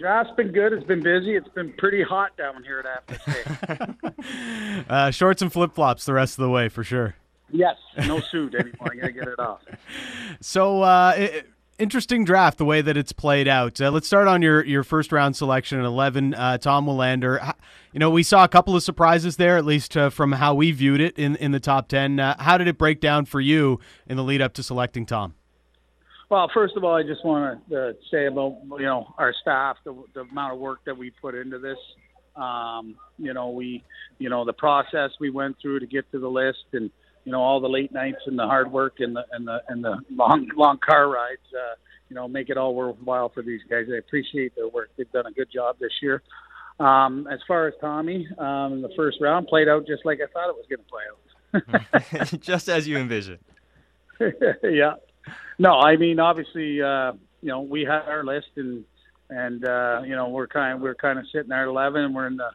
Draft's 0.00 0.32
been 0.34 0.50
good. 0.52 0.72
It's 0.72 0.84
been 0.86 1.02
busy. 1.02 1.36
It's 1.36 1.48
been 1.50 1.74
pretty 1.74 2.02
hot 2.02 2.34
down 2.38 2.62
here 2.64 2.80
at 2.80 2.86
have. 3.68 3.96
Uh, 4.88 5.10
shorts 5.10 5.42
and 5.42 5.52
flip 5.52 5.74
flops 5.74 6.04
the 6.06 6.12
rest 6.14 6.38
of 6.38 6.42
the 6.42 6.48
way 6.50 6.68
for 6.70 6.82
sure. 6.82 7.14
yes, 7.50 7.76
no 8.06 8.18
suit 8.20 8.54
anymore. 8.54 8.88
I 8.92 8.96
gotta 8.96 9.12
get 9.12 9.28
it 9.28 9.38
off. 9.38 9.60
So, 10.40 10.82
uh, 10.82 11.12
i- 11.16 11.42
interesting 11.78 12.24
draft 12.24 12.58
the 12.58 12.64
way 12.64 12.80
that 12.82 12.96
it's 12.96 13.12
played 13.12 13.48
out. 13.48 13.80
Uh, 13.80 13.90
let's 13.90 14.06
start 14.06 14.28
on 14.28 14.42
your, 14.42 14.64
your 14.64 14.82
first 14.84 15.12
round 15.12 15.36
selection 15.36 15.78
at 15.78 15.84
11, 15.84 16.34
uh, 16.34 16.58
Tom 16.58 16.86
Willander. 16.86 17.54
You 17.92 18.00
know, 18.00 18.10
we 18.10 18.22
saw 18.22 18.44
a 18.44 18.48
couple 18.48 18.74
of 18.74 18.82
surprises 18.82 19.36
there, 19.36 19.56
at 19.56 19.64
least 19.64 19.96
uh, 19.96 20.10
from 20.10 20.32
how 20.32 20.54
we 20.54 20.72
viewed 20.72 21.00
it 21.00 21.18
in, 21.18 21.36
in 21.36 21.52
the 21.52 21.60
top 21.60 21.88
10. 21.88 22.18
Uh, 22.20 22.36
how 22.38 22.58
did 22.58 22.68
it 22.68 22.78
break 22.78 23.00
down 23.00 23.24
for 23.24 23.40
you 23.40 23.78
in 24.06 24.16
the 24.16 24.24
lead 24.24 24.40
up 24.40 24.52
to 24.54 24.62
selecting 24.62 25.06
Tom? 25.06 25.34
Well, 26.30 26.50
first 26.52 26.76
of 26.76 26.84
all, 26.84 26.94
I 26.94 27.02
just 27.02 27.24
want 27.24 27.68
to 27.68 27.88
uh, 27.88 27.92
say 28.10 28.26
about 28.26 28.56
you 28.78 28.86
know 28.86 29.14
our 29.18 29.34
staff, 29.40 29.76
the, 29.84 29.94
the 30.14 30.22
amount 30.22 30.54
of 30.54 30.58
work 30.58 30.80
that 30.86 30.96
we 30.96 31.10
put 31.10 31.34
into 31.34 31.58
this. 31.58 31.78
Um, 32.34 32.96
you 33.18 33.32
know, 33.34 33.50
we, 33.50 33.84
you 34.18 34.28
know, 34.30 34.44
the 34.44 34.52
process 34.52 35.10
we 35.20 35.30
went 35.30 35.56
through 35.60 35.80
to 35.80 35.86
get 35.86 36.10
to 36.12 36.18
the 36.18 36.28
list, 36.28 36.64
and 36.72 36.90
you 37.24 37.32
know, 37.32 37.40
all 37.40 37.60
the 37.60 37.68
late 37.68 37.92
nights 37.92 38.20
and 38.26 38.38
the 38.38 38.46
hard 38.46 38.70
work 38.70 38.94
and 38.98 39.16
the 39.16 39.24
and 39.32 39.46
the 39.46 39.62
and 39.68 39.84
the 39.84 39.98
long 40.10 40.48
long 40.56 40.78
car 40.78 41.08
rides. 41.08 41.40
Uh, 41.52 41.74
you 42.10 42.16
know, 42.16 42.28
make 42.28 42.50
it 42.50 42.58
all 42.58 42.74
worthwhile 42.74 43.30
for 43.30 43.42
these 43.42 43.62
guys. 43.68 43.86
I 43.92 43.96
appreciate 43.96 44.54
their 44.54 44.68
work. 44.68 44.90
They've 44.96 45.10
done 45.10 45.26
a 45.26 45.32
good 45.32 45.50
job 45.50 45.78
this 45.80 45.90
year. 46.02 46.22
Um, 46.78 47.26
as 47.32 47.40
far 47.48 47.66
as 47.66 47.74
Tommy, 47.80 48.28
um, 48.38 48.82
the 48.82 48.90
first 48.94 49.18
round 49.20 49.46
played 49.46 49.68
out 49.68 49.86
just 49.86 50.04
like 50.04 50.20
I 50.20 50.26
thought 50.32 50.50
it 50.50 50.56
was 50.56 50.66
going 50.68 50.84
to 50.84 51.72
play 51.80 52.22
out. 52.30 52.40
just 52.40 52.68
as 52.68 52.86
you 52.86 52.98
envision. 52.98 53.38
yeah. 54.62 54.94
No, 55.58 55.72
I 55.72 55.96
mean 55.96 56.20
obviously, 56.20 56.82
uh, 56.82 57.12
you 57.40 57.48
know, 57.48 57.62
we 57.62 57.82
had 57.82 58.02
our 58.02 58.24
list 58.24 58.48
and 58.56 58.84
and 59.30 59.64
uh, 59.64 60.02
you 60.04 60.14
know 60.14 60.28
we're 60.28 60.46
kind 60.46 60.82
we're 60.82 60.94
kind 60.94 61.18
of 61.18 61.24
sitting 61.32 61.48
there 61.48 61.62
at 61.62 61.68
eleven 61.68 62.04
and 62.04 62.14
we're 62.14 62.26
in 62.26 62.36
the 62.36 62.50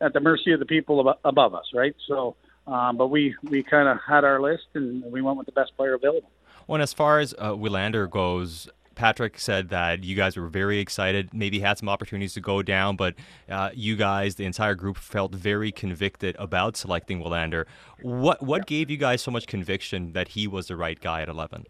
at 0.00 0.12
the 0.12 0.20
mercy 0.20 0.52
of 0.52 0.60
the 0.60 0.66
people 0.66 1.02
abo- 1.02 1.18
above 1.24 1.54
us, 1.54 1.66
right? 1.74 1.94
So, 2.06 2.36
um, 2.66 2.96
but 2.96 3.08
we 3.08 3.34
we 3.42 3.62
kind 3.62 3.88
of 3.88 3.98
had 4.06 4.24
our 4.24 4.40
list 4.40 4.66
and 4.74 5.02
we 5.12 5.22
went 5.22 5.36
with 5.36 5.46
the 5.46 5.52
best 5.52 5.76
player 5.76 5.94
available. 5.94 6.30
Well, 6.66 6.76
and 6.76 6.82
as 6.82 6.92
far 6.92 7.18
as 7.18 7.34
uh, 7.38 7.50
Willander 7.50 8.08
goes, 8.08 8.68
Patrik 8.94 9.38
said 9.38 9.68
that 9.70 10.04
you 10.04 10.16
guys 10.16 10.36
were 10.36 10.48
very 10.48 10.78
excited, 10.78 11.34
maybe 11.34 11.60
had 11.60 11.78
some 11.78 11.88
opportunities 11.88 12.34
to 12.34 12.40
go 12.40 12.62
down, 12.62 12.96
but 12.96 13.14
uh, 13.50 13.70
you 13.74 13.96
guys, 13.96 14.36
the 14.36 14.44
entire 14.44 14.74
group, 14.74 14.96
felt 14.96 15.34
very 15.34 15.72
convicted 15.72 16.36
about 16.38 16.76
selecting 16.76 17.22
Willander. 17.22 17.66
What 18.02 18.42
what 18.42 18.66
gave 18.66 18.90
you 18.90 18.96
guys 18.96 19.22
so 19.22 19.30
much 19.30 19.46
conviction 19.46 20.12
that 20.12 20.28
he 20.28 20.46
was 20.46 20.68
the 20.68 20.76
right 20.76 20.98
guy 20.98 21.22
at 21.22 21.28
11? 21.28 21.66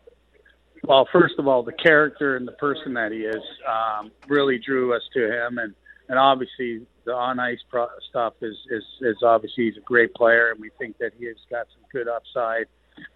Well, 0.84 1.08
first 1.10 1.34
of 1.38 1.48
all, 1.48 1.62
the 1.62 1.72
character 1.72 2.36
and 2.36 2.46
the 2.46 2.52
person 2.52 2.92
that 2.94 3.10
he 3.10 3.20
is 3.20 3.42
um, 3.66 4.12
really 4.28 4.58
drew 4.58 4.94
us 4.94 5.02
to 5.14 5.46
him, 5.46 5.58
and 5.58 5.74
and 6.08 6.18
obviously 6.18 6.86
the 7.04 7.12
on 7.12 7.38
ice 7.38 7.58
pro- 7.68 7.88
stuff 8.08 8.34
is, 8.42 8.56
is 8.70 8.82
is 9.00 9.16
obviously 9.22 9.64
he's 9.64 9.76
a 9.76 9.80
great 9.80 10.14
player, 10.14 10.50
and 10.50 10.60
we 10.60 10.70
think 10.78 10.98
that 10.98 11.12
he 11.18 11.26
has 11.26 11.36
got 11.50 11.66
some 11.74 11.84
good 11.92 12.08
upside, 12.08 12.66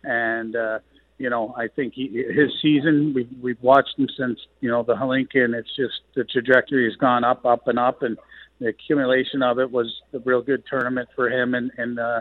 and 0.04 0.56
uh, 0.56 0.78
you 1.18 1.30
know 1.30 1.54
I 1.56 1.68
think 1.68 1.94
he, 1.94 2.08
his 2.08 2.50
season 2.60 3.12
we 3.14 3.28
we've 3.40 3.62
watched 3.62 3.98
him 3.98 4.08
since 4.18 4.38
you 4.60 4.70
know 4.70 4.82
the 4.82 4.94
Hlinka, 4.94 5.44
and 5.44 5.54
it's 5.54 5.74
just 5.76 6.00
the 6.14 6.24
trajectory 6.24 6.84
has 6.84 6.96
gone 6.96 7.24
up, 7.24 7.44
up 7.44 7.68
and 7.68 7.78
up, 7.78 8.02
and 8.02 8.16
the 8.60 8.68
accumulation 8.68 9.42
of 9.42 9.58
it 9.58 9.70
was 9.70 9.92
a 10.12 10.18
real 10.20 10.42
good 10.42 10.64
tournament 10.68 11.08
for 11.14 11.30
him, 11.30 11.54
and 11.54 11.70
and 11.78 11.98
uh, 11.98 12.20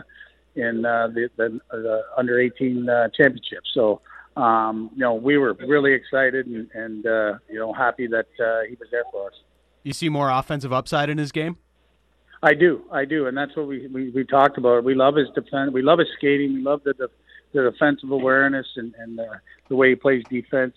in 0.56 0.84
uh, 0.84 1.08
the, 1.08 1.28
the 1.36 1.60
the 1.70 2.02
under 2.16 2.40
18 2.40 2.88
uh, 2.88 3.08
championship. 3.16 3.62
So 3.74 4.00
um, 4.38 4.90
you 4.94 5.00
know, 5.00 5.14
we 5.14 5.36
were 5.36 5.54
really 5.54 5.92
excited 5.92 6.46
and, 6.46 6.70
and 6.72 7.04
uh, 7.04 7.38
you 7.50 7.58
know, 7.58 7.72
happy 7.72 8.06
that 8.06 8.28
uh, 8.40 8.68
he 8.68 8.76
was 8.76 8.88
there 8.92 9.02
for 9.10 9.26
us. 9.26 9.34
You 9.82 9.92
see 9.92 10.08
more 10.08 10.30
offensive 10.30 10.72
upside 10.72 11.10
in 11.10 11.18
his 11.18 11.32
game? 11.32 11.56
I 12.42 12.54
do, 12.54 12.84
I 12.92 13.04
do, 13.04 13.26
and 13.26 13.36
that's 13.36 13.56
what 13.56 13.66
we, 13.66 13.88
we, 13.88 14.10
we 14.10 14.24
talked 14.24 14.58
about. 14.58 14.84
We 14.84 14.94
love 14.94 15.16
his 15.16 15.28
defense. 15.34 15.72
We 15.72 15.82
love 15.82 15.98
his 15.98 16.08
skating. 16.16 16.54
We 16.54 16.62
love 16.62 16.82
the 16.84 16.94
the, 16.94 17.10
the 17.52 17.70
defensive 17.70 18.10
awareness 18.10 18.66
and 18.76 18.94
and 18.98 19.18
the, 19.18 19.40
the 19.68 19.76
way 19.76 19.90
he 19.90 19.94
plays 19.96 20.22
defense. 20.30 20.74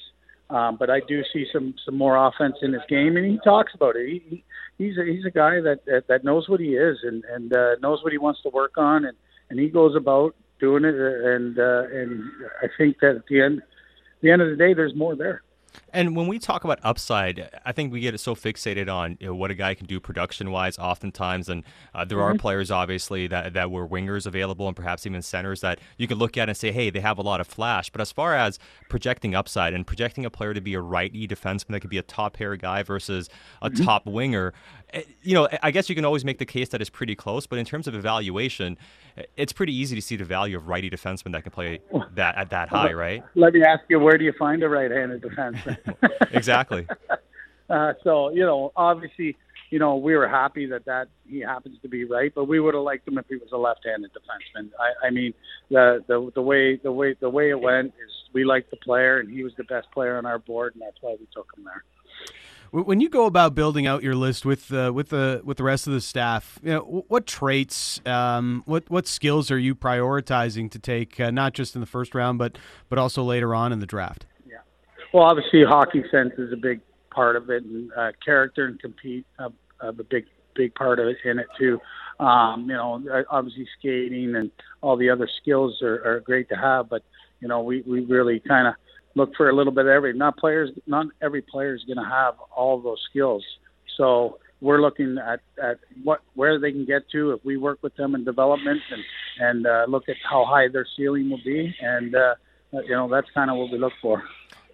Um, 0.50 0.76
but 0.76 0.90
I 0.90 1.02
do 1.08 1.24
see 1.32 1.46
some 1.54 1.76
some 1.86 1.98
more 1.98 2.18
offense 2.18 2.56
in 2.62 2.74
his 2.74 2.82
game, 2.90 3.16
and 3.16 3.26
he 3.26 3.40
talks 3.44 3.74
about 3.76 3.96
it. 3.96 4.22
He, 4.28 4.44
he's 4.78 4.98
a, 4.98 5.06
he's 5.06 5.26
a 5.26 5.32
guy 5.32 5.62
that, 5.62 5.86
that 5.86 6.08
that 6.08 6.24
knows 6.24 6.50
what 6.50 6.60
he 6.60 6.76
is 6.76 6.98
and 7.04 7.24
and 7.26 7.54
uh, 7.54 7.76
knows 7.82 8.04
what 8.04 8.12
he 8.12 8.18
wants 8.18 8.42
to 8.42 8.50
work 8.50 8.78
on, 8.78 9.06
and 9.06 9.16
and 9.50 9.60
he 9.60 9.70
goes 9.70 9.96
about 9.96 10.36
doing 10.60 10.84
it. 10.84 10.96
And 10.96 11.60
uh, 11.60 11.84
and 11.94 12.24
I 12.62 12.68
think 12.78 13.00
that 13.02 13.18
at 13.18 13.28
the 13.28 13.40
end, 13.40 13.62
the 14.22 14.32
end 14.32 14.42
of 14.42 14.50
the 14.50 14.56
day, 14.56 14.74
there's 14.74 14.96
more 14.96 15.16
there. 15.16 15.44
And 15.94 16.16
when 16.16 16.28
we 16.28 16.40
talk 16.40 16.64
about 16.64 16.80
upside, 16.84 17.50
I 17.66 17.72
think 17.72 17.92
we 17.92 18.00
get 18.00 18.18
so 18.20 18.36
fixated 18.36 18.92
on 18.92 19.18
you 19.20 19.28
know, 19.28 19.36
what 19.36 19.52
a 19.52 19.54
guy 19.54 19.74
can 19.74 19.88
do 19.88 20.00
production 20.00 20.52
wise, 20.52 20.80
oftentimes. 20.80 21.50
And 21.50 21.64
uh, 21.94 22.06
there 22.06 22.18
mm-hmm. 22.18 22.36
are 22.36 22.38
players, 22.38 22.72
obviously, 22.72 23.28
that, 23.28 23.54
that 23.54 23.72
were 23.72 23.88
wingers 23.88 24.26
available 24.26 24.68
and 24.68 24.76
perhaps 24.76 25.06
even 25.06 25.22
centers 25.22 25.62
that 25.62 25.80
you 25.98 26.08
could 26.08 26.18
look 26.18 26.38
at 26.38 26.48
and 26.50 26.58
say, 26.58 26.72
hey, 26.72 26.90
they 26.90 27.02
have 27.02 27.18
a 27.18 27.22
lot 27.22 27.42
of 27.42 27.48
flash. 27.48 27.90
But 27.90 28.02
as 28.02 28.12
far 28.12 28.36
as 28.36 28.60
projecting 28.90 29.36
upside 29.36 29.74
and 29.74 29.86
projecting 29.86 30.26
a 30.26 30.30
player 30.30 30.54
to 30.54 30.62
be 30.62 30.74
a 30.74 30.82
righty 30.82 31.28
defenseman 31.28 31.70
that 31.70 31.82
could 31.82 31.90
be 31.90 31.98
a 31.98 32.04
top 32.04 32.34
pair 32.34 32.56
guy 32.56 32.84
versus 32.84 33.30
a 33.62 33.70
mm-hmm. 33.70 33.84
top 33.84 34.06
winger, 34.06 34.54
eh, 34.94 35.04
you 35.22 35.34
know, 35.34 35.48
I 35.62 35.72
guess 35.72 35.90
you 35.90 35.96
can 35.96 36.06
always 36.06 36.24
make 36.24 36.38
the 36.38 36.46
case 36.46 36.70
that 36.70 36.82
it's 36.82 36.90
pretty 36.90 37.16
close. 37.16 37.46
But 37.48 37.60
in 37.60 37.66
terms 37.66 37.88
of 37.88 37.96
evaluation, 37.96 38.78
it's 39.36 39.54
pretty 39.54 39.76
easy 39.76 39.96
to 39.96 40.02
see 40.02 40.16
the 40.16 40.26
value 40.26 40.56
of 40.56 40.68
righty 40.68 40.90
defensemen 40.90 41.34
that 41.34 41.44
can 41.44 41.52
play 41.52 41.80
that 42.14 42.38
at 42.38 42.50
that 42.52 42.70
high, 42.70 42.94
right? 42.94 43.24
Let 43.36 43.54
me 43.54 43.64
ask 43.64 43.84
you, 43.90 44.00
where 44.00 44.18
do 44.18 44.24
you 44.24 44.34
find 44.38 44.64
a 44.64 44.70
right-handed 44.70 45.22
defenseman? 45.22 45.78
exactly. 46.32 46.88
Uh, 47.70 47.94
so 48.04 48.30
you 48.30 48.46
know, 48.46 48.72
obviously, 48.76 49.38
you 49.70 49.80
know, 49.80 49.96
we 49.96 50.16
were 50.16 50.28
happy 50.28 50.66
that 50.68 50.86
that 50.86 51.08
he 51.28 51.40
happens 51.40 51.78
to 51.82 51.88
be 51.88 52.04
right, 52.04 52.32
but 52.36 52.46
we 52.46 52.60
would 52.60 52.74
have 52.74 52.84
liked 52.84 53.08
him 53.08 53.18
if 53.18 53.26
he 53.28 53.38
was 53.38 53.50
a 53.54 53.58
left-handed 53.58 54.12
defenseman. 54.12 54.70
I, 54.80 55.08
I 55.08 55.10
mean, 55.10 55.34
the 55.70 56.04
the 56.08 56.32
the 56.36 56.42
way 56.42 56.76
the 56.78 56.92
way 56.92 57.16
the 57.20 57.30
way 57.30 57.50
it 57.50 57.60
went 57.60 57.88
is 57.88 58.12
we 58.34 58.44
liked 58.44 58.72
the 58.72 58.78
player, 58.78 59.20
and 59.20 59.30
he 59.30 59.44
was 59.44 59.54
the 59.58 59.64
best 59.64 59.90
player 59.92 60.18
on 60.18 60.26
our 60.26 60.40
board, 60.40 60.74
and 60.74 60.82
that's 60.82 60.98
why 61.02 61.16
we 61.20 61.28
took 61.34 61.48
him 61.58 61.64
there. 61.64 61.84
When 62.72 63.02
you 63.02 63.10
go 63.10 63.26
about 63.26 63.54
building 63.54 63.86
out 63.86 64.02
your 64.02 64.16
list 64.16 64.46
with 64.46 64.72
uh, 64.72 64.92
with 64.94 65.10
the 65.10 65.42
with 65.44 65.58
the 65.58 65.64
rest 65.64 65.88
of 65.88 65.94
the 65.94 66.00
staff, 66.00 66.58
you 66.64 66.72
know, 66.72 67.06
what 67.10 67.26
traits, 67.28 68.00
um, 68.06 68.64
what 68.66 68.90
what 68.90 69.08
skills 69.08 69.52
are 69.52 69.60
you 69.60 69.76
prioritizing 69.76 70.72
to 70.72 70.80
take, 70.80 71.20
uh, 71.20 71.32
not 71.32 71.54
just 71.54 71.76
in 71.76 71.82
the 71.82 71.88
first 71.88 72.16
round, 72.16 72.40
but 72.40 72.58
but 72.88 72.98
also 72.98 73.24
later 73.24 73.54
on 73.54 73.74
in 73.74 73.80
the 73.80 73.86
draft? 73.86 74.26
Well, 75.14 75.24
obviously, 75.24 75.64
hockey 75.64 76.04
sense 76.10 76.34
is 76.38 76.54
a 76.54 76.58
big 76.58 76.80
part 77.10 77.36
of 77.36 77.50
it, 77.50 77.64
and 77.64 77.92
uh, 77.94 78.12
character 78.24 78.66
and 78.66 78.80
compete 78.80 79.26
uh, 79.40 79.50
uh, 79.82 79.92
the 79.92 80.04
big 80.04 80.26
big 80.56 80.74
part 80.76 81.00
of 81.00 81.08
it 81.08 81.18
in 81.26 81.40
it 81.40 81.48
too. 81.58 81.80
Um, 82.20 82.70
you 82.70 82.76
know, 82.76 83.24
obviously 83.30 83.68
skating 83.78 84.36
and 84.36 84.52
all 84.82 84.96
the 84.96 85.10
other 85.10 85.30
skills 85.42 85.82
are, 85.82 86.06
are 86.06 86.20
great 86.20 86.50
to 86.50 86.56
have, 86.56 86.90
but 86.90 87.04
you 87.40 87.48
know, 87.48 87.62
we 87.62 87.82
we 87.82 88.02
really 88.06 88.40
kind 88.40 88.68
of 88.68 88.76
look 89.16 89.36
for 89.36 89.50
a 89.50 89.56
little 89.56 89.74
bit 89.74 89.86
of 89.86 89.90
every. 89.90 90.14
Not 90.14 90.38
players, 90.38 90.70
not 90.88 91.08
every 91.22 91.42
player 91.42 91.76
is 91.76 91.84
going 91.84 91.98
to 91.98 92.10
have 92.10 92.36
all 92.56 92.80
those 92.80 93.02
skills. 93.10 93.44
So 93.98 94.40
we're 94.62 94.80
looking 94.80 95.18
at, 95.18 95.42
at 95.62 95.80
what 96.04 96.22
where 96.36 96.60
they 96.60 96.72
can 96.72 96.86
get 96.86 97.10
to 97.12 97.32
if 97.32 97.44
we 97.44 97.58
work 97.58 97.80
with 97.82 97.96
them 97.96 98.16
in 98.16 98.24
development 98.24 98.82
and 98.92 99.04
and 99.40 99.68
uh, 99.68 99.86
look 99.90 100.08
at 100.08 100.16
how 100.24 100.46
high 100.46 100.70
their 100.70 100.86
ceiling 100.96 101.30
will 101.30 101.44
be, 101.44 101.76
and 101.82 102.16
uh, 102.16 102.36
you 102.72 102.92
know 102.92 103.10
that's 103.10 103.30
kind 103.32 103.50
of 103.52 103.58
what 103.58 103.72
we 103.72 103.78
look 103.78 103.94
for. 104.02 104.24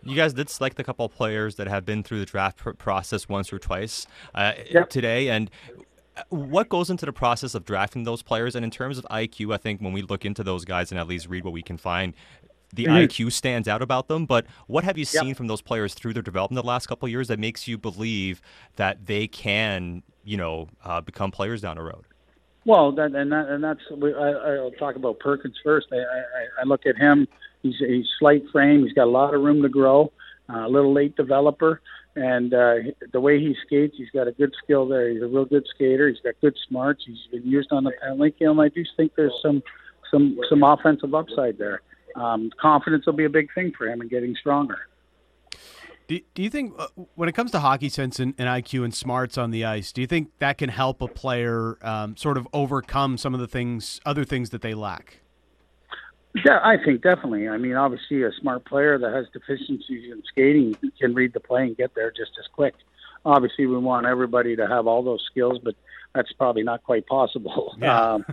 You 0.04 0.16
guys 0.16 0.34
did 0.34 0.50
select 0.50 0.80
a 0.80 0.84
couple 0.84 1.06
of 1.06 1.14
players 1.14 1.56
that 1.56 1.68
have 1.68 1.86
been 1.86 2.04
through 2.04 2.20
the 2.20 2.26
draft 2.26 2.60
process 2.78 3.28
once 3.28 3.52
or 3.52 3.60
twice 3.60 4.08
uh, 4.34 4.54
yep. 4.70 4.90
today, 4.90 5.30
and 5.30 5.50
uh, 6.16 6.24
what 6.30 6.70
goes 6.70 6.90
into 6.90 7.06
the 7.06 7.14
process 7.14 7.56
of 7.56 7.66
drafting 7.66 8.04
those 8.04 8.22
players? 8.22 8.56
And 8.56 8.64
in 8.64 8.72
terms 8.72 8.98
of 8.98 9.06
IQ, 9.12 9.54
I 9.54 9.58
think 9.58 9.82
when 9.82 9.94
we 9.94 10.02
look 10.02 10.26
into 10.26 10.44
those 10.44 10.66
guys 10.66 10.92
and 10.92 11.00
at 11.00 11.08
least 11.08 11.28
read 11.28 11.44
what 11.44 11.54
we 11.54 11.62
can 11.62 11.78
find, 11.78 12.14
the 12.74 12.86
mm-hmm. 12.86 12.96
IQ 12.96 13.32
stands 13.32 13.68
out 13.68 13.82
about 13.82 14.08
them. 14.08 14.26
But 14.26 14.46
what 14.68 14.84
have 14.84 14.98
you 14.98 15.06
seen 15.06 15.30
yep. 15.30 15.38
from 15.38 15.48
those 15.48 15.62
players 15.62 15.94
through 15.94 16.14
their 16.14 16.24
development 16.24 16.64
the 16.64 16.68
last 16.68 16.88
couple 16.88 17.06
of 17.06 17.12
years 17.12 17.28
that 17.28 17.40
makes 17.40 17.68
you 17.68 17.78
believe 17.78 18.42
that 18.76 19.06
they 19.06 19.28
can, 19.28 20.04
you 20.24 20.38
know, 20.38 20.68
uh, 20.84 21.02
become 21.02 21.32
players 21.32 21.62
down 21.62 21.78
the 21.78 21.84
road? 21.84 22.06
Well, 22.66 22.92
that, 22.94 23.16
and 23.16 23.32
that, 23.32 23.48
and 23.48 23.64
that's 23.64 23.80
I, 23.92 23.96
will 23.96 24.74
talk 24.78 24.98
about 24.98 25.20
Perkins 25.20 25.56
first. 25.64 25.88
I, 25.92 25.98
I, 25.98 26.62
I 26.62 26.64
look 26.66 26.86
at 26.86 26.98
him. 26.98 27.28
He's 27.72 27.82
a 27.82 28.04
slight 28.20 28.44
frame. 28.52 28.84
He's 28.84 28.94
got 28.94 29.06
a 29.06 29.12
lot 29.12 29.34
of 29.34 29.42
room 29.42 29.62
to 29.62 29.70
grow. 29.70 30.12
Uh, 30.50 30.66
a 30.66 30.70
little 30.70 30.94
late 30.94 31.14
developer, 31.18 31.82
and 32.16 32.54
uh, 32.54 32.76
the 33.12 33.20
way 33.20 33.38
he 33.38 33.54
skates, 33.66 33.96
he's 33.98 34.10
got 34.12 34.30
a 34.30 34.32
good 34.32 34.54
skill 34.64 34.88
there. 34.88 35.10
He's 35.10 35.22
a 35.22 35.28
real 35.28 35.44
good 35.44 35.66
skater. 35.76 36.08
He's 36.08 36.22
got 36.22 36.36
good 36.40 36.56
smarts. 36.70 37.04
He's 37.06 37.18
been 37.30 37.46
used 37.46 37.74
on 37.74 37.84
the 37.84 37.92
penalty 38.02 38.34
kill, 38.40 38.52
and 38.52 38.62
I 38.62 38.70
do 38.70 38.86
think 38.96 39.12
there's 39.18 39.38
some 39.42 39.62
some 40.10 40.40
some 40.50 40.64
offensive 40.64 41.14
upside 41.14 41.58
there 41.58 41.82
um, 42.18 42.52
confidence 42.60 43.06
will 43.06 43.14
be 43.14 43.26
a 43.26 43.30
big 43.30 43.54
thing 43.54 43.72
for 43.78 43.88
him 43.88 44.02
in 44.02 44.08
getting 44.08 44.36
stronger. 44.36 44.80
Do, 46.08 46.20
do 46.34 46.42
you 46.42 46.50
think 46.50 46.74
uh, 46.78 46.88
when 47.16 47.28
it 47.28 47.34
comes 47.34 47.52
to 47.52 47.60
hockey 47.60 47.90
sense 47.90 48.20
and, 48.20 48.34
and, 48.38 48.48
IQ 48.48 48.86
and 48.86 48.94
smarts 48.94 49.38
on 49.38 49.52
the 49.52 49.66
ice, 49.66 49.92
do 49.92 50.02
you 50.02 50.08
think 50.08 50.32
that 50.40 50.58
can 50.58 50.70
help 50.70 51.02
a 51.02 51.08
player 51.08 51.78
um, 51.82 52.16
sort 52.16 52.38
of 52.38 52.48
overcome 52.54 53.18
some 53.18 53.34
of 53.34 53.40
the 53.40 53.48
things, 53.48 54.00
other 54.06 54.24
things 54.24 54.52
that 54.52 54.62
they 54.62 54.74
lack? 54.74 55.20
Yeah, 56.46 56.60
I 56.64 56.78
think 56.84 57.02
definitely. 57.02 57.48
I 57.48 57.58
mean, 57.58 57.74
obviously, 57.74 58.24
a 58.24 58.32
smart 58.40 58.66
player 58.66 58.98
that 58.98 59.14
has 59.14 59.26
deficiencies 59.34 60.12
in 60.12 60.22
skating 60.28 60.78
can 61.00 61.14
read 61.14 61.34
the 61.34 61.40
play 61.40 61.64
and 61.64 61.76
get 61.78 61.96
there 61.96 62.12
just 62.12 62.32
as 62.40 62.46
quick. 62.54 62.76
Obviously, 63.26 63.66
we 63.66 63.78
want 63.78 64.06
everybody 64.06 64.56
to 64.56 64.68
have 64.68 64.88
all 64.88 65.04
those 65.04 65.24
skills, 65.30 65.60
but 65.64 65.76
that's 66.14 66.32
probably 66.34 66.64
not 66.64 66.84
quite 66.84 67.06
possible. 67.08 67.76
Yeah. 67.82 68.14
um, 68.14 68.26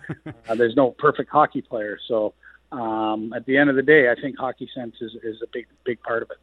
uh, 0.49 0.55
there's 0.55 0.77
no 0.77 0.91
perfect 0.91 1.31
hockey 1.31 1.61
player, 1.61 1.99
so 2.09 2.35
um, 2.73 3.33
at 3.35 3.45
the 3.47 3.57
end 3.57 3.71
of 3.71 3.77
the 3.77 3.83
day, 3.83 4.11
I 4.11 4.21
think 4.21 4.39
hockey 4.39 4.69
sense 4.75 4.97
is, 5.01 5.13
is 5.23 5.37
a 5.43 5.47
big 5.53 5.67
big 5.85 6.01
part 6.03 6.23
of 6.23 6.31
it. 6.31 6.39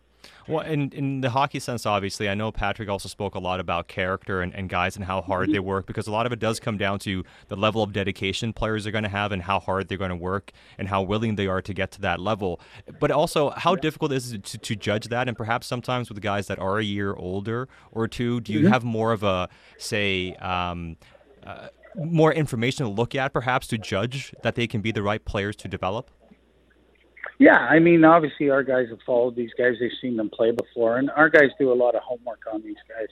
Well, 0.48 0.62
in, 0.62 0.92
in 0.92 1.22
the 1.22 1.30
hockey 1.30 1.60
sense, 1.60 1.86
obviously, 1.86 2.30
I 2.30 2.34
know 2.34 2.52
Patrik 2.52 2.90
also 2.90 3.08
spoke 3.08 3.36
a 3.36 3.40
lot 3.40 3.60
about 3.60 3.88
character 3.88 4.42
and, 4.42 4.54
and 4.54 4.70
guys 4.70 4.96
and 4.96 5.06
how 5.06 5.22
hard 5.22 5.48
mm-hmm. 5.48 5.54
they 5.54 5.60
work 5.60 5.86
because 5.86 6.08
a 6.08 6.12
lot 6.12 6.26
of 6.26 6.32
it 6.32 6.40
does 6.40 6.60
come 6.60 6.78
down 6.78 7.00
to 7.00 7.24
the 7.48 7.56
level 7.56 7.84
of 7.84 7.94
dedication 7.94 8.54
players 8.54 8.86
are 8.86 8.92
going 8.92 9.04
to 9.04 9.10
have 9.10 9.32
and 9.32 9.44
how 9.44 9.60
hard 9.60 9.88
they're 9.88 9.98
going 9.98 10.10
to 10.10 10.16
work 10.16 10.52
and 10.78 10.88
how 10.88 11.02
willing 11.02 11.36
they 11.36 11.48
are 11.48 11.62
to 11.62 11.74
get 11.74 11.92
to 11.92 12.02
that 12.02 12.20
level. 12.20 12.60
But 13.00 13.12
also, 13.12 13.52
how 13.52 13.76
yeah. 13.76 13.82
difficult 13.82 14.12
is 14.12 14.34
it 14.34 14.44
to, 14.46 14.58
to 14.58 14.76
judge 14.76 15.08
that? 15.08 15.28
And 15.28 15.38
perhaps 15.38 15.68
sometimes 15.68 16.10
with 16.10 16.22
guys 16.22 16.48
that 16.48 16.60
are 16.60 16.80
a 16.80 16.84
year 16.84 17.14
older 17.14 17.68
or 17.92 18.08
two, 18.08 18.42
do 18.42 18.54
you 18.54 18.62
mm-hmm. 18.62 18.70
have 18.70 18.84
more 18.84 19.12
of 19.12 19.24
a, 19.24 19.50
say, 19.78 20.36
um, 20.36 20.98
uh, 21.44 21.68
more 21.96 22.34
information 22.34 22.86
to 22.86 22.92
look 22.92 23.16
at 23.16 23.34
perhaps 23.34 23.68
to 23.68 23.78
judge 23.78 24.34
that 24.44 24.56
they 24.56 24.68
can 24.68 24.82
be 24.82 24.92
the 24.92 25.04
right 25.04 25.24
players 25.24 25.56
to 25.58 25.68
develop? 25.68 26.10
Yeah, 27.40 27.58
I 27.58 27.80
mean, 27.80 28.04
obviously, 28.04 28.50
our 28.50 28.64
guys 28.64 28.90
have 28.90 29.00
followed 29.06 29.36
these 29.36 29.52
guys. 29.58 29.74
They've 29.80 29.92
seen 30.02 30.18
them 30.18 30.30
play 30.30 30.52
before, 30.52 30.98
and 30.98 31.10
our 31.12 31.30
guys 31.30 31.50
do 31.60 31.72
a 31.72 31.74
lot 31.74 31.96
of 31.96 32.02
homework 32.04 32.42
on 32.52 32.62
these 32.62 32.78
guys. 32.88 33.08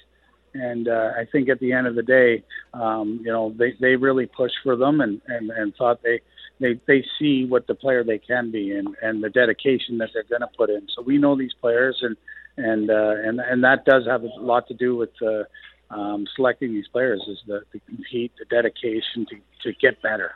And 0.53 0.87
uh, 0.87 1.11
I 1.17 1.25
think 1.31 1.49
at 1.49 1.59
the 1.59 1.73
end 1.73 1.87
of 1.87 1.95
the 1.95 2.03
day, 2.03 2.43
um, 2.73 3.21
you 3.23 3.31
know, 3.31 3.53
they 3.57 3.73
they 3.79 3.95
really 3.95 4.25
push 4.25 4.51
for 4.63 4.75
them 4.75 5.01
and 5.01 5.21
and 5.27 5.51
and 5.51 5.75
thought 5.75 6.01
they 6.03 6.21
they 6.59 6.79
they 6.87 7.03
see 7.19 7.45
what 7.45 7.67
the 7.67 7.75
player 7.75 8.03
they 8.03 8.17
can 8.19 8.51
be 8.51 8.71
and 8.71 8.95
and 9.01 9.23
the 9.23 9.29
dedication 9.29 9.97
that 9.99 10.09
they're 10.13 10.23
going 10.23 10.41
to 10.41 10.57
put 10.57 10.69
in. 10.69 10.87
So 10.95 11.01
we 11.01 11.17
know 11.17 11.35
these 11.37 11.53
players, 11.59 11.99
and 12.01 12.15
and 12.57 12.89
uh, 12.89 13.15
and 13.23 13.39
and 13.39 13.63
that 13.63 13.85
does 13.85 14.05
have 14.07 14.23
a 14.23 14.27
lot 14.39 14.67
to 14.67 14.73
do 14.73 14.95
with. 14.95 15.11
Uh, 15.21 15.43
um, 15.91 16.27
selecting 16.35 16.71
these 16.71 16.87
players 16.87 17.19
is 17.27 17.39
the, 17.47 17.61
the 17.73 17.79
compete, 17.79 18.31
the 18.37 18.45
dedication 18.45 19.25
to, 19.27 19.35
to 19.63 19.75
get 19.79 19.99
better. 20.03 20.33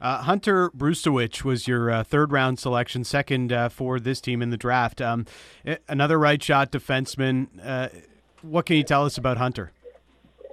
Uh, 0.00 0.22
Hunter 0.22 0.70
Brzustewicz 0.70 1.42
was 1.44 1.66
your 1.66 1.90
uh, 1.90 2.04
third 2.04 2.32
round 2.32 2.58
selection, 2.58 3.04
second 3.04 3.52
uh, 3.52 3.68
for 3.68 3.98
this 3.98 4.20
team 4.20 4.42
in 4.42 4.50
the 4.50 4.56
draft. 4.56 5.00
Um, 5.00 5.26
another 5.88 6.18
right 6.18 6.42
shot 6.42 6.72
defenseman. 6.72 7.48
Uh, 7.62 7.88
what 8.42 8.66
can 8.66 8.76
you 8.76 8.84
tell 8.84 9.04
us 9.04 9.18
about 9.18 9.38
Hunter? 9.38 9.72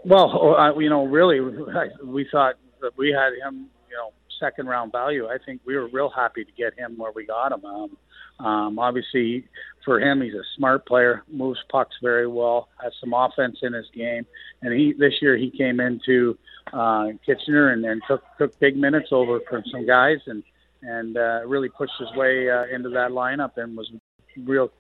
Well, 0.06 0.56
uh, 0.56 0.78
you 0.78 0.90
know, 0.90 1.06
really, 1.06 1.40
we 2.04 2.28
thought 2.32 2.56
that 2.82 2.98
we 2.98 3.12
had 3.12 3.34
him, 3.46 3.68
you 3.90 3.96
know, 3.96 4.12
second 4.40 4.68
round 4.68 4.92
value. 4.92 5.28
I 5.28 5.38
think 5.44 5.62
we 5.66 5.76
were 5.76 5.88
real 5.88 6.10
happy 6.10 6.44
to 6.44 6.52
get 6.52 6.78
him 6.78 6.98
where 6.98 7.12
we 7.12 7.26
got 7.26 7.52
him. 7.52 7.66
Um, 7.66 7.98
um, 8.46 8.80
obviously, 8.80 9.46
for 9.86 10.00
him, 10.00 10.22
he's 10.22 10.34
a 10.34 10.44
smart 10.58 10.86
player, 10.86 11.24
moves 11.32 11.60
pucks 11.70 11.96
very 12.02 12.28
well, 12.28 12.68
has 12.82 12.92
some 13.00 13.14
offense 13.14 13.58
in 13.62 13.74
his 13.74 13.86
game, 13.96 14.26
and 14.62 14.74
he 14.74 14.94
this 14.98 15.14
year 15.22 15.38
he 15.38 15.52
came 15.52 15.80
into 15.80 16.38
uh, 16.72 17.08
Kitchener 17.26 17.72
and, 17.72 17.86
and 17.86 18.02
took 18.08 18.24
took 18.38 18.58
big 18.60 18.78
minutes 18.78 19.10
over 19.12 19.40
from 19.50 19.64
some 19.72 19.86
guys 19.86 20.20
and 20.28 20.44
and 20.82 21.18
uh, 21.18 21.42
really 21.46 21.70
pushed 21.70 21.94
his 22.00 22.12
way 22.16 22.50
uh, 22.50 22.66
into 22.74 22.90
that 22.90 23.12
lineup 23.12 23.58
and 23.58 23.76
was 23.76 23.92
real 24.38 24.72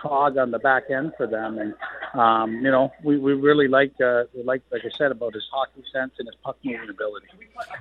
cog 0.00 0.38
on 0.38 0.50
the 0.50 0.58
back 0.58 0.84
end 0.90 1.12
for 1.16 1.26
them. 1.26 1.58
And 1.58 1.74
um, 2.14 2.54
you 2.64 2.70
know, 2.70 2.92
we, 3.02 3.18
we 3.18 3.32
really 3.34 3.68
like 3.68 3.92
uh, 4.00 4.24
like 4.44 4.62
like 4.70 4.82
I 4.84 4.96
said 4.96 5.12
about 5.12 5.34
his 5.34 5.46
hockey 5.52 5.82
sense 5.92 6.12
and 6.18 6.26
his 6.26 6.34
puck 6.42 6.56
moving 6.64 6.88
ability. 6.88 7.26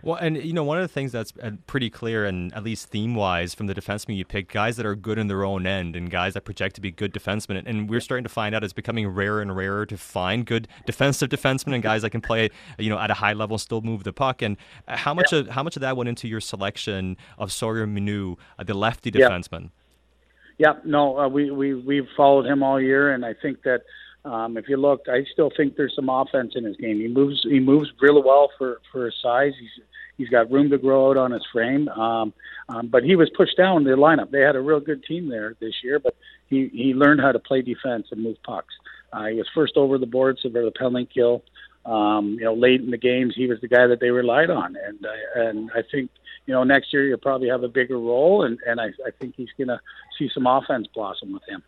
Well, 0.03 0.17
and 0.17 0.37
you 0.37 0.53
know, 0.53 0.63
one 0.63 0.77
of 0.77 0.83
the 0.83 0.93
things 0.93 1.11
that's 1.11 1.33
uh, 1.41 1.51
pretty 1.67 1.89
clear, 1.89 2.25
and 2.25 2.53
at 2.53 2.63
least 2.63 2.89
theme 2.89 3.15
wise, 3.15 3.53
from 3.53 3.67
the 3.67 3.73
defensemen 3.73 4.17
you 4.17 4.25
pick, 4.25 4.51
guys 4.51 4.77
that 4.77 4.85
are 4.85 4.95
good 4.95 5.17
in 5.17 5.27
their 5.27 5.43
own 5.43 5.65
end 5.65 5.95
and 5.95 6.09
guys 6.09 6.33
that 6.33 6.45
project 6.45 6.75
to 6.75 6.81
be 6.81 6.91
good 6.91 7.13
defensemen. 7.13 7.63
And 7.65 7.89
we're 7.89 8.01
starting 8.01 8.23
to 8.23 8.29
find 8.29 8.53
out 8.55 8.63
it's 8.63 8.73
becoming 8.73 9.07
rarer 9.07 9.41
and 9.41 9.55
rarer 9.55 9.85
to 9.85 9.97
find 9.97 10.45
good 10.45 10.67
defensive 10.85 11.29
defensemen 11.29 11.73
and 11.73 11.83
guys 11.83 12.01
that 12.01 12.09
can 12.09 12.21
play, 12.21 12.49
you 12.77 12.89
know, 12.89 12.99
at 12.99 13.11
a 13.11 13.15
high 13.15 13.33
level, 13.33 13.57
still 13.57 13.81
move 13.81 14.03
the 14.03 14.13
puck. 14.13 14.41
And 14.41 14.57
how 14.87 15.13
much 15.13 15.31
yeah. 15.31 15.39
of 15.39 15.49
how 15.49 15.63
much 15.63 15.75
of 15.75 15.81
that 15.81 15.95
went 15.95 16.09
into 16.09 16.27
your 16.27 16.41
selection 16.41 17.17
of 17.37 17.51
Sawyer 17.51 17.87
Mynio, 17.87 18.37
uh, 18.57 18.63
the 18.63 18.73
lefty 18.73 19.11
defenseman? 19.11 19.63
Yeah, 19.63 19.69
no, 20.83 21.19
uh, 21.19 21.27
we 21.27 21.51
we 21.51 21.73
we've 21.75 22.07
followed 22.15 22.45
him 22.45 22.63
all 22.63 22.81
year, 22.81 23.13
and 23.13 23.25
I 23.25 23.33
think 23.33 23.63
that 23.63 23.81
um, 24.25 24.57
if 24.57 24.67
you 24.67 24.77
look, 24.77 25.05
I 25.07 25.23
still 25.31 25.51
think 25.55 25.75
there's 25.75 25.95
some 25.95 26.09
offense 26.09 26.53
in 26.55 26.63
his 26.63 26.75
game. 26.77 26.99
He 26.99 27.07
moves 27.07 27.41
he 27.43 27.59
moves 27.59 27.89
really 28.01 28.21
well 28.23 28.49
for 28.57 28.81
for 28.91 29.05
his 29.05 29.15
size. 29.21 29.53
He's 29.59 29.83
he's 30.17 30.29
got 30.29 30.51
room 30.51 30.69
to 30.71 30.77
grow 30.77 31.11
out 31.11 31.17
on 31.17 31.31
his 31.31 31.45
frame. 31.51 31.87
Um, 31.89 32.33
um, 32.69 32.87
but 32.87 33.03
he 33.03 33.15
was 33.15 33.29
pushed 33.35 33.55
down 33.55 33.83
the 33.83 33.91
lineup. 33.91 34.31
They 34.31 34.41
had 34.41 34.55
a 34.55 34.61
real 34.61 34.79
good 34.79 35.03
team 35.03 35.29
there 35.29 35.55
this 35.59 35.75
year, 35.83 35.99
but 35.99 36.15
he 36.47 36.69
he 36.73 36.93
learned 36.93 37.21
how 37.21 37.31
to 37.31 37.39
play 37.39 37.61
defense 37.61 38.07
and 38.11 38.23
move 38.23 38.37
pucks. 38.43 38.73
Uh, 39.13 39.27
he 39.27 39.35
was 39.35 39.47
first 39.55 39.77
over 39.77 39.97
the 39.97 40.05
boards 40.05 40.41
for 40.41 40.49
the 40.49 40.71
penalty 40.77 41.07
kill. 41.13 41.43
Um, 41.85 42.35
you 42.37 42.43
know, 42.43 42.53
late 42.53 42.81
in 42.81 42.91
the 42.91 42.97
games, 42.97 43.33
he 43.33 43.47
was 43.47 43.61
the 43.61 43.69
guy 43.69 43.87
that 43.87 44.01
they 44.01 44.09
relied 44.09 44.49
on, 44.49 44.75
and 44.75 45.05
uh, 45.05 45.41
and 45.41 45.71
I 45.73 45.83
think 45.89 46.11
you 46.47 46.53
know 46.53 46.63
next 46.63 46.91
year 46.91 47.05
you'll 47.05 47.19
probably 47.19 47.49
have 47.49 47.63
a 47.63 47.67
bigger 47.67 47.99
role, 47.99 48.43
and 48.43 48.57
and 48.65 48.81
I, 48.81 48.87
I 49.05 49.11
think 49.19 49.35
he's 49.35 49.49
going 49.57 49.67
to 49.67 49.79
see 50.17 50.29
some 50.33 50.47
offense 50.47 50.87
blossom 50.93 51.33
with 51.33 51.43
him. 51.47 51.61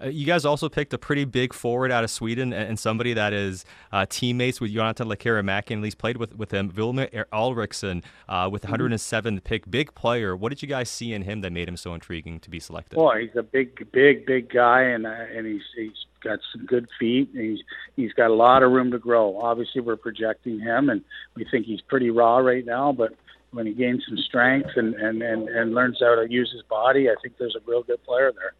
Uh, 0.00 0.08
you 0.08 0.26
guys 0.26 0.44
also 0.44 0.68
picked 0.68 0.92
a 0.92 0.98
pretty 0.98 1.24
big 1.24 1.52
forward 1.54 1.90
out 1.90 2.04
of 2.04 2.10
Sweden 2.10 2.52
and, 2.52 2.78
somebody 2.78 3.14
that 3.14 3.32
is 3.32 3.64
uh, 3.92 4.04
teammates 4.08 4.60
with 4.60 4.70
Jonathan 4.70 5.08
Lekkerimäki 5.08 5.70
and 5.70 5.80
at 5.80 5.82
least 5.82 5.96
played 5.96 6.18
with, 6.18 6.36
with 6.36 6.50
him, 6.50 6.70
Vilmer 6.70 7.08
Alriksson, 7.32 8.02
uh, 8.28 8.48
with 8.52 8.62
107th 8.62 9.22
mm-hmm. 9.22 9.38
pick. 9.38 9.70
Big 9.70 9.94
player. 9.94 10.36
What 10.36 10.50
did 10.50 10.60
you 10.60 10.68
guys 10.68 10.90
see 10.90 11.14
in 11.14 11.22
him 11.22 11.40
that 11.40 11.52
made 11.52 11.66
him 11.66 11.76
so 11.78 11.94
intriguing 11.94 12.38
to 12.40 12.50
be 12.50 12.60
selected? 12.60 12.96
Boy, 12.96 13.22
he's 13.22 13.36
a 13.36 13.42
big, 13.42 13.90
big, 13.92 14.26
big 14.26 14.52
guy, 14.52 14.82
and 14.82 15.06
uh, 15.06 15.10
and 15.34 15.46
he's 15.46 15.62
he's 15.74 16.04
got 16.22 16.40
some 16.52 16.66
good 16.66 16.86
feet. 16.98 17.30
And 17.32 17.42
he's 17.42 17.64
he's 17.96 18.12
got 18.12 18.30
a 18.30 18.34
lot 18.34 18.62
of 18.62 18.72
room 18.72 18.90
to 18.90 18.98
grow. 18.98 19.40
Obviously, 19.40 19.80
we're 19.80 19.96
projecting 19.96 20.60
him, 20.60 20.90
and 20.90 21.02
we 21.34 21.46
think 21.50 21.64
he's 21.64 21.80
pretty 21.80 22.10
raw 22.10 22.36
right 22.38 22.66
now, 22.66 22.92
but 22.92 23.14
when 23.56 23.66
he 23.66 23.72
gains 23.72 24.04
some 24.06 24.18
strength 24.18 24.70
and, 24.76 24.94
and, 24.94 25.22
and, 25.22 25.48
and 25.48 25.74
learns 25.74 25.98
how 26.00 26.14
to 26.14 26.30
use 26.30 26.50
his 26.52 26.62
body, 26.62 27.08
I 27.08 27.14
think 27.22 27.38
there's 27.38 27.56
a 27.56 27.70
real 27.70 27.82
good 27.82 28.02
player 28.04 28.32
there 28.32 28.52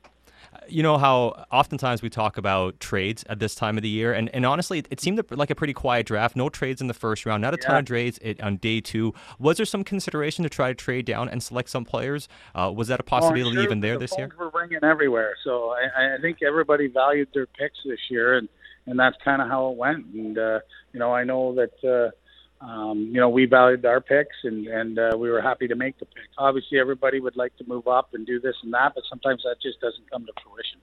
you 0.69 0.83
know 0.83 0.99
how 0.99 1.45
oftentimes 1.53 2.03
we 2.03 2.11
talk 2.11 2.37
about 2.37 2.79
trades 2.81 3.25
at 3.29 3.39
this 3.39 3.55
time 3.55 3.77
of 3.77 3.83
the 3.83 3.89
year, 3.89 4.13
and, 4.13 4.29
and 4.35 4.45
honestly, 4.47 4.85
it, 4.91 5.01
seemed 5.01 5.23
like 5.31 5.51
a 5.51 5.55
pretty 5.55 5.73
quiet 5.73 6.07
draft. 6.07 6.37
No 6.37 6.49
trades 6.49 6.81
in 6.81 6.87
the 6.87 6.95
first 6.95 7.27
round, 7.27 7.43
not 7.43 7.55
a 7.55 7.59
yeah. 7.61 7.69
ton 7.69 7.77
of 7.79 7.85
trades 7.85 8.19
on 8.43 8.57
day 8.57 8.81
two. 8.81 9.15
Was 9.39 9.57
there 9.57 9.67
some 9.67 9.85
consideration 9.85 10.43
to 10.45 10.49
try 10.49 10.69
to 10.69 10.75
trade 10.75 11.07
down 11.07 11.29
and 11.29 11.43
select 11.43 11.71
some 11.71 11.85
players? 11.85 12.29
Uh, 12.55 12.73
was 12.75 12.89
that 12.89 13.01
a 13.01 13.03
possibility 13.03 13.57
oh, 13.57 13.61
sure 13.61 13.63
even 13.63 13.81
there 13.81 13.95
the 13.95 14.01
this 14.01 14.19
year? 14.19 14.31
We're 14.39 14.51
ringing 14.51 14.83
everywhere, 14.83 15.37
so 15.45 15.71
I, 15.71 16.15
I 16.17 16.21
think 16.21 16.39
everybody 16.43 16.89
valued 16.89 17.29
their 17.35 17.47
picks 17.47 17.79
this 17.85 18.01
year, 18.11 18.37
and 18.37 18.49
and 18.87 18.99
that's 18.99 19.17
kind 19.25 19.43
of 19.43 19.49
how 19.49 19.71
it 19.71 19.77
went. 19.77 20.07
And 20.07 20.39
uh, 20.39 20.61
you 20.93 21.01
know, 21.01 21.13
I 21.13 21.25
know 21.25 21.55
that. 21.55 21.85
Uh, 21.85 22.11
um, 22.61 23.11
you 23.13 23.21
know, 23.21 23.29
we 23.29 23.47
valued 23.47 23.85
our 23.85 24.01
picks 24.01 24.37
and, 24.45 24.67
and 24.67 24.99
uh, 24.99 25.17
we 25.17 25.31
were 25.31 25.43
happy 25.43 25.69
to 25.69 25.75
make 25.75 25.99
the 25.99 26.07
pick. 26.07 26.25
Obviously, 26.39 26.79
everybody 26.79 27.21
would 27.21 27.37
like 27.37 27.57
to 27.59 27.65
move 27.67 27.87
up 27.87 28.15
and 28.15 28.27
do 28.27 28.41
this 28.41 28.55
and 28.63 28.73
that, 28.73 28.93
but 28.95 29.05
sometimes 29.09 29.43
that 29.45 29.57
just 29.63 29.81
doesn't 29.81 30.11
come 30.11 30.25
to 30.25 30.33
fruition. 30.43 30.81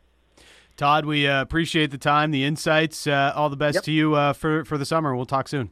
Todd, 0.76 1.06
we 1.06 1.28
uh, 1.28 1.42
appreciate 1.42 1.92
the 1.92 1.98
time, 1.98 2.32
the 2.32 2.44
insights. 2.44 3.08
Uh, 3.08 3.32
all 3.36 3.50
the 3.50 3.56
best 3.56 3.76
yep. 3.76 3.84
to 3.84 3.92
you 3.92 4.16
uh, 4.16 4.34
for, 4.34 4.66
for 4.66 4.78
the 4.78 4.86
summer. 4.86 5.16
We'll 5.16 5.26
talk 5.26 5.48
soon. 5.48 5.72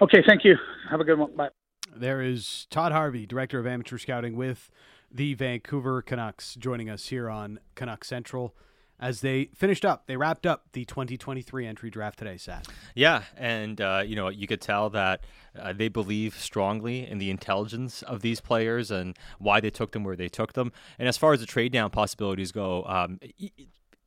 Okay, 0.00 0.22
thank 0.26 0.44
you. 0.44 0.56
Have 0.90 1.00
a 1.00 1.04
good 1.04 1.18
one. 1.18 1.34
Bye. 1.34 1.48
There 1.94 2.20
is 2.20 2.66
Todd 2.70 2.92
Harvey, 2.92 3.26
Director 3.26 3.58
of 3.58 3.66
Amateur 3.66 3.98
Scouting 3.98 4.36
with 4.36 4.70
the 5.10 5.34
Vancouver 5.34 6.02
Canucks, 6.02 6.54
joining 6.56 6.90
us 6.90 7.08
here 7.08 7.30
on 7.30 7.58
Canuck 7.74 8.04
Central 8.04 8.54
as 9.00 9.20
they 9.20 9.50
finished 9.54 9.84
up. 9.84 10.06
They 10.06 10.16
wrapped 10.16 10.46
up 10.46 10.66
the 10.72 10.84
2023 10.84 11.66
entry 11.66 11.90
draft 11.90 12.18
today, 12.18 12.36
Sat. 12.36 12.66
Yeah, 12.94 13.22
and 13.36 13.80
uh, 13.80 14.02
you 14.04 14.16
know 14.16 14.28
you 14.28 14.46
could 14.46 14.60
tell 14.60 14.90
that 14.90 15.24
uh, 15.58 15.72
they 15.72 15.88
believe 15.88 16.38
strongly 16.38 17.08
in 17.08 17.18
the 17.18 17.30
intelligence 17.30 18.02
of 18.02 18.22
these 18.22 18.40
players 18.40 18.90
and 18.90 19.16
why 19.38 19.60
they 19.60 19.70
took 19.70 19.92
them 19.92 20.04
where 20.04 20.16
they 20.16 20.28
took 20.28 20.54
them. 20.54 20.72
And 20.98 21.08
as 21.08 21.16
far 21.16 21.32
as 21.32 21.40
the 21.40 21.46
trade 21.46 21.72
down 21.72 21.90
possibilities 21.90 22.52
go. 22.52 22.84
Um, 22.84 23.20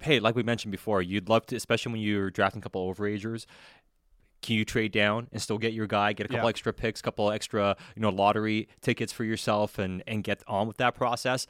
hey, 0.02 0.20
like 0.20 0.36
we 0.36 0.44
mentioned 0.44 0.72
before, 0.72 1.02
you'd 1.02 1.30
love 1.30 1.46
to, 1.48 1.56
especially 1.56 1.92
when 1.92 2.02
you're 2.02 2.32
drafting 2.32 2.60
a 2.60 2.64
couple 2.64 2.94
overagers, 2.94 3.46
can 4.42 4.56
you 4.56 4.64
trade 4.64 4.92
down 4.92 5.28
and 5.32 5.42
still 5.42 5.58
get 5.58 5.74
your 5.74 5.88
guy, 5.88 6.14
get 6.14 6.26
a 6.26 6.30
couple 6.30 6.46
yeah. 6.46 6.50
extra 6.50 6.72
picks, 6.72 7.02
couple 7.02 7.30
extra, 7.30 7.76
you 7.96 8.02
know, 8.02 8.10
lottery 8.10 8.70
tickets 8.82 9.12
for 9.12 9.24
yourself 9.24 9.78
and 9.78 10.02
and 10.08 10.24
get 10.24 10.44
on 10.48 10.68
with 10.68 10.78
that 10.78 10.96
process? 10.96 11.46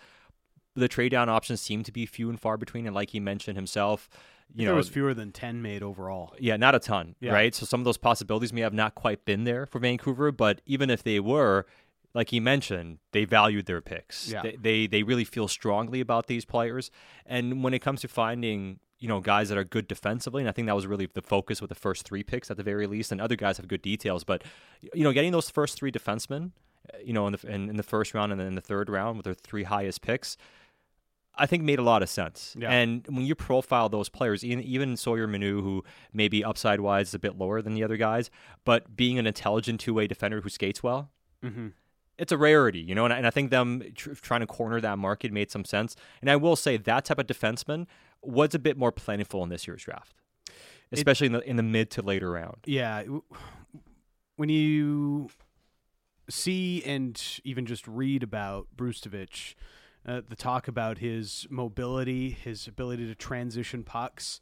The 0.80 0.88
trade 0.88 1.10
down 1.10 1.30
options 1.30 1.62
seem 1.62 1.84
to 1.84 1.92
be 1.92 2.06
few 2.06 2.30
and 2.30 2.40
far 2.40 2.58
between. 2.58 2.86
And 2.86 2.96
like 2.96 3.12
he 3.12 3.20
mentioned 3.20 3.58
himself, 3.58 4.10
you 4.56 4.66
know, 4.66 4.72
there 4.72 4.78
was 4.78 4.90
fewer 4.90 5.14
than 5.14 5.32
10 5.32 5.62
made 5.62 5.84
overall. 5.84 6.34
Yeah, 6.40 6.58
not 6.58 6.74
a 6.74 6.80
ton, 6.80 7.16
yeah. 7.20 7.32
right? 7.32 7.54
So 7.54 7.66
some 7.66 7.82
of 7.82 7.86
those 7.86 7.98
possibilities 7.98 8.52
may 8.52 8.62
have 8.62 8.74
not 8.74 8.96
quite 8.96 9.26
been 9.26 9.44
there 9.44 9.66
for 9.66 9.80
Vancouver, 9.80 10.32
but 10.32 10.62
even 10.66 10.90
if 10.90 11.04
they 11.04 11.20
were, 11.20 11.68
like 12.14 12.30
he 12.30 12.40
mentioned, 12.40 12.98
they 13.12 13.26
valued 13.26 13.68
their 13.68 13.82
picks. 13.82 14.30
Yeah. 14.30 14.42
They, 14.42 14.56
they, 14.56 14.88
they 14.88 15.04
really 15.04 15.24
feel 15.24 15.48
strongly 15.48 16.00
about 16.00 16.28
these 16.28 16.46
players. 16.46 16.90
And 17.26 17.64
when 17.64 17.74
it 17.74 17.80
comes 17.80 18.02
to 18.02 18.08
finding, 18.08 18.80
you 19.00 19.08
know, 19.08 19.20
guys 19.20 19.50
that 19.50 19.58
are 19.58 19.64
good 19.64 19.88
defensively, 19.88 20.42
and 20.42 20.50
I 20.50 20.52
think 20.52 20.68
that 20.68 20.76
was 20.76 20.88
really 20.88 21.08
the 21.14 21.22
focus 21.22 21.62
with 21.62 21.70
the 21.70 21.76
first 21.76 22.04
three 22.04 22.24
picks 22.24 22.50
at 22.50 22.58
the 22.58 22.64
very 22.64 22.88
least, 22.88 23.12
and 23.12 23.22
other 23.22 23.36
guys 23.36 23.58
have 23.58 23.68
good 23.68 23.82
details, 23.82 24.24
but 24.24 24.44
you 24.94 25.04
know, 25.04 25.14
getting 25.14 25.32
those 25.32 25.50
first 25.50 25.78
three 25.78 25.92
defensemen, 25.92 26.52
uh, 26.94 26.98
you 27.04 27.14
know, 27.14 27.28
in 27.28 27.34
the 27.34 27.48
in, 27.48 27.70
in 27.70 27.78
the 27.78 27.84
first 27.84 28.14
round 28.14 28.32
and 28.32 28.42
then 28.42 28.48
in 28.48 28.56
the 28.56 28.62
third 28.62 28.90
round 28.90 29.18
with 29.18 29.24
their 29.24 29.34
three 29.34 29.64
highest 29.64 30.02
picks, 30.02 30.36
I 31.40 31.46
think 31.46 31.64
made 31.64 31.80
a 31.80 31.84
lot 31.84 32.04
of 32.04 32.10
sense. 32.10 32.56
Yeah. 32.60 32.70
And 32.70 33.06
when 33.08 33.26
you 33.26 33.34
profile 33.34 33.88
those 33.88 34.10
players, 34.10 34.44
even, 34.44 34.64
even 34.64 34.98
Sawyer 34.98 35.28
Mynio, 35.28 35.64
who 35.64 35.84
maybe 36.14 36.44
upside 36.44 36.82
wise 36.82 37.08
is 37.08 37.14
a 37.14 37.20
bit 37.20 37.38
lower 37.38 37.62
than 37.62 37.74
the 37.74 37.84
other 37.84 37.96
guys, 37.98 38.30
but 38.66 38.96
being 38.96 39.18
an 39.18 39.26
intelligent 39.26 39.80
two 39.80 39.94
way 39.94 40.06
defender 40.06 40.42
who 40.42 40.50
skates 40.50 40.84
well, 40.84 41.10
mm-hmm. 41.44 41.70
it's 42.18 42.34
a 42.34 42.38
rarity, 42.38 42.80
you 42.80 42.94
know. 42.94 43.06
And, 43.06 43.14
and 43.14 43.26
I 43.26 43.30
think 43.30 43.52
them 43.52 43.82
tr- 43.96 44.12
trying 44.12 44.42
to 44.42 44.48
corner 44.48 44.82
that 44.82 45.00
market 45.00 45.32
made 45.32 45.50
some 45.50 45.64
sense. 45.64 45.96
And 46.22 46.30
I 46.30 46.36
will 46.36 46.58
say 46.58 46.76
that 46.76 47.06
type 47.06 47.20
of 47.20 47.28
defenseman 47.28 47.88
was 48.22 48.54
a 48.54 48.60
bit 48.60 48.78
more 48.78 48.92
plentiful 48.92 49.42
in 49.44 49.50
this 49.50 49.66
year's 49.66 49.84
draft, 49.84 50.22
especially 50.92 51.28
it, 51.28 51.30
in 51.30 51.34
the 51.34 51.50
in 51.50 51.56
the 51.56 51.64
mid 51.64 51.90
to 51.92 52.02
later 52.02 52.30
round. 52.30 52.58
Yeah, 52.66 53.04
when 54.36 54.50
you 54.50 55.30
see 56.30 56.84
and 56.84 57.40
even 57.46 57.66
just 57.66 57.88
read 57.88 58.24
about 58.24 58.68
Brzustewicz– 58.76 59.56
uh, 60.06 60.22
the 60.28 60.36
talk 60.36 60.68
about 60.68 61.00
his 61.00 61.48
mobility, 61.50 62.30
his 62.32 62.68
ability 62.68 63.08
to 63.08 63.16
transition 63.16 63.84
pucks. 63.84 64.42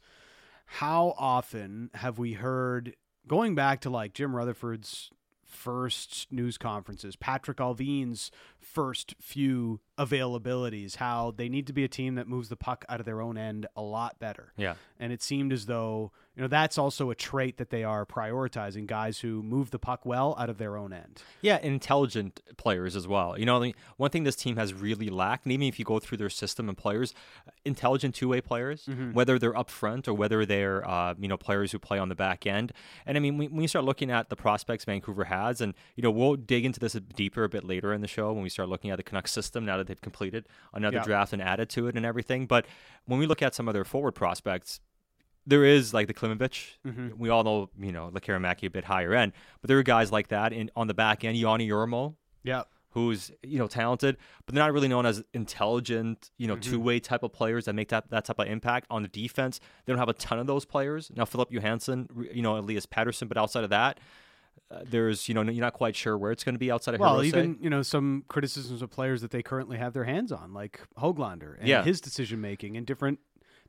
How 0.66 1.14
often 1.18 1.90
have 1.94 2.18
we 2.18 2.34
heard, 2.34 2.94
going 3.26 3.54
back 3.54 3.80
to 3.82 3.90
like 3.90 4.12
Jim 4.12 4.36
Rutherford's 4.36 5.10
first 5.44 6.26
news 6.30 6.58
conferences, 6.58 7.16
Patrik 7.16 7.56
Allvin's 7.56 8.30
first 8.60 9.14
few 9.18 9.80
availabilities, 9.98 10.96
how 10.96 11.32
they 11.36 11.48
need 11.48 11.66
to 11.66 11.72
be 11.72 11.84
a 11.84 11.88
team 11.88 12.16
that 12.16 12.28
moves 12.28 12.50
the 12.50 12.56
puck 12.56 12.84
out 12.88 13.00
of 13.00 13.06
their 13.06 13.22
own 13.22 13.38
end 13.38 13.66
a 13.74 13.82
lot 13.82 14.18
better. 14.18 14.52
Yeah. 14.56 14.74
And 15.00 15.12
it 15.12 15.22
seemed 15.22 15.52
as 15.52 15.66
though 15.66 16.12
you 16.38 16.42
know 16.42 16.48
that's 16.48 16.78
also 16.78 17.10
a 17.10 17.16
trait 17.16 17.56
that 17.56 17.70
they 17.70 17.82
are 17.82 18.06
prioritizing 18.06 18.86
guys 18.86 19.18
who 19.18 19.42
move 19.42 19.72
the 19.72 19.78
puck 19.78 20.06
well 20.06 20.36
out 20.38 20.48
of 20.48 20.56
their 20.56 20.76
own 20.76 20.92
end 20.92 21.20
yeah 21.42 21.58
intelligent 21.58 22.40
players 22.56 22.94
as 22.94 23.08
well 23.08 23.36
you 23.36 23.44
know 23.44 23.72
one 23.96 24.10
thing 24.10 24.22
this 24.22 24.36
team 24.36 24.56
has 24.56 24.72
really 24.72 25.08
lacked 25.08 25.44
and 25.44 25.52
even 25.52 25.66
if 25.66 25.80
you 25.80 25.84
go 25.84 25.98
through 25.98 26.16
their 26.16 26.30
system 26.30 26.68
and 26.68 26.78
players 26.78 27.12
intelligent 27.64 28.14
two-way 28.14 28.40
players 28.40 28.86
mm-hmm. 28.86 29.12
whether 29.12 29.36
they're 29.36 29.56
up 29.56 29.68
front 29.68 30.06
or 30.06 30.14
whether 30.14 30.46
they're 30.46 30.88
uh, 30.88 31.12
you 31.18 31.26
know 31.26 31.36
players 31.36 31.72
who 31.72 31.78
play 31.78 31.98
on 31.98 32.08
the 32.08 32.14
back 32.14 32.46
end 32.46 32.72
and 33.04 33.16
i 33.16 33.20
mean 33.20 33.36
when 33.36 33.60
you 33.60 33.68
start 33.68 33.84
looking 33.84 34.10
at 34.10 34.30
the 34.30 34.36
prospects 34.36 34.84
vancouver 34.84 35.24
has 35.24 35.60
and 35.60 35.74
you 35.96 36.02
know 36.04 36.10
we'll 36.10 36.36
dig 36.36 36.64
into 36.64 36.78
this 36.78 36.92
deeper 37.16 37.42
a 37.42 37.48
bit 37.48 37.64
later 37.64 37.92
in 37.92 38.00
the 38.00 38.06
show 38.06 38.32
when 38.32 38.44
we 38.44 38.48
start 38.48 38.68
looking 38.68 38.92
at 38.92 38.96
the 38.96 39.02
canucks 39.02 39.32
system 39.32 39.64
now 39.64 39.76
that 39.76 39.88
they've 39.88 40.00
completed 40.00 40.46
another 40.72 40.98
yeah. 40.98 41.04
draft 41.04 41.32
and 41.32 41.42
added 41.42 41.68
to 41.68 41.88
it 41.88 41.96
and 41.96 42.06
everything 42.06 42.46
but 42.46 42.64
when 43.06 43.18
we 43.18 43.26
look 43.26 43.42
at 43.42 43.56
some 43.56 43.66
of 43.66 43.74
their 43.74 43.84
forward 43.84 44.12
prospects 44.12 44.78
there 45.48 45.64
is 45.64 45.94
like 45.94 46.06
the 46.06 46.14
Klimovich. 46.14 46.76
Mm-hmm. 46.86 47.18
We 47.18 47.30
all 47.30 47.42
know, 47.42 47.70
you 47.80 47.90
know, 47.90 48.10
Lekkerimäki 48.12 48.66
a 48.66 48.70
bit 48.70 48.84
higher 48.84 49.14
end, 49.14 49.32
but 49.60 49.68
there 49.68 49.78
are 49.78 49.82
guys 49.82 50.12
like 50.12 50.28
that 50.28 50.52
in 50.52 50.70
on 50.76 50.86
the 50.86 50.94
back 50.94 51.24
end. 51.24 51.38
Joni 51.38 51.68
Jurmo, 51.68 52.14
yeah, 52.44 52.64
who's 52.90 53.32
you 53.42 53.58
know 53.58 53.66
talented, 53.66 54.18
but 54.44 54.54
they're 54.54 54.62
not 54.62 54.72
really 54.72 54.88
known 54.88 55.06
as 55.06 55.24
intelligent, 55.32 56.30
you 56.36 56.46
know, 56.46 56.54
mm-hmm. 56.54 56.70
two 56.70 56.78
way 56.78 57.00
type 57.00 57.22
of 57.22 57.32
players 57.32 57.64
that 57.64 57.72
make 57.72 57.88
that 57.88 58.10
that 58.10 58.26
type 58.26 58.38
of 58.38 58.46
impact 58.46 58.86
on 58.90 59.02
the 59.02 59.08
defense. 59.08 59.58
They 59.86 59.92
don't 59.92 59.98
have 59.98 60.10
a 60.10 60.14
ton 60.14 60.38
of 60.38 60.46
those 60.46 60.66
players 60.66 61.10
now. 61.16 61.24
Philip 61.24 61.50
Johansson, 61.50 62.08
you 62.32 62.42
know, 62.42 62.58
Elias 62.58 62.86
Pettersson, 62.86 63.28
but 63.28 63.36
outside 63.36 63.64
of 63.64 63.70
that. 63.70 63.98
Uh, 64.70 64.80
there's, 64.84 65.28
you 65.28 65.34
know, 65.34 65.40
you're 65.40 65.64
not 65.64 65.72
quite 65.72 65.96
sure 65.96 66.18
where 66.18 66.30
it's 66.30 66.44
going 66.44 66.54
to 66.54 66.58
be 66.58 66.70
outside 66.70 66.92
of. 66.92 67.00
Well, 67.00 67.24
even 67.24 67.56
you 67.58 67.70
know 67.70 67.80
some 67.80 68.24
criticisms 68.28 68.82
of 68.82 68.90
players 68.90 69.22
that 69.22 69.30
they 69.30 69.42
currently 69.42 69.78
have 69.78 69.94
their 69.94 70.04
hands 70.04 70.30
on, 70.30 70.52
like 70.52 70.80
Hoglander 70.98 71.56
and 71.58 71.66
yeah. 71.66 71.82
his 71.82 72.02
decision 72.02 72.42
making 72.42 72.76
and 72.76 72.84
different 72.84 73.18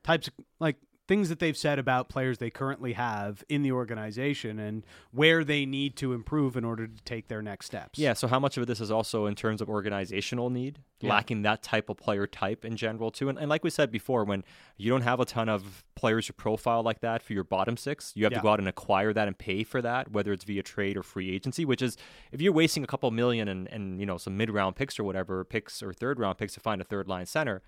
types 0.04 0.28
of 0.28 0.34
like 0.60 0.76
things 1.10 1.28
that 1.28 1.39
they've 1.39 1.57
said 1.57 1.80
about 1.80 2.07
players 2.07 2.38
they 2.38 2.51
currently 2.51 2.93
have 2.93 3.43
in 3.49 3.64
the 3.64 3.72
organization 3.72 4.60
and 4.60 4.86
where 5.12 5.43
they 5.43 5.66
need 5.66 5.95
to 5.97 6.14
improve 6.14 6.55
in 6.55 6.64
order 6.64 6.86
to 6.88 7.03
take 7.03 7.28
their 7.28 7.41
next 7.41 7.66
steps. 7.66 7.97
Yeah, 7.97 8.14
so 8.14 8.28
how 8.28 8.39
much 8.39 8.57
of 8.57 8.68
this 8.68 8.80
is 8.80 8.91
also 8.91 9.26
in 9.26 9.34
terms 9.34 9.60
of 9.60 9.70
organizational 9.70 10.51
need, 10.51 10.78
Yeah. 11.01 11.10
lacking 11.10 11.41
that 11.41 11.64
type 11.64 11.89
of 11.89 11.97
player 11.97 12.28
type 12.28 12.64
in 12.64 12.78
general 12.78 13.10
too. 13.10 13.28
And, 13.28 13.39
and 13.39 13.49
like 13.49 13.64
we 13.64 13.72
said 13.72 13.89
before, 13.91 14.24
when 14.24 14.43
you 14.78 14.91
don't 14.91 15.01
have 15.01 15.20
a 15.20 15.26
ton 15.26 15.49
of 15.49 15.84
players 15.95 16.28
who 16.28 16.34
profile 16.34 16.84
like 16.84 17.01
that 17.01 17.24
for 17.24 17.34
your 17.34 17.43
bottom 17.43 17.76
six, 17.76 18.12
you 18.16 18.24
have 18.26 18.32
Yeah. 18.32 18.38
to 18.38 18.43
go 18.43 18.49
out 18.49 18.60
and 18.60 18.68
acquire 18.68 19.12
that 19.12 19.28
and 19.28 19.36
pay 19.38 19.64
for 19.64 19.82
that, 19.82 20.12
whether 20.12 20.32
it's 20.32 20.43
via 20.43 20.62
trade 20.62 20.95
or 20.95 21.01
free 21.03 21.32
agency. 21.34 21.66
Which 21.66 21.82
is, 21.82 21.97
if 22.32 22.39
you're 22.39 22.53
wasting 22.53 22.84
a 22.84 22.88
couple 22.88 23.10
million 23.10 23.47
and, 23.47 23.68
and 23.70 23.99
you 23.99 24.05
know 24.05 24.18
some 24.20 24.38
mid 24.38 24.51
round 24.51 24.76
picks 24.76 24.99
or 24.99 25.03
whatever 25.03 25.43
picks 25.43 25.82
or 25.82 25.91
third 25.91 26.20
round 26.20 26.38
picks 26.38 26.53
to 26.53 26.60
find 26.60 26.80
a 26.82 26.84
third 26.84 27.07
line 27.07 27.26
center, 27.26 27.64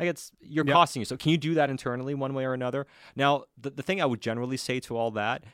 like 0.00 0.08
it's 0.08 0.32
you're 0.40 0.66
Yep. 0.66 0.74
costing 0.74 1.00
you. 1.00 1.06
So 1.06 1.16
can 1.16 1.30
you 1.30 1.38
do 1.38 1.54
that 1.54 1.70
internally 1.70 2.14
one 2.14 2.34
way 2.34 2.44
or 2.44 2.54
another? 2.54 2.86
Now, 3.14 3.44
the, 3.56 3.70
the 3.70 3.82
thing 3.82 4.00
I 4.00 4.06
would 4.06 4.20
generally 4.20 4.56
say 4.56 4.80
to 4.80 4.96
all 4.96 5.10
that, 5.12 5.44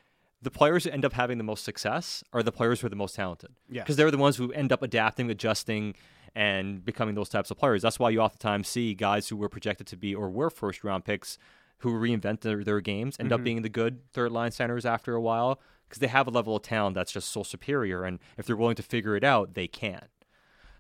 the 0.41 0.51
players 0.51 0.85
who 0.85 0.91
end 0.91 1.05
up 1.05 1.13
having 1.13 1.39
the 1.39 1.45
most 1.45 1.65
success 1.65 2.23
are 2.33 2.43
the 2.43 2.53
players 2.53 2.81
who 2.81 2.87
are 2.87 2.91
the 2.91 2.97
most 2.97 3.15
talented. 3.15 3.51
Yes. 3.69 3.85
Because 3.85 3.97
they're 3.97 4.11
the 4.11 4.19
ones 4.19 4.37
who 4.37 4.53
end 4.53 4.73
up 4.73 4.83
adapting, 4.83 5.31
adjusting, 5.31 5.95
and 6.35 6.85
becoming 6.85 7.15
those 7.15 7.29
types 7.29 7.51
of 7.51 7.57
players. 7.57 7.83
That's 7.83 7.99
why 7.99 8.11
you 8.11 8.21
oftentimes 8.21 8.69
see 8.69 8.95
guys 8.95 9.29
who 9.29 9.37
were 9.37 9.49
projected 9.49 9.87
to 9.89 9.97
be 9.97 10.15
or 10.15 10.31
were 10.31 10.51
first 10.51 10.85
round 10.85 11.05
picks 11.05 11.39
who 11.79 11.93
reinvent 11.93 12.41
their, 12.41 12.63
their 12.63 12.81
games 12.81 13.17
end 13.19 13.33
up 13.33 13.39
mm-hmm. 13.39 13.45
being 13.45 13.63
the 13.63 13.69
good 13.69 14.01
third 14.13 14.33
line 14.33 14.51
centers 14.51 14.87
after 14.87 15.15
a 15.15 15.21
while 15.21 15.61
because 15.89 16.01
they 16.01 16.07
have 16.07 16.27
a 16.27 16.31
level 16.31 16.57
of 16.57 16.63
talent 16.63 16.95
that's 16.95 17.13
just 17.13 17.31
so 17.31 17.43
superior. 17.43 18.05
And 18.05 18.19
if 18.37 18.47
they're 18.47 18.57
willing 18.57 18.77
to 18.77 18.83
figure 18.83 19.17
it 19.17 19.25
out, 19.25 19.55
they 19.55 19.67
can. 19.67 20.07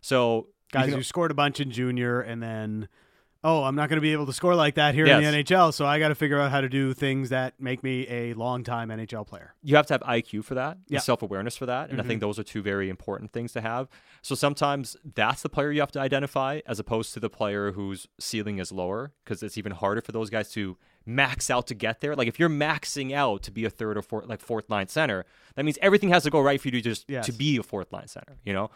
So 0.00 0.48
guys 0.72 0.86
can- 0.86 0.94
who 0.94 1.02
scored 1.02 1.30
a 1.30 1.34
bunch 1.34 1.60
in 1.60 1.70
junior 1.70 2.20
and 2.20 2.42
then 2.42 2.88
oh 3.46 3.62
i'm 3.64 3.74
not 3.74 3.88
going 3.88 3.96
to 3.96 4.00
be 4.02 4.12
able 4.12 4.26
to 4.26 4.32
score 4.32 4.54
like 4.54 4.74
that 4.74 4.94
here 4.94 5.06
Yes. 5.06 5.22
in 5.24 5.32
the 5.32 5.44
nhl 5.44 5.72
so 5.72 5.86
i 5.86 5.98
got 5.98 6.08
to 6.08 6.14
figure 6.14 6.38
out 6.40 6.50
how 6.50 6.60
to 6.60 6.68
do 6.68 6.92
things 6.92 7.28
that 7.30 7.54
make 7.60 7.82
me 7.82 8.06
a 8.08 8.34
long 8.34 8.64
time 8.64 8.88
nhl 8.90 9.26
player 9.26 9.54
you 9.62 9.76
have 9.76 9.86
to 9.86 9.94
have 9.94 10.02
IQ 10.02 10.44
for 10.44 10.54
that, 10.54 10.78
Yeah. 10.88 11.00
self 11.00 11.22
awareness 11.22 11.56
for 11.56 11.66
that, 11.66 11.90
and 11.90 12.00
I 12.00 12.04
think 12.04 12.20
mm-hmm. 12.20 12.28
those 12.28 12.38
are 12.38 12.44
two 12.44 12.62
very 12.62 12.88
important 12.88 13.32
things 13.32 13.52
to 13.54 13.60
have. 13.60 13.88
So 14.22 14.34
sometimes 14.34 14.96
that's 15.14 15.42
the 15.42 15.48
player 15.48 15.72
you 15.72 15.80
have 15.80 15.90
to 15.92 16.00
identify, 16.00 16.60
as 16.66 16.78
opposed 16.78 17.12
to 17.14 17.20
the 17.20 17.28
player 17.28 17.72
whose 17.72 18.06
ceiling 18.20 18.58
is 18.58 18.70
lower, 18.70 19.12
because 19.24 19.42
it's 19.42 19.58
even 19.58 19.72
harder 19.72 20.00
for 20.02 20.12
those 20.12 20.30
guys 20.30 20.50
to 20.52 20.76
max 21.04 21.50
out 21.50 21.66
to 21.68 21.74
get 21.74 22.00
there. 22.00 22.14
Like 22.14 22.28
if 22.28 22.38
you're 22.38 22.48
maxing 22.48 23.12
out 23.12 23.42
to 23.44 23.50
be 23.50 23.64
a 23.64 23.70
third 23.70 23.96
or 23.98 24.02
fourth, 24.02 24.26
like 24.28 24.40
fourth 24.40 24.70
line 24.70 24.88
center, 24.88 25.24
that 25.56 25.64
means 25.64 25.78
everything 25.82 26.10
has 26.10 26.22
to 26.24 26.30
go 26.30 26.40
right 26.40 26.60
for 26.60 26.68
you 26.68 26.72
to 26.72 26.80
just 26.80 27.04
Yes. 27.08 27.26
to 27.26 27.32
be 27.32 27.56
a 27.56 27.62
fourth 27.62 27.92
line 27.92 28.08
center, 28.08 28.36
you 28.44 28.52
know. 28.52 28.70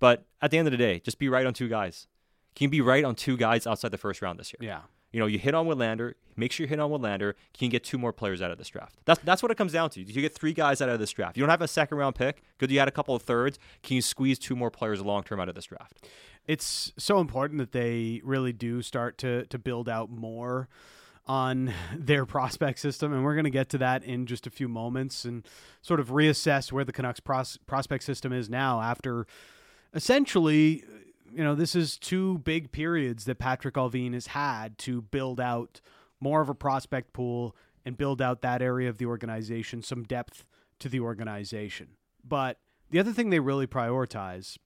But 0.00 0.24
at 0.40 0.50
the 0.50 0.58
end 0.58 0.66
of 0.66 0.72
the 0.72 0.78
day, 0.78 0.98
just 0.98 1.18
be 1.18 1.28
right 1.28 1.46
on 1.46 1.54
two 1.54 1.68
guys. 1.68 2.08
Can 2.54 2.64
you 2.66 2.68
be 2.70 2.80
right 2.80 3.04
on 3.04 3.14
two 3.14 3.36
guys 3.36 3.66
outside 3.66 3.90
the 3.90 3.98
first 3.98 4.22
round 4.22 4.38
this 4.38 4.52
year? 4.52 4.68
yeah 4.70 4.80
You 5.12 5.20
know, 5.20 5.26
you 5.26 5.38
hit 5.38 5.54
on 5.54 5.66
Willander. 5.66 6.14
Make 6.36 6.52
sure 6.52 6.64
you 6.64 6.68
hit 6.68 6.80
on 6.80 6.90
Willander. 6.90 7.34
Can 7.54 7.66
you 7.66 7.68
get 7.70 7.84
two 7.84 7.98
more 7.98 8.12
players 8.12 8.40
out 8.40 8.50
of 8.50 8.58
this 8.58 8.68
draft? 8.68 8.96
That's 9.04 9.20
that's 9.22 9.42
what 9.42 9.50
it 9.52 9.56
comes 9.58 9.72
down 9.72 9.90
to. 9.90 10.00
You 10.02 10.22
get 10.22 10.34
three 10.34 10.52
guys 10.54 10.80
out 10.80 10.88
of 10.88 10.98
this 10.98 11.10
draft. 11.10 11.36
You 11.36 11.42
don't 11.42 11.50
have 11.50 11.62
a 11.62 11.68
second 11.68 11.98
round 11.98 12.14
pick. 12.14 12.42
Good, 12.58 12.70
you 12.70 12.78
had 12.78 12.88
a 12.88 12.92
couple 12.92 13.14
of 13.14 13.22
thirds. 13.22 13.58
Can 13.82 13.96
you 13.96 14.02
squeeze 14.02 14.38
two 14.38 14.56
more 14.56 14.70
players 14.70 15.00
long 15.02 15.22
term 15.22 15.40
out 15.40 15.48
of 15.48 15.54
this 15.54 15.66
draft? 15.66 16.06
it's 16.44 16.92
so 16.98 17.20
important 17.20 17.58
that 17.58 17.70
they 17.70 18.20
really 18.24 18.52
do 18.52 18.82
start 18.82 19.16
to 19.16 19.46
to 19.46 19.58
build 19.60 19.88
out 19.88 20.10
more 20.10 20.68
on 21.24 21.72
their 21.96 22.26
prospect 22.26 22.80
system 22.80 23.12
and 23.12 23.22
we're 23.22 23.34
going 23.34 23.44
to 23.44 23.50
get 23.50 23.68
to 23.68 23.78
that 23.78 24.02
in 24.02 24.26
just 24.26 24.44
a 24.44 24.50
few 24.50 24.68
moments 24.68 25.24
and 25.24 25.46
sort 25.82 26.00
of 26.00 26.08
reassess 26.08 26.72
where 26.72 26.84
the 26.84 26.90
Canucks 26.92 27.20
pros- 27.20 27.58
prospect 27.64 28.02
system 28.02 28.32
is 28.32 28.50
now 28.50 28.80
after 28.80 29.24
essentially 29.94 30.82
you 31.34 31.42
know 31.42 31.54
this 31.54 31.74
is 31.74 31.98
two 31.98 32.38
big 32.38 32.72
periods 32.72 33.24
that 33.24 33.38
Patrik 33.38 33.72
Allvin 33.72 34.14
has 34.14 34.28
had 34.28 34.78
to 34.78 35.02
build 35.02 35.40
out 35.40 35.80
more 36.20 36.40
of 36.40 36.48
a 36.48 36.54
prospect 36.54 37.12
pool 37.12 37.56
and 37.84 37.96
build 37.96 38.22
out 38.22 38.42
that 38.42 38.62
area 38.62 38.88
of 38.88 38.98
the 38.98 39.06
organization 39.06 39.82
some 39.82 40.04
depth 40.04 40.44
to 40.78 40.88
the 40.88 41.00
organization 41.00 41.88
but 42.24 42.58
the 42.90 42.98
other 42.98 43.12
thing 43.12 43.30
they 43.30 43.40
really 43.40 43.66
prioritize 43.66 44.56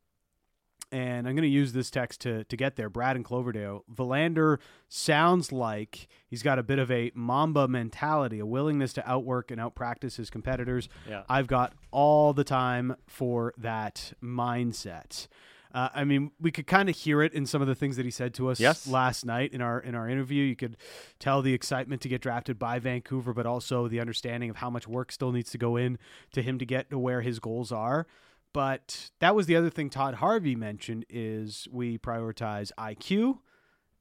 and 0.93 1.27
I'm 1.27 1.35
going 1.35 1.43
to 1.43 1.49
use 1.49 1.73
this 1.73 1.91
text 1.91 2.21
to 2.23 2.45
to 2.45 2.57
get 2.57 2.77
there. 2.77 2.89
Brad 2.89 3.17
and 3.17 3.25
Cloverdale. 3.25 3.85
Willander 3.93 4.59
sounds 4.89 5.51
like 5.51 6.09
he's 6.29 6.43
got 6.43 6.59
a 6.59 6.63
bit 6.63 6.79
of 6.79 6.91
a 6.91 7.11
Mamba 7.15 7.67
mentality, 7.67 8.39
a 8.39 8.47
willingness 8.47 8.93
to 8.95 9.09
outwork 9.09 9.51
and 9.51 9.61
outpractice 9.61 10.17
his 10.17 10.31
competitors. 10.31 10.89
Yeah. 11.09 11.25
I've 11.29 11.49
got 11.49 11.73
all 11.91 12.33
the 12.33 12.45
time 12.45 12.97
for 13.07 13.53
that 13.59 14.13
mindset. 14.23 15.27
Uh, 15.75 15.89
I 15.95 16.05
mean, 16.05 16.31
we 16.41 16.51
could 16.51 16.67
kind 16.67 16.89
of 16.89 16.97
hear 16.97 17.23
it 17.23 17.33
in 17.35 17.45
some 17.47 17.61
of 17.61 17.69
the 17.69 17.75
things 17.75 17.97
that 17.97 18.05
he 18.05 18.11
said 18.11 18.33
to 18.35 18.49
us 18.49 18.59
Yes. 18.61 18.87
last 18.87 19.25
night 19.27 19.53
in 19.53 19.61
our 19.61 19.79
in 19.81 19.95
our 19.95 20.09
interview. 20.09 20.43
You 20.45 20.57
could 20.57 20.77
tell 21.19 21.43
the 21.43 21.53
excitement 21.53 22.01
to 22.03 22.09
get 22.09 22.21
drafted 22.23 22.59
by 22.59 22.79
Vancouver, 22.79 23.33
but 23.35 23.47
also 23.47 23.89
the 23.89 24.01
understanding 24.01 24.49
of 24.51 24.57
how 24.57 24.71
much 24.71 24.89
work 24.89 25.13
still 25.13 25.33
needs 25.33 25.51
to 25.51 25.59
go 25.59 25.77
in 25.77 25.99
to 26.33 26.43
him 26.43 26.59
to 26.59 26.65
get 26.67 26.89
to 26.91 26.99
where 26.99 27.21
his 27.21 27.39
goals 27.39 27.73
are. 27.73 28.07
But 28.53 29.11
that 29.21 29.35
was 29.35 29.47
the 29.47 29.57
other 29.57 29.69
thing 29.69 29.91
Todd 29.91 30.15
Harvey 30.15 30.57
mentioned 30.57 31.05
is 31.11 31.69
we 31.71 31.99
prioritize 31.99 32.73
IQ 32.79 33.41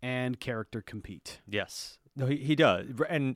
and 0.01 0.39
character 0.39 0.82
compete. 0.82 1.41
Yes. 1.47 1.97
No, 2.16 2.28
he, 2.28 2.38
he 2.38 2.55
does. 2.55 2.86
And 3.09 3.36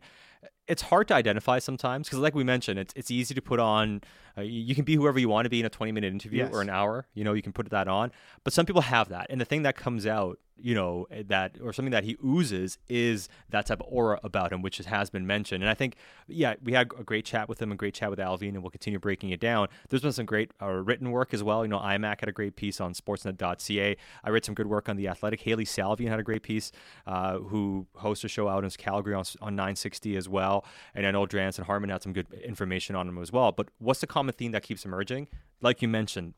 it's 0.68 0.84
hard 0.84 1.08
to 1.10 1.16
identify 1.16 1.60
sometimes 1.60 2.08
because, 2.08 2.20
like 2.20 2.36
we 2.36 2.46
mentioned, 2.46 2.80
it's, 2.80 2.94
it's 2.96 3.12
easy 3.12 3.34
to 3.34 3.42
put 3.42 3.60
on. 3.60 4.02
Uh, 4.40 4.42
you 4.42 4.62
you 4.62 4.76
can 4.76 4.86
be 4.86 4.96
whoever 4.96 5.20
you 5.20 5.30
want 5.30 5.46
to 5.46 5.50
be 5.50 5.60
in 5.60 5.66
a 5.66 5.70
20 5.70 5.92
minute 5.92 6.12
interview 6.14 6.40
Yes. 6.40 6.54
or 6.54 6.62
an 6.62 6.70
hour. 6.70 7.06
You 7.14 7.24
know, 7.24 7.34
you 7.34 7.42
can 7.42 7.54
put 7.54 7.70
that 7.70 7.88
on. 7.88 8.12
But 8.44 8.54
some 8.54 8.66
people 8.66 8.82
have 8.82 9.10
that. 9.10 9.28
And 9.30 9.40
the 9.42 9.46
thing 9.46 9.64
that 9.64 9.76
comes 9.76 10.06
out, 10.08 10.40
you 10.62 10.76
know, 10.76 11.08
that 11.28 11.56
or 11.62 11.72
something 11.72 11.92
that 11.92 12.04
he 12.04 12.18
oozes 12.24 12.78
is 12.90 13.30
that 13.50 13.66
type 13.68 13.80
of 13.80 13.88
aura 13.90 14.20
about 14.24 14.52
him, 14.52 14.62
which 14.62 14.78
has 14.78 15.10
been 15.10 15.26
mentioned. 15.26 15.64
And 15.64 15.70
I 15.70 15.74
think, 15.74 15.96
yeah, 16.28 16.56
we 16.62 16.74
had 16.74 16.92
a 17.00 17.04
great 17.04 17.24
chat 17.26 17.48
with 17.48 17.62
him, 17.62 17.72
a 17.72 17.76
great 17.76 17.94
chat 17.94 18.10
with 18.10 18.20
Allvin, 18.20 18.50
and 18.50 18.62
we'll 18.62 18.70
continue 18.70 19.00
breaking 19.00 19.30
it 19.30 19.40
down. 19.40 19.70
There's 19.88 20.02
been 20.02 20.12
some 20.12 20.26
great 20.26 20.52
uh, 20.62 20.68
written 20.68 21.12
work 21.12 21.34
as 21.34 21.44
well. 21.44 21.64
You 21.64 21.70
know, 21.70 21.80
IMAC 21.80 22.20
had 22.20 22.28
a 22.30 22.34
great 22.34 22.56
piece 22.58 22.82
on 22.82 22.94
sportsnet.ca. 22.94 23.96
I 24.24 24.30
read 24.30 24.44
some 24.46 24.54
good 24.56 24.68
work 24.68 24.90
on 24.90 24.98
The 24.98 25.08
Athletic. 25.08 25.42
Hailey 25.42 25.66
Salvian 25.66 26.10
had 26.10 26.20
a 26.20 26.24
great 26.24 26.44
piece, 26.44 26.72
uh, 27.08 27.38
who 27.40 27.88
hosts 27.96 28.24
a 28.26 28.28
show 28.28 28.48
out 28.50 28.64
in 28.64 28.70
Calgary 28.72 29.14
on, 29.14 29.24
on 29.42 29.56
960 29.56 30.16
as 30.18 30.28
well. 30.30 30.66
And 30.94 31.08
I 31.08 31.12
know 31.12 31.26
Drance 31.26 31.58
and 31.58 31.66
Harman 31.68 31.90
had 31.90 32.04
some 32.04 32.14
good 32.14 32.28
information 32.34 32.96
on 32.96 33.08
him 33.08 33.18
as 33.20 33.32
well. 33.32 33.52
But 33.54 33.70
what's 33.80 34.02
the 34.02 34.08
common 34.08 34.29
theme 34.32 34.52
that 34.52 34.64
keeps 34.64 34.86
emerging? 34.86 35.28
Like 35.62 35.82
you 35.82 35.88
mentioned, 35.88 36.34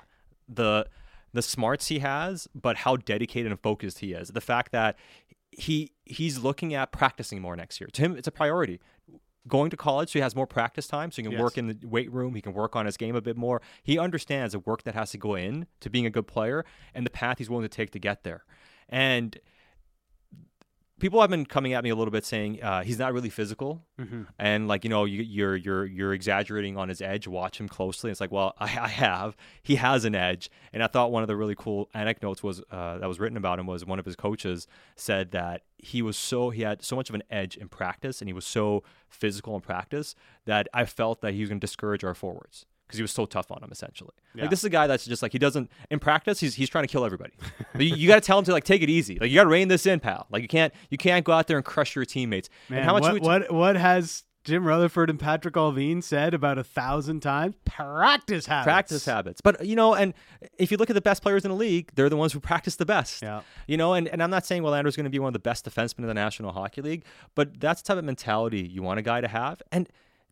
the 0.48 0.88
the 1.34 1.42
smarts 1.42 1.88
he 1.88 2.00
has, 2.00 2.48
but 2.54 2.78
how 2.78 2.98
dedicated 2.98 3.52
and 3.52 3.62
focused 3.62 4.00
he 4.00 4.12
is. 4.14 4.30
The 4.30 4.42
fact 4.42 4.72
that 4.74 4.98
he 5.52 5.92
he's 6.06 6.40
looking 6.40 6.74
at 6.74 6.92
practicing 6.92 7.42
more 7.42 7.56
next 7.56 7.80
year. 7.80 7.90
To 7.94 8.02
him, 8.02 8.16
it's 8.18 8.28
a 8.28 8.32
priority. 8.32 8.80
Going 9.48 9.72
to 9.72 9.78
college, 9.78 10.10
so 10.10 10.20
he 10.20 10.22
has 10.22 10.36
more 10.36 10.46
practice 10.46 10.86
time, 10.88 11.10
so 11.12 11.16
he 11.16 11.24
can 11.24 11.32
Yes. 11.32 11.42
work 11.42 11.58
in 11.58 11.66
the 11.68 11.78
weight 11.88 12.12
room. 12.12 12.36
He 12.36 12.42
can 12.42 12.54
work 12.54 12.76
on 12.76 12.86
his 12.86 12.96
game 12.96 13.16
a 13.16 13.22
bit 13.22 13.36
more. 13.38 13.60
He 13.82 13.98
understands 13.98 14.52
the 14.54 14.60
work 14.60 14.84
that 14.84 14.94
has 14.94 15.10
to 15.12 15.18
go 15.18 15.34
in 15.36 15.66
to 15.80 15.90
being 15.90 16.06
a 16.06 16.12
good 16.12 16.28
player 16.28 16.64
and 16.94 17.06
the 17.06 17.10
path 17.10 17.40
he's 17.40 17.50
willing 17.50 17.64
to 17.68 17.70
take 17.70 17.90
to 17.92 18.00
get 18.00 18.24
there. 18.24 18.44
And 18.88 19.40
people 21.02 21.20
have 21.20 21.30
been 21.32 21.46
coming 21.46 21.74
at 21.74 21.84
me 21.84 21.90
a 21.90 21.96
little 21.96 22.12
bit 22.12 22.24
saying 22.24 22.62
uh, 22.64 22.84
he's 22.84 23.00
not 23.00 23.12
really 23.12 23.30
physical, 23.30 23.84
and 24.40 24.68
like 24.68 24.84
you 24.86 24.90
know 24.90 25.04
you, 25.04 25.22
you're 25.22 25.56
you're 25.56 25.86
you're 25.86 26.14
exaggerating 26.14 26.78
on 26.78 26.88
his 26.88 27.02
edge. 27.02 27.28
Watch 27.28 27.60
him 27.60 27.68
closely. 27.68 28.12
It's 28.12 28.22
like, 28.22 28.32
well, 28.32 28.54
I, 28.60 28.66
I 28.66 28.88
have. 28.88 29.36
He 29.64 29.76
has 29.76 30.06
an 30.06 30.16
edge, 30.16 30.50
and 30.72 30.82
I 30.82 30.88
thought 30.88 31.12
one 31.12 31.24
of 31.24 31.28
the 31.28 31.36
really 31.36 31.56
cool 31.56 31.90
anecdotes 31.94 32.42
was 32.42 32.62
uh, 32.72 33.00
that 33.00 33.08
was 33.08 33.20
written 33.20 33.36
about 33.36 33.60
him 33.60 33.66
was 33.66 33.86
one 33.86 34.00
of 34.00 34.06
his 34.06 34.16
coaches 34.16 34.68
said 34.96 35.32
that 35.32 35.64
he 35.78 36.02
was 36.02 36.16
so 36.16 36.52
he 36.52 36.62
had 36.62 36.84
so 36.84 36.96
much 36.96 37.10
of 37.10 37.16
an 37.16 37.24
edge 37.30 37.58
in 37.58 37.68
practice, 37.68 38.22
and 38.22 38.30
he 38.30 38.34
was 38.34 38.46
so 38.46 38.84
physical 39.10 39.56
in 39.56 39.62
practice 39.62 40.16
that 40.46 40.68
I 40.74 40.86
felt 40.86 41.22
that 41.22 41.34
he 41.34 41.42
was 41.42 41.50
going 41.50 41.60
to 41.60 41.68
discourage 41.68 42.04
our 42.04 42.14
forwards. 42.14 42.66
Because 42.92 42.98
he 42.98 43.04
was 43.04 43.12
so 43.12 43.26
tough 43.26 43.52
on 43.52 43.64
him, 43.64 43.70
essentially. 43.72 44.12
Yeah. 44.36 44.44
Like 44.44 44.50
this 44.50 44.60
is 44.60 44.66
a 44.66 44.70
guy 44.70 44.86
that's 44.86 45.06
just 45.06 45.22
like 45.22 45.32
he 45.32 45.40
doesn't 45.40 45.72
in 45.90 46.00
practice. 46.00 46.42
He's 46.42 46.56
he's 46.56 46.70
trying 46.70 46.84
to 46.84 46.92
kill 46.92 47.06
everybody. 47.06 47.32
But 47.74 47.86
you, 47.86 47.96
you 47.96 48.08
got 48.10 48.16
to 48.16 48.22
tell 48.22 48.38
him 48.38 48.44
to 48.46 48.52
like 48.52 48.66
take 48.66 48.82
it 48.82 48.90
easy. 48.90 49.18
Like 49.18 49.30
you 49.30 49.36
got 49.36 49.44
to 49.44 49.50
rein 49.50 49.70
this 49.70 49.86
in, 49.86 50.02
pal. 50.02 50.28
Like 50.30 50.42
you 50.42 50.50
can't 50.50 50.74
you 50.90 50.98
can't 50.98 51.24
go 51.24 51.32
out 51.32 51.48
there 51.48 51.56
and 51.56 51.66
crush 51.66 51.96
your 51.96 52.04
teammates. 52.04 52.50
Man, 52.68 52.80
and 52.80 52.86
how 52.86 52.94
much 52.94 53.04
what, 53.04 53.14
we 53.14 53.20
what 53.22 53.52
what 53.52 53.76
has 53.78 54.26
Jim 54.44 54.66
Rutherford 54.66 55.10
and 55.10 55.20
Patrik 55.20 55.52
Allvin 55.52 56.04
said 56.04 56.34
about 56.34 56.58
a 56.58 56.64
thousand 56.64 57.22
times? 57.22 57.56
Practice 57.64 58.48
habits. 58.48 58.66
practice 58.66 59.06
habits. 59.06 59.42
But 59.42 59.66
you 59.66 59.76
know, 59.76 59.94
and 59.94 60.14
if 60.58 60.72
you 60.72 60.78
look 60.78 60.90
at 60.90 60.96
the 60.96 61.02
best 61.02 61.22
players 61.22 61.46
in 61.46 61.52
the 61.52 61.58
league, 61.58 61.92
they're 61.96 62.10
the 62.10 62.18
ones 62.18 62.34
who 62.34 62.40
practice 62.40 62.76
the 62.76 62.86
best. 62.86 63.22
Yeah. 63.22 63.42
You 63.68 63.78
know, 63.78 63.94
and, 63.94 64.08
and 64.08 64.22
I'm 64.22 64.32
not 64.32 64.46
saying 64.46 64.64
Willander's 64.64 64.96
going 64.96 65.04
to 65.06 65.12
be 65.12 65.20
one 65.20 65.28
of 65.28 65.34
the 65.34 65.40
best 65.40 65.66
defensemen 65.66 66.00
in 66.00 66.08
the 66.08 66.14
National 66.14 66.52
Hockey 66.52 66.82
League, 66.82 67.06
but 67.36 67.60
that's 67.60 67.82
the 67.82 67.88
type 67.88 67.98
of 68.00 68.04
mentality 68.04 68.62
you 68.62 68.82
want 68.82 69.00
a 69.00 69.04
guy 69.04 69.22
to 69.22 69.28
have. 69.28 69.62
And 69.72 69.88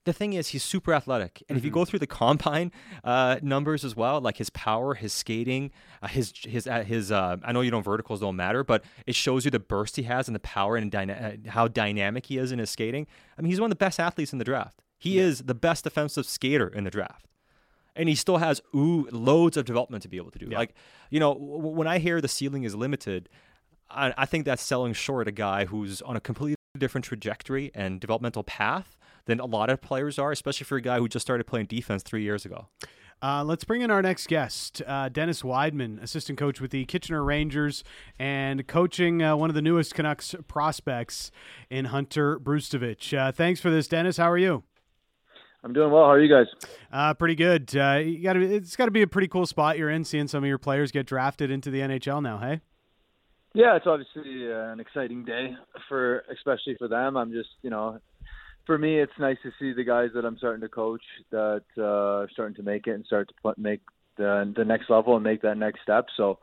the 0.05 0.13
thing 0.13 0.33
is, 0.33 0.49
he's 0.49 0.63
super 0.63 0.93
athletic, 0.93 1.43
and 1.49 1.57
if 1.57 1.65
you 1.65 1.71
go 1.71 1.85
through 1.85 1.99
the 1.99 2.07
combine 2.07 2.71
uh, 3.03 3.37
numbers 3.41 3.83
as 3.83 3.95
well, 3.95 4.19
like 4.21 4.37
his 4.37 4.49
power, 4.49 4.93
his 4.93 5.13
skating, 5.13 5.71
uh, 6.01 6.07
his 6.07 6.33
his 6.43 6.67
uh, 6.67 6.83
his, 6.83 7.11
uh, 7.11 7.37
I 7.43 7.51
know 7.51 7.61
you 7.61 7.71
don't 7.71 7.83
verticals 7.83 8.19
don't 8.19 8.35
matter, 8.35 8.63
but 8.63 8.83
it 9.05 9.15
shows 9.15 9.45
you 9.45 9.51
the 9.51 9.59
burst 9.59 9.95
he 9.95 10.03
has 10.03 10.27
and 10.27 10.35
the 10.35 10.39
power 10.39 10.77
and 10.77 10.91
dyna- 10.91 11.37
uh, 11.47 11.49
how 11.51 11.67
dynamic 11.67 12.27
he 12.27 12.37
is 12.37 12.51
in 12.51 12.59
his 12.59 12.69
skating. 12.69 13.07
I 13.37 13.41
mean, 13.41 13.49
he's 13.49 13.59
one 13.59 13.71
of 13.71 13.77
the 13.77 13.83
best 13.83 13.99
athletes 13.99 14.33
in 14.33 14.39
the 14.39 14.45
draft. 14.45 14.81
He 14.97 15.17
is 15.17 15.43
the 15.43 15.55
best 15.55 15.85
defensive 15.85 16.25
skater 16.25 16.67
in 16.67 16.83
the 16.83 16.89
draft 16.91 17.25
and 17.95 18.07
he 18.09 18.15
still 18.15 18.37
has 18.37 18.61
ooh 18.75 19.07
loads 19.11 19.57
of 19.57 19.65
development 19.65 20.03
to 20.03 20.09
be 20.09 20.17
able 20.17 20.31
to 20.31 20.39
do. 20.39 20.47
Like, 20.47 20.73
you 21.09 21.19
know, 21.19 21.33
w- 21.33 21.69
when 21.69 21.87
I 21.87 21.99
hear 21.99 22.21
the 22.21 22.27
ceiling 22.27 22.63
is 22.63 22.75
limited, 22.75 23.29
I, 23.89 24.13
I 24.17 24.25
think 24.25 24.45
that's 24.45 24.61
selling 24.61 24.93
short 24.93 25.27
a 25.27 25.31
guy 25.31 25.65
who's 25.65 26.01
on 26.03 26.15
a 26.15 26.19
completely 26.19 26.55
different 26.77 27.05
trajectory 27.05 27.71
and 27.73 27.99
developmental 27.99 28.43
path 28.43 28.97
than 29.25 29.39
a 29.39 29.45
lot 29.45 29.69
of 29.69 29.81
players 29.81 30.17
are, 30.19 30.31
especially 30.31 30.65
for 30.65 30.77
a 30.77 30.81
guy 30.81 30.97
who 30.97 31.07
just 31.07 31.25
started 31.25 31.45
playing 31.45 31.67
defense 31.67 32.03
three 32.03 32.23
years 32.23 32.45
ago. 32.45 32.67
Uh, 33.21 33.43
let's 33.43 33.65
bring 33.65 33.81
in 33.81 33.91
our 33.91 34.01
next 34.01 34.27
guest, 34.27 34.81
uh, 34.87 35.09
Dennis 35.09 35.41
Wideman, 35.41 36.01
assistant 36.01 36.39
coach 36.39 36.61
with 36.61 36.71
the 36.71 36.85
Kitchener 36.85 37.21
Rangers 37.21 37.83
and 38.17 38.65
coaching 38.65 39.21
uh, 39.21 39.35
one 39.35 39.49
of 39.49 39.55
the 39.55 39.61
newest 39.61 39.93
Canucks 39.93 40.35
prospects 40.47 41.29
in 41.69 41.85
Hunter 41.85 42.39
Brzustewicz. 42.39 43.17
Uh, 43.17 43.31
thanks 43.33 43.59
for 43.59 43.69
this, 43.69 43.89
Dennis. 43.89 44.15
How 44.15 44.31
are 44.31 44.37
you? 44.37 44.63
I'm 45.65 45.73
doing 45.73 45.91
well. 45.91 46.03
How 46.03 46.11
are 46.11 46.21
you 46.21 46.33
guys? 46.33 46.47
Uh, 46.93 47.13
pretty 47.13 47.35
good. 47.35 47.75
Uh, 47.75 47.99
you 48.01 48.23
got 48.23 48.37
it's 48.37 48.77
got 48.77 48.85
to 48.85 48.91
be 48.91 49.01
a 49.01 49.07
pretty 49.07 49.27
cool 49.27 49.45
spot 49.45 49.77
you're 49.77 49.89
in, 49.89 50.05
seeing 50.05 50.29
some 50.29 50.41
of 50.41 50.47
your 50.47 50.57
players 50.57 50.89
get 50.89 51.05
drafted 51.05 51.51
into 51.51 51.69
the 51.69 51.81
NHL 51.81 52.23
now. 52.23 52.37
Hey. 52.37 52.61
Yeah, 53.53 53.75
it's 53.75 53.87
obviously 53.87 54.49
an 54.49 54.79
exciting 54.79 55.25
day 55.25 55.55
for, 55.89 56.23
especially 56.31 56.75
for 56.77 56.87
them. 56.87 57.17
I'm 57.17 57.31
just, 57.31 57.49
you 57.63 57.69
know, 57.69 57.99
for 58.69 58.77
me, 58.77 58.99
it's 58.99 59.11
nice 59.17 59.37
to 59.41 59.51
see 59.59 59.73
the 59.73 59.83
guys 59.83 60.11
that 60.13 60.25
I'm 60.25 60.37
starting 60.37 60.61
to 60.61 60.69
coach 60.69 61.01
that 61.31 61.63
uh, 61.75 61.81
are 61.81 62.29
starting 62.31 62.53
to 62.57 62.61
make 62.61 62.85
it 62.85 62.91
and 62.91 63.03
start 63.03 63.27
to 63.29 63.33
put, 63.41 63.57
make 63.57 63.81
the 64.15 64.53
the 64.55 64.63
next 64.63 64.91
level 64.91 65.15
and 65.15 65.23
make 65.23 65.41
that 65.41 65.57
next 65.57 65.81
step. 65.81 66.05
So, 66.15 66.37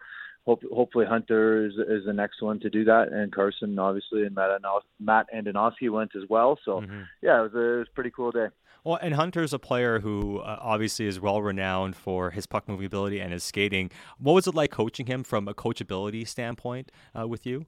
hope, 0.45 0.64
hopefully, 0.74 1.07
Hunter 1.07 1.66
is, 1.66 1.74
is 1.74 2.05
the 2.05 2.12
next 2.12 2.43
one 2.43 2.59
to 2.61 2.68
do 2.68 2.83
that, 2.83 3.12
and 3.12 3.33
Carson 3.33 3.79
obviously, 3.79 4.24
and 4.24 4.35
Matt 4.35 4.61
Matt 4.99 5.27
Andonovski 5.33 5.89
went 5.89 6.16
as 6.16 6.24
well. 6.29 6.59
So, 6.64 6.81
mm-hmm. 6.81 7.03
yeah, 7.22 7.39
it 7.39 7.43
was, 7.43 7.55
a, 7.55 7.59
it 7.59 7.79
was 7.79 7.89
a 7.93 7.95
pretty 7.95 8.11
cool 8.11 8.33
day. 8.33 8.49
Well, 8.83 8.99
and 9.01 9.14
Hunter's 9.14 9.53
a 9.53 9.61
player 9.61 10.01
who 10.01 10.39
uh, 10.39 10.59
obviously 10.61 11.07
is 11.07 11.20
well 11.20 11.41
renowned 11.43 11.95
for 11.95 12.33
his 12.33 12.47
puck 12.47 12.66
moving 12.66 12.87
ability 12.87 13.20
and 13.20 13.33
his 13.33 13.45
skating. 13.45 13.93
What 14.18 14.33
was 14.33 14.49
it 14.49 14.55
like 14.57 14.72
coaching 14.72 15.07
him 15.07 15.22
from 15.22 15.47
a 15.47 15.55
coachability 15.55 16.27
standpoint 16.27 16.91
uh, 17.16 17.29
with 17.29 17.47
you? 17.47 17.66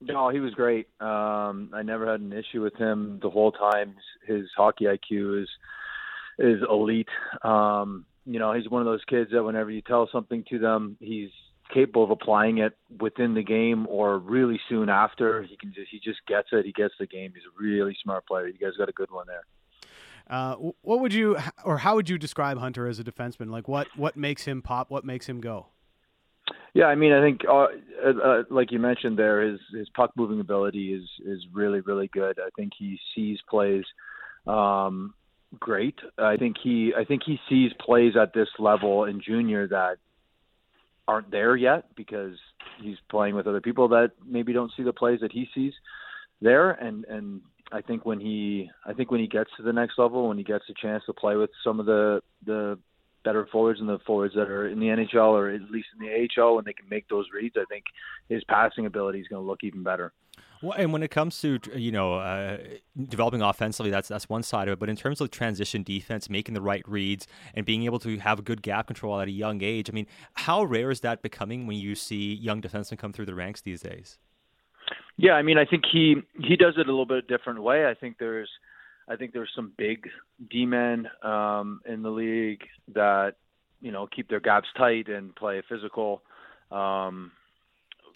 No, 0.00 0.28
he 0.28 0.40
was 0.40 0.52
great. 0.54 0.88
Um, 1.00 1.70
I 1.72 1.82
never 1.82 2.10
had 2.10 2.20
an 2.20 2.32
issue 2.32 2.62
with 2.62 2.76
him 2.76 3.18
the 3.22 3.30
whole 3.30 3.52
time. 3.52 3.94
His 4.26 4.44
hockey 4.56 4.84
IQ 4.84 5.42
is 5.42 5.48
is 6.38 6.62
elite. 6.68 7.08
Um, 7.42 8.04
you 8.26 8.38
know, 8.38 8.52
he's 8.52 8.68
one 8.68 8.82
of 8.82 8.86
those 8.86 9.04
kids 9.08 9.30
that 9.32 9.42
whenever 9.42 9.70
you 9.70 9.80
tell 9.80 10.08
something 10.12 10.44
to 10.50 10.58
them, 10.58 10.96
he's 11.00 11.30
capable 11.72 12.04
of 12.04 12.10
applying 12.10 12.58
it 12.58 12.76
within 13.00 13.34
the 13.34 13.42
game 13.42 13.86
or 13.88 14.18
really 14.18 14.60
soon 14.68 14.88
after. 14.88 15.42
He 15.42 15.56
can 15.56 15.72
just 15.72 15.88
he 15.90 15.98
just 15.98 16.24
gets 16.26 16.48
it. 16.52 16.66
He 16.66 16.72
gets 16.72 16.94
the 16.98 17.06
game. 17.06 17.32
He's 17.34 17.44
a 17.44 17.62
really 17.62 17.96
smart 18.02 18.26
player. 18.26 18.48
You 18.48 18.58
guys 18.58 18.76
got 18.76 18.88
a 18.88 18.92
good 18.92 19.10
one 19.10 19.26
there. 19.26 19.44
Uh, 20.28 20.56
what 20.82 21.00
would 21.00 21.14
you 21.14 21.38
or 21.64 21.78
how 21.78 21.94
would 21.94 22.08
you 22.08 22.18
describe 22.18 22.58
Hunter 22.58 22.86
as 22.86 22.98
a 22.98 23.04
defenseman? 23.04 23.50
Like 23.50 23.68
what 23.68 23.88
what 23.96 24.16
makes 24.16 24.44
him 24.44 24.60
pop? 24.60 24.90
What 24.90 25.04
makes 25.04 25.26
him 25.26 25.40
go? 25.40 25.68
Yeah, 26.76 26.88
I 26.88 26.94
mean, 26.94 27.14
I 27.14 27.22
think, 27.22 27.40
uh, 27.48 27.68
uh, 28.04 28.20
uh, 28.22 28.42
like 28.50 28.70
you 28.70 28.78
mentioned, 28.78 29.18
there 29.18 29.40
his 29.40 29.58
his 29.72 29.88
puck 29.96 30.10
moving 30.14 30.40
ability 30.40 30.92
is 30.92 31.08
is 31.26 31.42
really 31.54 31.80
really 31.80 32.08
good. 32.08 32.38
I 32.38 32.50
think 32.54 32.72
he 32.78 32.98
sees 33.14 33.38
plays 33.48 33.84
um, 34.46 35.14
great. 35.58 35.94
I 36.18 36.36
think 36.36 36.56
he 36.62 36.92
I 36.94 37.06
think 37.06 37.22
he 37.24 37.38
sees 37.48 37.72
plays 37.80 38.12
at 38.20 38.34
this 38.34 38.48
level 38.58 39.06
in 39.06 39.22
junior 39.26 39.66
that 39.68 39.96
aren't 41.08 41.30
there 41.30 41.56
yet 41.56 41.86
because 41.96 42.36
he's 42.82 42.98
playing 43.10 43.36
with 43.36 43.46
other 43.46 43.62
people 43.62 43.88
that 43.88 44.10
maybe 44.26 44.52
don't 44.52 44.72
see 44.76 44.82
the 44.82 44.92
plays 44.92 45.20
that 45.20 45.32
he 45.32 45.48
sees 45.54 45.72
there. 46.42 46.72
And 46.72 47.06
and 47.06 47.40
I 47.72 47.80
think 47.80 48.04
when 48.04 48.20
he 48.20 48.70
I 48.84 48.92
think 48.92 49.10
when 49.10 49.20
he 49.20 49.28
gets 49.28 49.48
to 49.56 49.62
the 49.62 49.72
next 49.72 49.98
level, 49.98 50.28
when 50.28 50.36
he 50.36 50.44
gets 50.44 50.64
a 50.68 50.74
chance 50.74 51.04
to 51.06 51.14
play 51.14 51.36
with 51.36 51.48
some 51.64 51.80
of 51.80 51.86
the 51.86 52.20
the 52.44 52.78
better 53.26 53.46
forwards 53.50 53.80
and 53.80 53.88
the 53.88 53.98
forwards 54.06 54.34
that 54.36 54.48
are 54.48 54.68
in 54.68 54.78
the 54.78 54.86
NHL 54.86 55.32
or 55.32 55.50
at 55.50 55.60
least 55.70 55.88
in 55.98 56.06
the 56.06 56.28
AHL 56.40 56.54
when 56.54 56.64
they 56.64 56.72
can 56.72 56.88
make 56.88 57.08
those 57.08 57.26
reads, 57.34 57.56
I 57.58 57.64
think 57.68 57.84
his 58.28 58.42
passing 58.44 58.86
ability 58.86 59.20
is 59.20 59.26
going 59.28 59.42
to 59.42 59.46
look 59.46 59.64
even 59.64 59.82
better. 59.82 60.12
Well, 60.62 60.74
and 60.78 60.92
when 60.92 61.02
it 61.02 61.10
comes 61.10 61.38
to 61.42 61.58
you 61.74 61.92
know 61.92 62.14
uh, 62.14 62.58
developing 63.08 63.42
offensively, 63.42 63.90
that's 63.90 64.08
that's 64.08 64.28
one 64.28 64.42
side 64.42 64.68
of 64.68 64.72
it. 64.72 64.78
But 64.78 64.88
in 64.88 64.96
terms 64.96 65.20
of 65.20 65.30
transition 65.30 65.82
defense, 65.82 66.30
making 66.30 66.54
the 66.54 66.62
right 66.62 66.82
reads 66.88 67.26
and 67.54 67.66
being 67.66 67.82
able 67.82 67.98
to 68.00 68.18
have 68.18 68.42
good 68.44 68.62
gap 68.62 68.86
control 68.86 69.20
at 69.20 69.28
a 69.28 69.32
young 69.32 69.62
age, 69.62 69.90
I 69.90 69.92
mean, 69.92 70.06
how 70.34 70.64
rare 70.64 70.90
is 70.90 71.00
that 71.00 71.20
becoming 71.20 71.66
when 71.66 71.76
you 71.76 71.94
see 71.94 72.34
young 72.34 72.62
defensemen 72.62 72.96
come 72.96 73.12
through 73.12 73.26
the 73.26 73.34
ranks 73.34 73.60
these 73.60 73.82
days? 73.82 74.18
Yeah, 75.18 75.32
I 75.32 75.42
mean, 75.42 75.58
I 75.58 75.66
think 75.66 75.84
he 75.90 76.16
he 76.40 76.56
does 76.56 76.74
it 76.76 76.86
a 76.86 76.90
little 76.90 77.06
bit 77.06 77.28
different 77.28 77.62
way. 77.62 77.86
I 77.86 77.94
think 77.94 78.16
there's 78.18 78.50
I 79.08 79.16
think 79.16 79.32
there's 79.32 79.52
some 79.54 79.72
big 79.76 80.08
D-men 80.50 81.08
um, 81.22 81.80
in 81.86 82.02
the 82.02 82.10
league 82.10 82.62
that 82.94 83.34
you 83.80 83.92
know 83.92 84.06
keep 84.06 84.28
their 84.28 84.40
gaps 84.40 84.68
tight 84.76 85.08
and 85.08 85.34
play 85.34 85.62
physical, 85.68 86.22
um, 86.70 87.30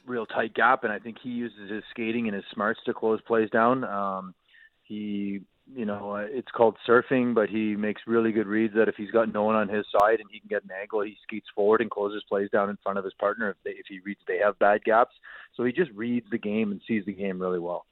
real 0.07 0.27
tight 0.27 0.55
gap. 0.55 0.85
And 0.85 0.93
I 0.93 0.99
think 0.99 1.19
he 1.23 1.31
uses 1.31 1.71
his 1.71 1.85
skating 1.91 2.27
and 2.27 2.35
his 2.35 2.45
smarts 2.53 2.81
to 2.87 2.95
close 2.95 3.21
plays 3.23 3.51
down. 3.51 3.85
Um, 3.85 4.35
he, 4.83 5.41
you 5.73 5.85
know, 5.85 6.17
it's 6.17 6.51
called 6.51 6.77
surfing, 6.89 7.33
but 7.35 7.49
he 7.49 7.77
makes 7.77 8.03
really 8.09 8.33
good 8.33 8.49
reads 8.49 8.75
that 8.75 8.89
if 8.89 8.97
he's 8.97 9.13
got 9.13 9.33
no 9.33 9.45
one 9.45 9.55
on 9.55 9.69
his 9.69 9.87
side 9.97 10.19
and 10.19 10.29
he 10.33 10.41
can 10.41 10.49
get 10.49 10.65
an 10.65 10.71
angle, 10.81 11.03
he 11.03 11.17
skates 11.23 11.47
forward 11.55 11.81
and 11.81 11.91
closes 11.91 12.25
plays 12.29 12.51
down 12.51 12.71
in 12.71 12.79
front 12.83 12.99
of 12.99 13.05
his 13.05 13.15
partner 13.15 13.51
if 13.51 13.57
they, 13.65 13.71
if 13.71 13.87
he 13.89 14.01
reads 14.01 14.21
they 14.27 14.39
have 14.39 14.59
bad 14.59 14.83
gaps. 14.83 15.15
So 15.57 15.63
he 15.65 15.71
just 15.71 15.93
reads 15.93 16.27
the 16.33 16.39
game 16.39 16.73
and 16.73 16.81
sees 16.89 17.05
the 17.05 17.13
game 17.13 17.41
really 17.41 17.61
well. 17.61 17.87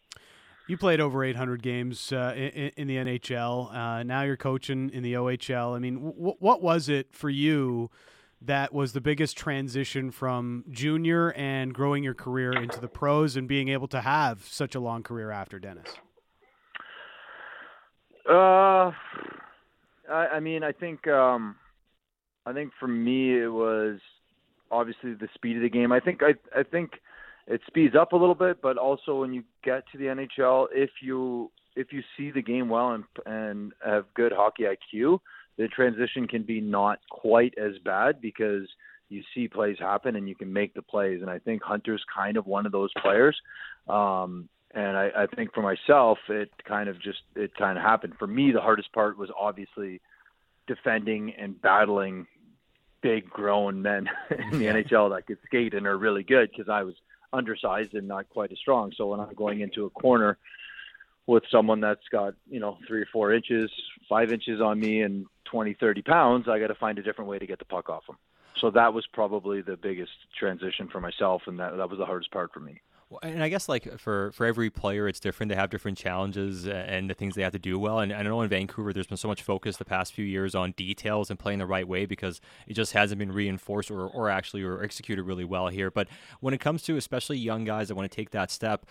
You 0.68 0.76
played 0.76 1.00
over 1.00 1.24
800 1.24 1.62
games 1.62 2.12
uh, 2.12 2.34
in, 2.36 2.70
in, 2.76 2.88
the 2.88 2.96
NHL. 2.96 3.74
Uh, 3.74 4.02
now 4.02 4.22
you're 4.22 4.36
coaching 4.36 4.90
in 4.90 5.02
the 5.02 5.14
OHL. 5.14 5.74
I 5.74 5.78
mean, 5.78 5.94
w- 5.94 6.36
what 6.38 6.60
was 6.60 6.90
it 6.90 7.08
for 7.10 7.30
you 7.30 7.90
that 8.42 8.74
was 8.74 8.92
the 8.92 9.00
biggest 9.00 9.38
transition 9.38 10.10
from 10.10 10.64
junior 10.70 11.32
and 11.32 11.72
growing 11.72 12.04
your 12.04 12.12
career 12.12 12.52
into 12.52 12.80
the 12.80 12.86
pros 12.86 13.34
and 13.34 13.48
being 13.48 13.68
able 13.68 13.88
to 13.88 14.02
have 14.02 14.44
such 14.44 14.74
a 14.74 14.80
long 14.80 15.02
career 15.02 15.30
after 15.30 15.58
Dennis? 15.58 15.88
Uh, 18.28 18.92
I, 20.10 20.26
I 20.34 20.40
mean, 20.40 20.62
I 20.62 20.72
think, 20.72 21.08
um, 21.08 21.56
I 22.44 22.52
think 22.52 22.72
for 22.78 22.86
me 22.86 23.42
it 23.42 23.48
was 23.48 24.00
obviously 24.70 25.14
the 25.14 25.28
speed 25.32 25.56
of 25.56 25.62
the 25.62 25.70
game. 25.70 25.92
I 25.92 26.00
think, 26.00 26.20
I, 26.22 26.34
I 26.54 26.62
think 26.62 27.00
it 27.48 27.62
speeds 27.66 27.96
up 27.96 28.12
a 28.12 28.16
little 28.16 28.34
bit, 28.34 28.60
but 28.60 28.76
also 28.76 29.20
when 29.20 29.32
you 29.32 29.42
get 29.64 29.84
to 29.92 29.98
the 29.98 30.04
NHL, 30.04 30.66
if 30.72 30.90
you 31.02 31.50
if 31.74 31.92
you 31.92 32.02
see 32.16 32.30
the 32.30 32.42
game 32.42 32.68
well 32.68 32.92
and 32.92 33.04
and 33.26 33.72
have 33.84 34.04
good 34.14 34.32
hockey 34.32 34.64
IQ, 34.64 35.18
the 35.56 35.68
transition 35.68 36.28
can 36.28 36.42
be 36.42 36.60
not 36.60 36.98
quite 37.10 37.54
as 37.56 37.72
bad 37.84 38.20
because 38.20 38.68
you 39.08 39.22
see 39.34 39.48
plays 39.48 39.78
happen 39.78 40.16
and 40.16 40.28
you 40.28 40.34
can 40.34 40.52
make 40.52 40.74
the 40.74 40.82
plays. 40.82 41.22
And 41.22 41.30
I 41.30 41.38
think 41.38 41.62
Hunter's 41.62 42.04
kind 42.14 42.36
of 42.36 42.46
one 42.46 42.66
of 42.66 42.72
those 42.72 42.90
players. 43.00 43.36
Um, 43.88 44.50
and 44.74 44.98
I, 44.98 45.10
I 45.16 45.26
think 45.34 45.54
for 45.54 45.62
myself, 45.62 46.18
it 46.28 46.50
kind 46.66 46.90
of 46.90 47.00
just 47.00 47.20
it 47.34 47.54
kind 47.54 47.78
of 47.78 47.84
happened. 47.84 48.14
For 48.18 48.26
me, 48.26 48.52
the 48.52 48.60
hardest 48.60 48.92
part 48.92 49.16
was 49.16 49.30
obviously 49.38 50.02
defending 50.66 51.32
and 51.38 51.60
battling 51.60 52.26
big 53.00 53.30
grown 53.30 53.80
men 53.80 54.08
in 54.52 54.58
the 54.58 54.66
NHL 54.66 55.16
that 55.16 55.26
could 55.26 55.38
skate 55.46 55.72
and 55.72 55.86
are 55.86 55.96
really 55.96 56.22
good 56.22 56.50
because 56.50 56.68
I 56.68 56.82
was 56.82 56.94
undersized 57.32 57.94
and 57.94 58.08
not 58.08 58.28
quite 58.28 58.52
as 58.52 58.58
strong. 58.58 58.92
So 58.96 59.08
when 59.08 59.20
I'm 59.20 59.34
going 59.34 59.60
into 59.60 59.86
a 59.86 59.90
corner 59.90 60.38
with 61.26 61.44
someone 61.50 61.80
that's 61.80 62.08
got, 62.10 62.34
you 62.48 62.60
know, 62.60 62.78
three 62.86 63.02
or 63.02 63.08
four 63.12 63.32
inches, 63.32 63.70
five 64.08 64.32
inches 64.32 64.60
on 64.60 64.80
me 64.80 65.02
and 65.02 65.26
20, 65.44 65.74
30 65.74 66.02
pounds, 66.02 66.48
I 66.48 66.58
got 66.58 66.68
to 66.68 66.74
find 66.74 66.98
a 66.98 67.02
different 67.02 67.30
way 67.30 67.38
to 67.38 67.46
get 67.46 67.58
the 67.58 67.64
puck 67.64 67.88
off 67.88 68.06
them. 68.06 68.16
So 68.60 68.70
that 68.70 68.92
was 68.92 69.06
probably 69.06 69.60
the 69.62 69.76
biggest 69.76 70.12
transition 70.36 70.88
for 70.88 71.00
myself, 71.00 71.42
and 71.46 71.60
that 71.60 71.76
that 71.76 71.90
was 71.90 71.98
the 71.98 72.06
hardest 72.06 72.32
part 72.32 72.52
for 72.52 72.60
me. 72.60 72.80
Well, 73.10 73.20
and 73.22 73.42
I 73.42 73.48
guess 73.48 73.70
like 73.70 73.98
for 73.98 74.32
for 74.32 74.44
every 74.44 74.68
player, 74.68 75.08
it's 75.08 75.18
different. 75.18 75.48
They 75.48 75.56
have 75.56 75.70
different 75.70 75.96
challenges 75.96 76.66
and 76.66 77.08
the 77.08 77.14
things 77.14 77.34
they 77.34 77.42
have 77.42 77.52
to 77.52 77.58
do 77.58 77.78
well. 77.78 78.00
And 78.00 78.12
I 78.12 78.22
know 78.22 78.42
in 78.42 78.50
Vancouver, 78.50 78.92
there's 78.92 79.06
been 79.06 79.16
so 79.16 79.28
much 79.28 79.42
focus 79.42 79.78
the 79.78 79.86
past 79.86 80.12
few 80.12 80.26
years 80.26 80.54
on 80.54 80.72
details 80.72 81.30
and 81.30 81.38
playing 81.38 81.60
the 81.60 81.66
right 81.66 81.88
way 81.88 82.04
because 82.04 82.42
it 82.66 82.74
just 82.74 82.92
hasn't 82.92 83.18
been 83.18 83.32
reinforced 83.32 83.90
or, 83.90 84.06
or 84.06 84.28
actually 84.28 84.62
or 84.62 84.82
executed 84.82 85.22
really 85.22 85.44
well 85.44 85.68
here. 85.68 85.90
But 85.90 86.08
when 86.40 86.52
it 86.52 86.60
comes 86.60 86.82
to 86.82 86.98
especially 86.98 87.38
young 87.38 87.64
guys 87.64 87.88
that 87.88 87.94
want 87.94 88.10
to 88.10 88.14
take 88.14 88.28
that 88.32 88.50
step, 88.50 88.84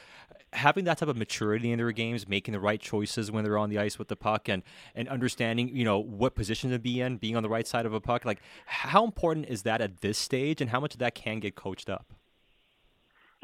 having 0.54 0.86
that 0.86 0.98
type 0.98 1.10
of 1.10 1.18
maturity 1.18 1.72
in 1.72 1.78
their 1.78 1.92
games, 1.92 2.28
making 2.28 2.54
the 2.54 2.60
right 2.60 2.82
choices 2.82 3.32
when 3.32 3.44
they're 3.44 3.58
on 3.60 3.70
the 3.70 3.78
ice 3.78 4.00
with 4.00 4.08
the 4.08 4.16
puck, 4.16 4.50
and 4.50 4.64
and 4.96 5.08
understanding 5.10 5.70
you 5.76 5.86
know 5.86 6.00
what 6.00 6.34
position 6.34 6.72
to 6.72 6.80
be 6.80 7.02
in, 7.02 7.18
being 7.18 7.36
on 7.36 7.44
the 7.44 7.50
right 7.50 7.68
side 7.68 7.86
of 7.86 7.94
a 7.94 8.02
puck, 8.02 8.26
like 8.26 8.42
how 8.66 9.06
important 9.06 9.46
is 9.46 9.62
that 9.62 9.80
at 9.80 10.02
this 10.02 10.18
stage, 10.18 10.60
and 10.60 10.72
how 10.72 10.80
much 10.80 10.96
of 10.96 11.00
that 11.00 11.14
can 11.14 11.40
get 11.40 11.56
coached 11.56 11.88
up? 11.88 12.17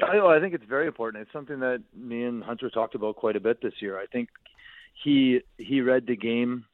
I, 0.02 0.18
I 0.18 0.40
think 0.40 0.54
it's 0.54 0.64
very 0.68 0.86
important. 0.86 1.22
It's 1.22 1.32
something 1.32 1.60
that 1.60 1.82
me 1.96 2.24
and 2.24 2.42
Hunter 2.42 2.70
talked 2.70 2.94
about 2.94 3.16
quite 3.16 3.36
a 3.36 3.40
bit 3.40 3.62
this 3.62 3.74
year. 3.80 3.98
I 3.98 4.06
think 4.06 4.28
he 5.02 5.40
he 5.56 5.80
read 5.80 6.06
the 6.06 6.16
game 6.16 6.64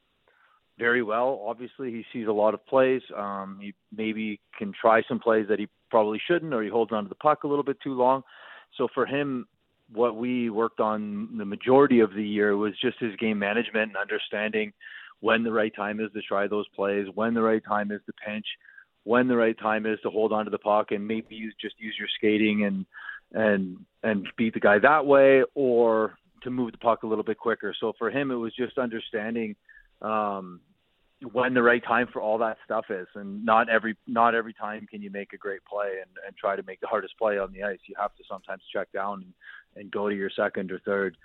very 0.79 1.03
well. 1.03 1.43
Obviously, 1.45 1.91
he 1.91 2.03
sees 2.11 2.27
a 2.27 2.31
lot 2.31 2.53
of 2.53 2.65
plays. 2.65 3.01
Um, 3.15 3.59
he 3.61 3.73
maybe 3.95 4.39
can 4.57 4.73
try 4.79 5.03
some 5.07 5.19
plays 5.19 5.47
that 5.49 5.59
he 5.59 5.67
probably 5.89 6.19
shouldn't, 6.27 6.53
or 6.53 6.63
he 6.63 6.69
holds 6.69 6.91
onto 6.91 7.09
the 7.09 7.15
puck 7.15 7.43
a 7.43 7.47
little 7.47 7.63
bit 7.63 7.77
too 7.83 7.93
long. 7.93 8.23
So 8.77 8.87
for 8.93 9.05
him, 9.05 9.47
what 9.93 10.15
we 10.15 10.49
worked 10.49 10.79
on 10.79 11.37
the 11.37 11.45
majority 11.45 11.99
of 11.99 12.13
the 12.13 12.23
year 12.23 12.55
was 12.57 12.73
just 12.81 12.97
his 12.99 13.15
game 13.17 13.37
management 13.37 13.89
and 13.89 13.97
understanding 13.97 14.73
when 15.19 15.43
the 15.43 15.51
right 15.51 15.75
time 15.75 15.99
is 15.99 16.11
to 16.13 16.21
try 16.21 16.47
those 16.47 16.67
plays, 16.69 17.05
when 17.13 17.33
the 17.33 17.41
right 17.41 17.63
time 17.63 17.91
is 17.91 18.01
to 18.07 18.13
pinch, 18.25 18.45
when 19.03 19.27
the 19.27 19.35
right 19.35 19.59
time 19.59 19.85
is 19.85 19.99
to 20.01 20.09
hold 20.09 20.31
onto 20.31 20.49
the 20.49 20.57
puck, 20.57 20.91
and 20.91 21.07
maybe 21.07 21.35
use 21.35 21.53
just 21.61 21.75
use 21.79 21.95
your 21.99 22.07
skating 22.17 22.65
and 22.65 22.85
and 23.33 23.77
and 24.03 24.27
beat 24.37 24.53
the 24.53 24.59
guy 24.59 24.79
that 24.79 25.05
way, 25.05 25.43
or 25.53 26.17
to 26.43 26.49
move 26.49 26.71
the 26.71 26.77
puck 26.77 27.03
a 27.03 27.07
little 27.07 27.23
bit 27.23 27.37
quicker. 27.37 27.73
So 27.79 27.93
for 27.97 28.09
him, 28.09 28.31
it 28.31 28.35
was 28.35 28.53
just 28.55 28.77
understanding 28.77 29.55
um, 30.01 30.59
when 31.31 31.53
the 31.53 31.61
right 31.61 31.83
time 31.83 32.07
for 32.11 32.21
all 32.21 32.39
that 32.39 32.57
stuff 32.65 32.85
is, 32.89 33.07
and 33.15 33.45
not 33.45 33.69
every 33.69 33.95
not 34.07 34.33
every 34.35 34.53
time 34.53 34.87
can 34.89 35.01
you 35.01 35.11
make 35.11 35.33
a 35.33 35.37
great 35.37 35.61
play 35.65 35.97
and, 36.01 36.09
and 36.25 36.35
try 36.35 36.55
to 36.55 36.63
make 36.63 36.79
the 36.81 36.87
hardest 36.87 37.17
play 37.17 37.37
on 37.37 37.51
the 37.53 37.63
ice. 37.63 37.79
You 37.87 37.95
have 37.99 38.15
to 38.15 38.23
sometimes 38.29 38.63
check 38.73 38.91
down 38.91 39.23
and, 39.75 39.83
and 39.83 39.91
go 39.91 40.09
to 40.09 40.15
your 40.15 40.31
second 40.35 40.71
or 40.71 40.79
third 40.79 41.17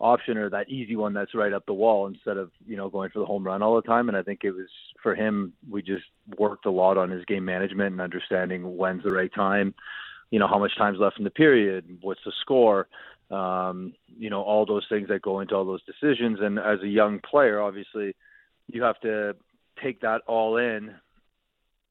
option 0.00 0.38
or 0.38 0.48
that 0.48 0.68
easy 0.68 0.94
one 0.94 1.12
that's 1.12 1.34
right 1.34 1.52
up 1.52 1.66
the 1.66 1.72
wall 1.72 2.06
instead 2.06 2.36
of 2.36 2.52
you 2.66 2.76
know 2.76 2.88
going 2.88 3.10
for 3.10 3.18
the 3.18 3.26
home 3.26 3.44
run 3.44 3.62
all 3.62 3.76
the 3.76 3.82
time. 3.82 4.08
And 4.08 4.16
I 4.16 4.22
think 4.22 4.40
it 4.44 4.52
was 4.52 4.68
for 5.02 5.14
him. 5.14 5.54
We 5.70 5.82
just 5.82 6.04
worked 6.38 6.66
a 6.66 6.70
lot 6.70 6.98
on 6.98 7.10
his 7.10 7.24
game 7.24 7.44
management 7.44 7.92
and 7.92 8.00
understanding 8.00 8.76
when's 8.76 9.02
the 9.02 9.10
right 9.10 9.32
time. 9.34 9.74
You 10.30 10.38
know 10.38 10.48
how 10.48 10.58
much 10.58 10.76
time's 10.76 10.98
left 10.98 11.18
in 11.18 11.24
the 11.24 11.30
period, 11.30 11.98
what's 12.02 12.20
the 12.24 12.32
score, 12.40 12.88
um, 13.30 13.94
you 14.06 14.30
know 14.30 14.42
all 14.42 14.66
those 14.66 14.86
things 14.88 15.08
that 15.08 15.22
go 15.22 15.40
into 15.40 15.54
all 15.54 15.64
those 15.64 15.82
decisions. 15.84 16.38
And 16.40 16.58
as 16.58 16.80
a 16.82 16.88
young 16.88 17.20
player, 17.20 17.60
obviously, 17.60 18.14
you 18.66 18.82
have 18.82 19.00
to 19.00 19.36
take 19.82 20.00
that 20.02 20.22
all 20.26 20.56
in 20.56 20.94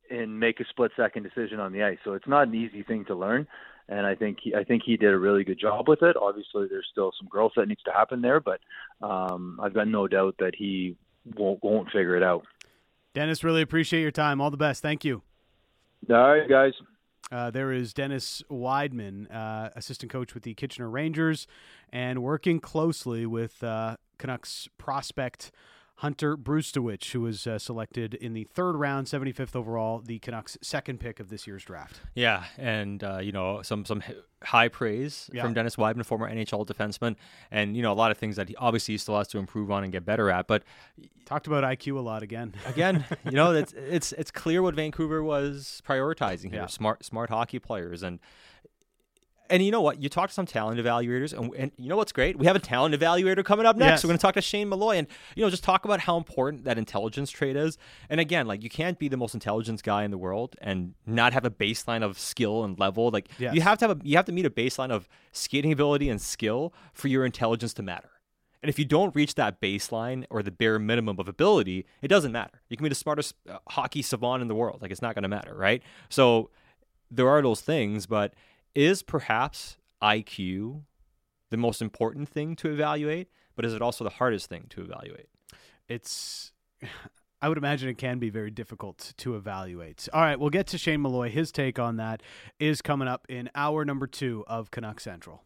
and 0.10 0.40
make 0.40 0.60
a 0.60 0.66
split 0.70 0.92
second 0.96 1.24
decision 1.24 1.60
on 1.60 1.74
the 1.74 1.84
ice. 1.84 1.98
So 2.04 2.14
it's 2.14 2.28
not 2.28 2.48
an 2.48 2.56
easy 2.56 2.84
thing 2.84 3.06
to 3.06 3.16
learn 3.16 3.48
and 3.90 4.06
I 4.06 4.16
think 4.16 4.40
he, 4.42 4.54
I 4.54 4.64
think 4.64 4.84
he 4.86 4.98
did 4.98 5.14
a 5.14 5.18
really 5.18 5.44
good 5.44 5.60
job 5.60 5.88
with 5.88 6.02
it. 6.02 6.18
Obviously, 6.18 6.68
there's 6.70 6.88
still 6.92 7.12
some 7.18 7.28
growth 7.28 7.54
that 7.56 7.68
needs 7.68 7.84
to 7.84 7.92
happen 7.92 8.22
there, 8.22 8.40
but 8.40 8.60
um, 9.02 9.60
I've 9.62 9.74
got 9.74 9.88
no 9.88 10.08
doubt 10.08 10.36
that 10.40 10.54
he 10.56 10.96
won't 11.36 11.64
won't 11.64 11.88
figure 11.88 12.16
it 12.16 12.24
out. 12.24 12.46
Dennis, 13.14 13.44
really 13.44 13.62
appreciate 13.62 14.02
your 14.02 14.12
time. 14.12 14.42
All 14.42 14.52
the 14.52 14.58
best. 14.58 14.82
Thank 14.82 15.06
you. 15.06 15.22
All 16.10 16.16
right, 16.16 16.48
guys. 16.48 16.74
Uh, 17.32 17.52
there 17.52 17.72
is 17.72 17.94
Dennis 17.94 18.42
Wideman, 18.50 19.28
uh, 19.34 19.70
assistant 19.76 20.12
coach 20.12 20.34
with 20.34 20.44
the 20.44 20.54
Kitchener 20.54 20.90
Rangers, 20.90 21.48
and 21.92 22.24
working 22.24 22.60
closely 22.60 23.26
with 23.26 23.64
uh, 23.64 23.98
Canucks 24.18 24.70
prospect 24.78 25.52
Hunter 25.98 26.38
Brzustewicz, 26.38 27.12
who 27.12 27.22
was 27.22 27.48
uh, 27.48 27.58
selected 27.58 28.14
in 28.14 28.34
the 28.34 28.44
third 28.44 28.74
round, 28.74 29.08
75th 29.08 29.56
overall, 29.56 30.00
the 30.00 30.20
Canucks' 30.20 30.56
second 30.62 31.00
pick 31.00 31.20
of 31.20 31.30
this 31.30 31.48
year's 31.48 31.64
draft. 31.64 32.02
Yeah, 32.14 32.44
and 32.56 33.04
uh, 33.04 33.18
you 33.18 33.32
know 33.32 33.64
some 33.64 33.84
some 33.84 34.04
high 34.44 34.68
praise 34.68 35.28
yeah. 35.34 35.42
from 35.42 35.56
Dennis 35.56 35.76
Wideman, 35.76 36.06
former 36.06 36.30
NHL 36.30 36.68
defenseman, 36.68 37.16
and 37.50 37.76
you 37.76 37.82
know 37.82 37.92
a 37.92 37.96
lot 37.96 38.12
of 38.12 38.18
things 38.20 38.36
that 38.36 38.48
he 38.48 38.56
obviously 38.58 38.94
he 38.94 39.00
still 39.00 39.18
has 39.18 39.28
to 39.30 39.40
improve 39.40 39.72
on 39.72 39.84
and 39.84 39.92
get 39.92 40.06
better 40.06 40.30
at. 40.30 40.46
But 40.46 40.64
talked 41.26 41.48
about 41.48 41.64
IQ 41.64 41.98
a 41.98 42.02
lot 42.02 42.22
again. 42.22 42.54
again, 42.68 43.04
you 43.26 43.32
know 43.32 43.54
it's 43.54 43.74
it's 43.74 44.12
it's 44.12 44.30
clear 44.30 44.62
what 44.62 44.76
Vancouver 44.76 45.24
was 45.24 45.82
prioritizing 45.88 46.52
here: 46.52 46.62
yeah. 46.62 46.68
smart 46.68 47.06
smart 47.06 47.32
hockey 47.32 47.58
players 47.58 48.04
and 48.04 48.20
and 49.50 49.64
you 49.64 49.72
know 49.72 49.82
what? 49.82 50.02
You 50.02 50.10
talk 50.10 50.30
to 50.30 50.34
some 50.34 50.46
talent 50.46 50.80
evaluators, 50.80 51.38
and, 51.38 51.54
and, 51.56 51.72
you 51.78 51.90
know 51.90 51.98
what's 51.98 52.12
great? 52.12 52.38
We 52.38 52.46
have 52.46 52.56
a 52.56 52.60
talent 52.60 52.96
evaluator 52.96 53.44
coming 53.44 53.66
up 53.66 53.76
next. 53.78 53.90
Yes. 53.90 54.04
We're 54.04 54.10
going 54.10 54.18
to 54.18 54.22
talk 54.22 54.36
to 54.36 54.42
Shane 54.42 54.70
Malloy, 54.70 54.98
and 54.98 55.08
you 55.36 55.44
know, 55.44 55.50
just 55.50 55.64
talk 55.64 55.86
about 55.86 56.00
how 56.02 56.18
important 56.18 56.66
that 56.66 56.78
intelligence 56.78 57.32
trait 57.32 57.56
is. 57.56 57.78
And 58.10 58.20
again, 58.20 58.48
like 58.48 58.64
you 58.64 58.70
can't 58.70 59.00
be 59.00 59.08
the 59.08 59.18
most 59.18 59.34
intelligent 59.34 59.82
guy 59.84 60.04
in 60.04 60.12
the 60.12 60.18
world 60.18 60.56
and 60.60 60.94
not 61.06 61.34
have 61.34 61.46
a 61.46 61.52
baseline 61.52 62.04
of 62.04 62.20
skill 62.20 62.64
and 62.64 62.78
level. 62.80 63.10
Like 63.10 63.30
yes. 63.38 63.54
you 63.54 63.62
have 63.62 63.78
to 63.80 63.88
have 63.88 64.02
a, 64.02 64.06
you 64.06 64.16
have 64.16 64.26
to 64.26 64.32
meet 64.32 64.46
a 64.46 64.50
baseline 64.50 64.92
of 64.92 65.08
skating 65.32 65.72
ability 65.72 66.10
and 66.10 66.22
skill 66.22 66.74
for 66.94 67.08
your 67.08 67.26
intelligence 67.26 67.74
to 67.76 67.84
matter. 67.84 68.10
And 68.64 68.70
if 68.70 68.80
you 68.80 68.86
don't 68.86 69.16
reach 69.16 69.36
that 69.36 69.62
baseline 69.62 70.26
or 70.30 70.42
the 70.42 70.52
bare 70.52 70.80
minimum 70.80 71.20
of 71.20 71.28
ability, 71.28 71.86
it 72.02 72.08
doesn't 72.08 72.32
matter. 72.32 72.62
You 72.70 72.78
can 72.78 72.84
be 72.84 72.90
the 72.90 72.96
smartest 72.96 73.36
uh, 73.50 73.60
hockey 73.70 74.02
savant 74.02 74.42
in 74.42 74.48
the 74.48 74.56
world. 74.56 74.82
Like 74.82 74.92
it's 74.92 75.02
not 75.02 75.16
going 75.16 75.24
to 75.24 75.30
matter, 75.30 75.56
right? 75.56 75.84
So 76.10 76.50
there 77.12 77.30
are 77.30 77.42
those 77.42 77.62
things, 77.62 78.06
but 78.06 78.34
is 78.78 79.02
perhaps 79.02 79.78
IQ 80.04 80.84
the 81.50 81.58
most 81.58 81.82
important 81.82 82.30
thing 82.30 82.56
to 82.58 82.70
evaluate, 82.70 83.28
but 83.56 83.66
is 83.66 83.74
it 83.74 83.82
also 83.82 84.04
the 84.04 84.12
hardest 84.12 84.48
thing 84.50 84.68
to 84.70 84.82
evaluate? 84.82 85.30
It's 85.90 86.54
I 87.42 87.50
would 87.50 87.58
imagine 87.58 87.88
it 87.90 88.00
can 88.00 88.18
be 88.18 88.32
very 88.32 88.50
difficult 88.50 89.14
to 89.18 89.36
evaluate. 89.36 90.08
All 90.12 90.22
right, 90.22 90.40
we'll 90.40 90.50
get 90.50 90.66
to 90.68 90.78
Shane 90.78 91.04
Malloy. 91.04 91.30
His 91.30 91.52
take 91.52 91.78
on 91.78 91.98
that 91.98 92.24
is 92.60 92.82
coming 92.82 93.08
up 93.08 93.28
in 93.30 93.50
hour 93.54 93.86
number 93.86 94.08
two 94.08 94.44
of 94.48 94.72
Canuck 94.72 95.00
Central. 95.00 95.44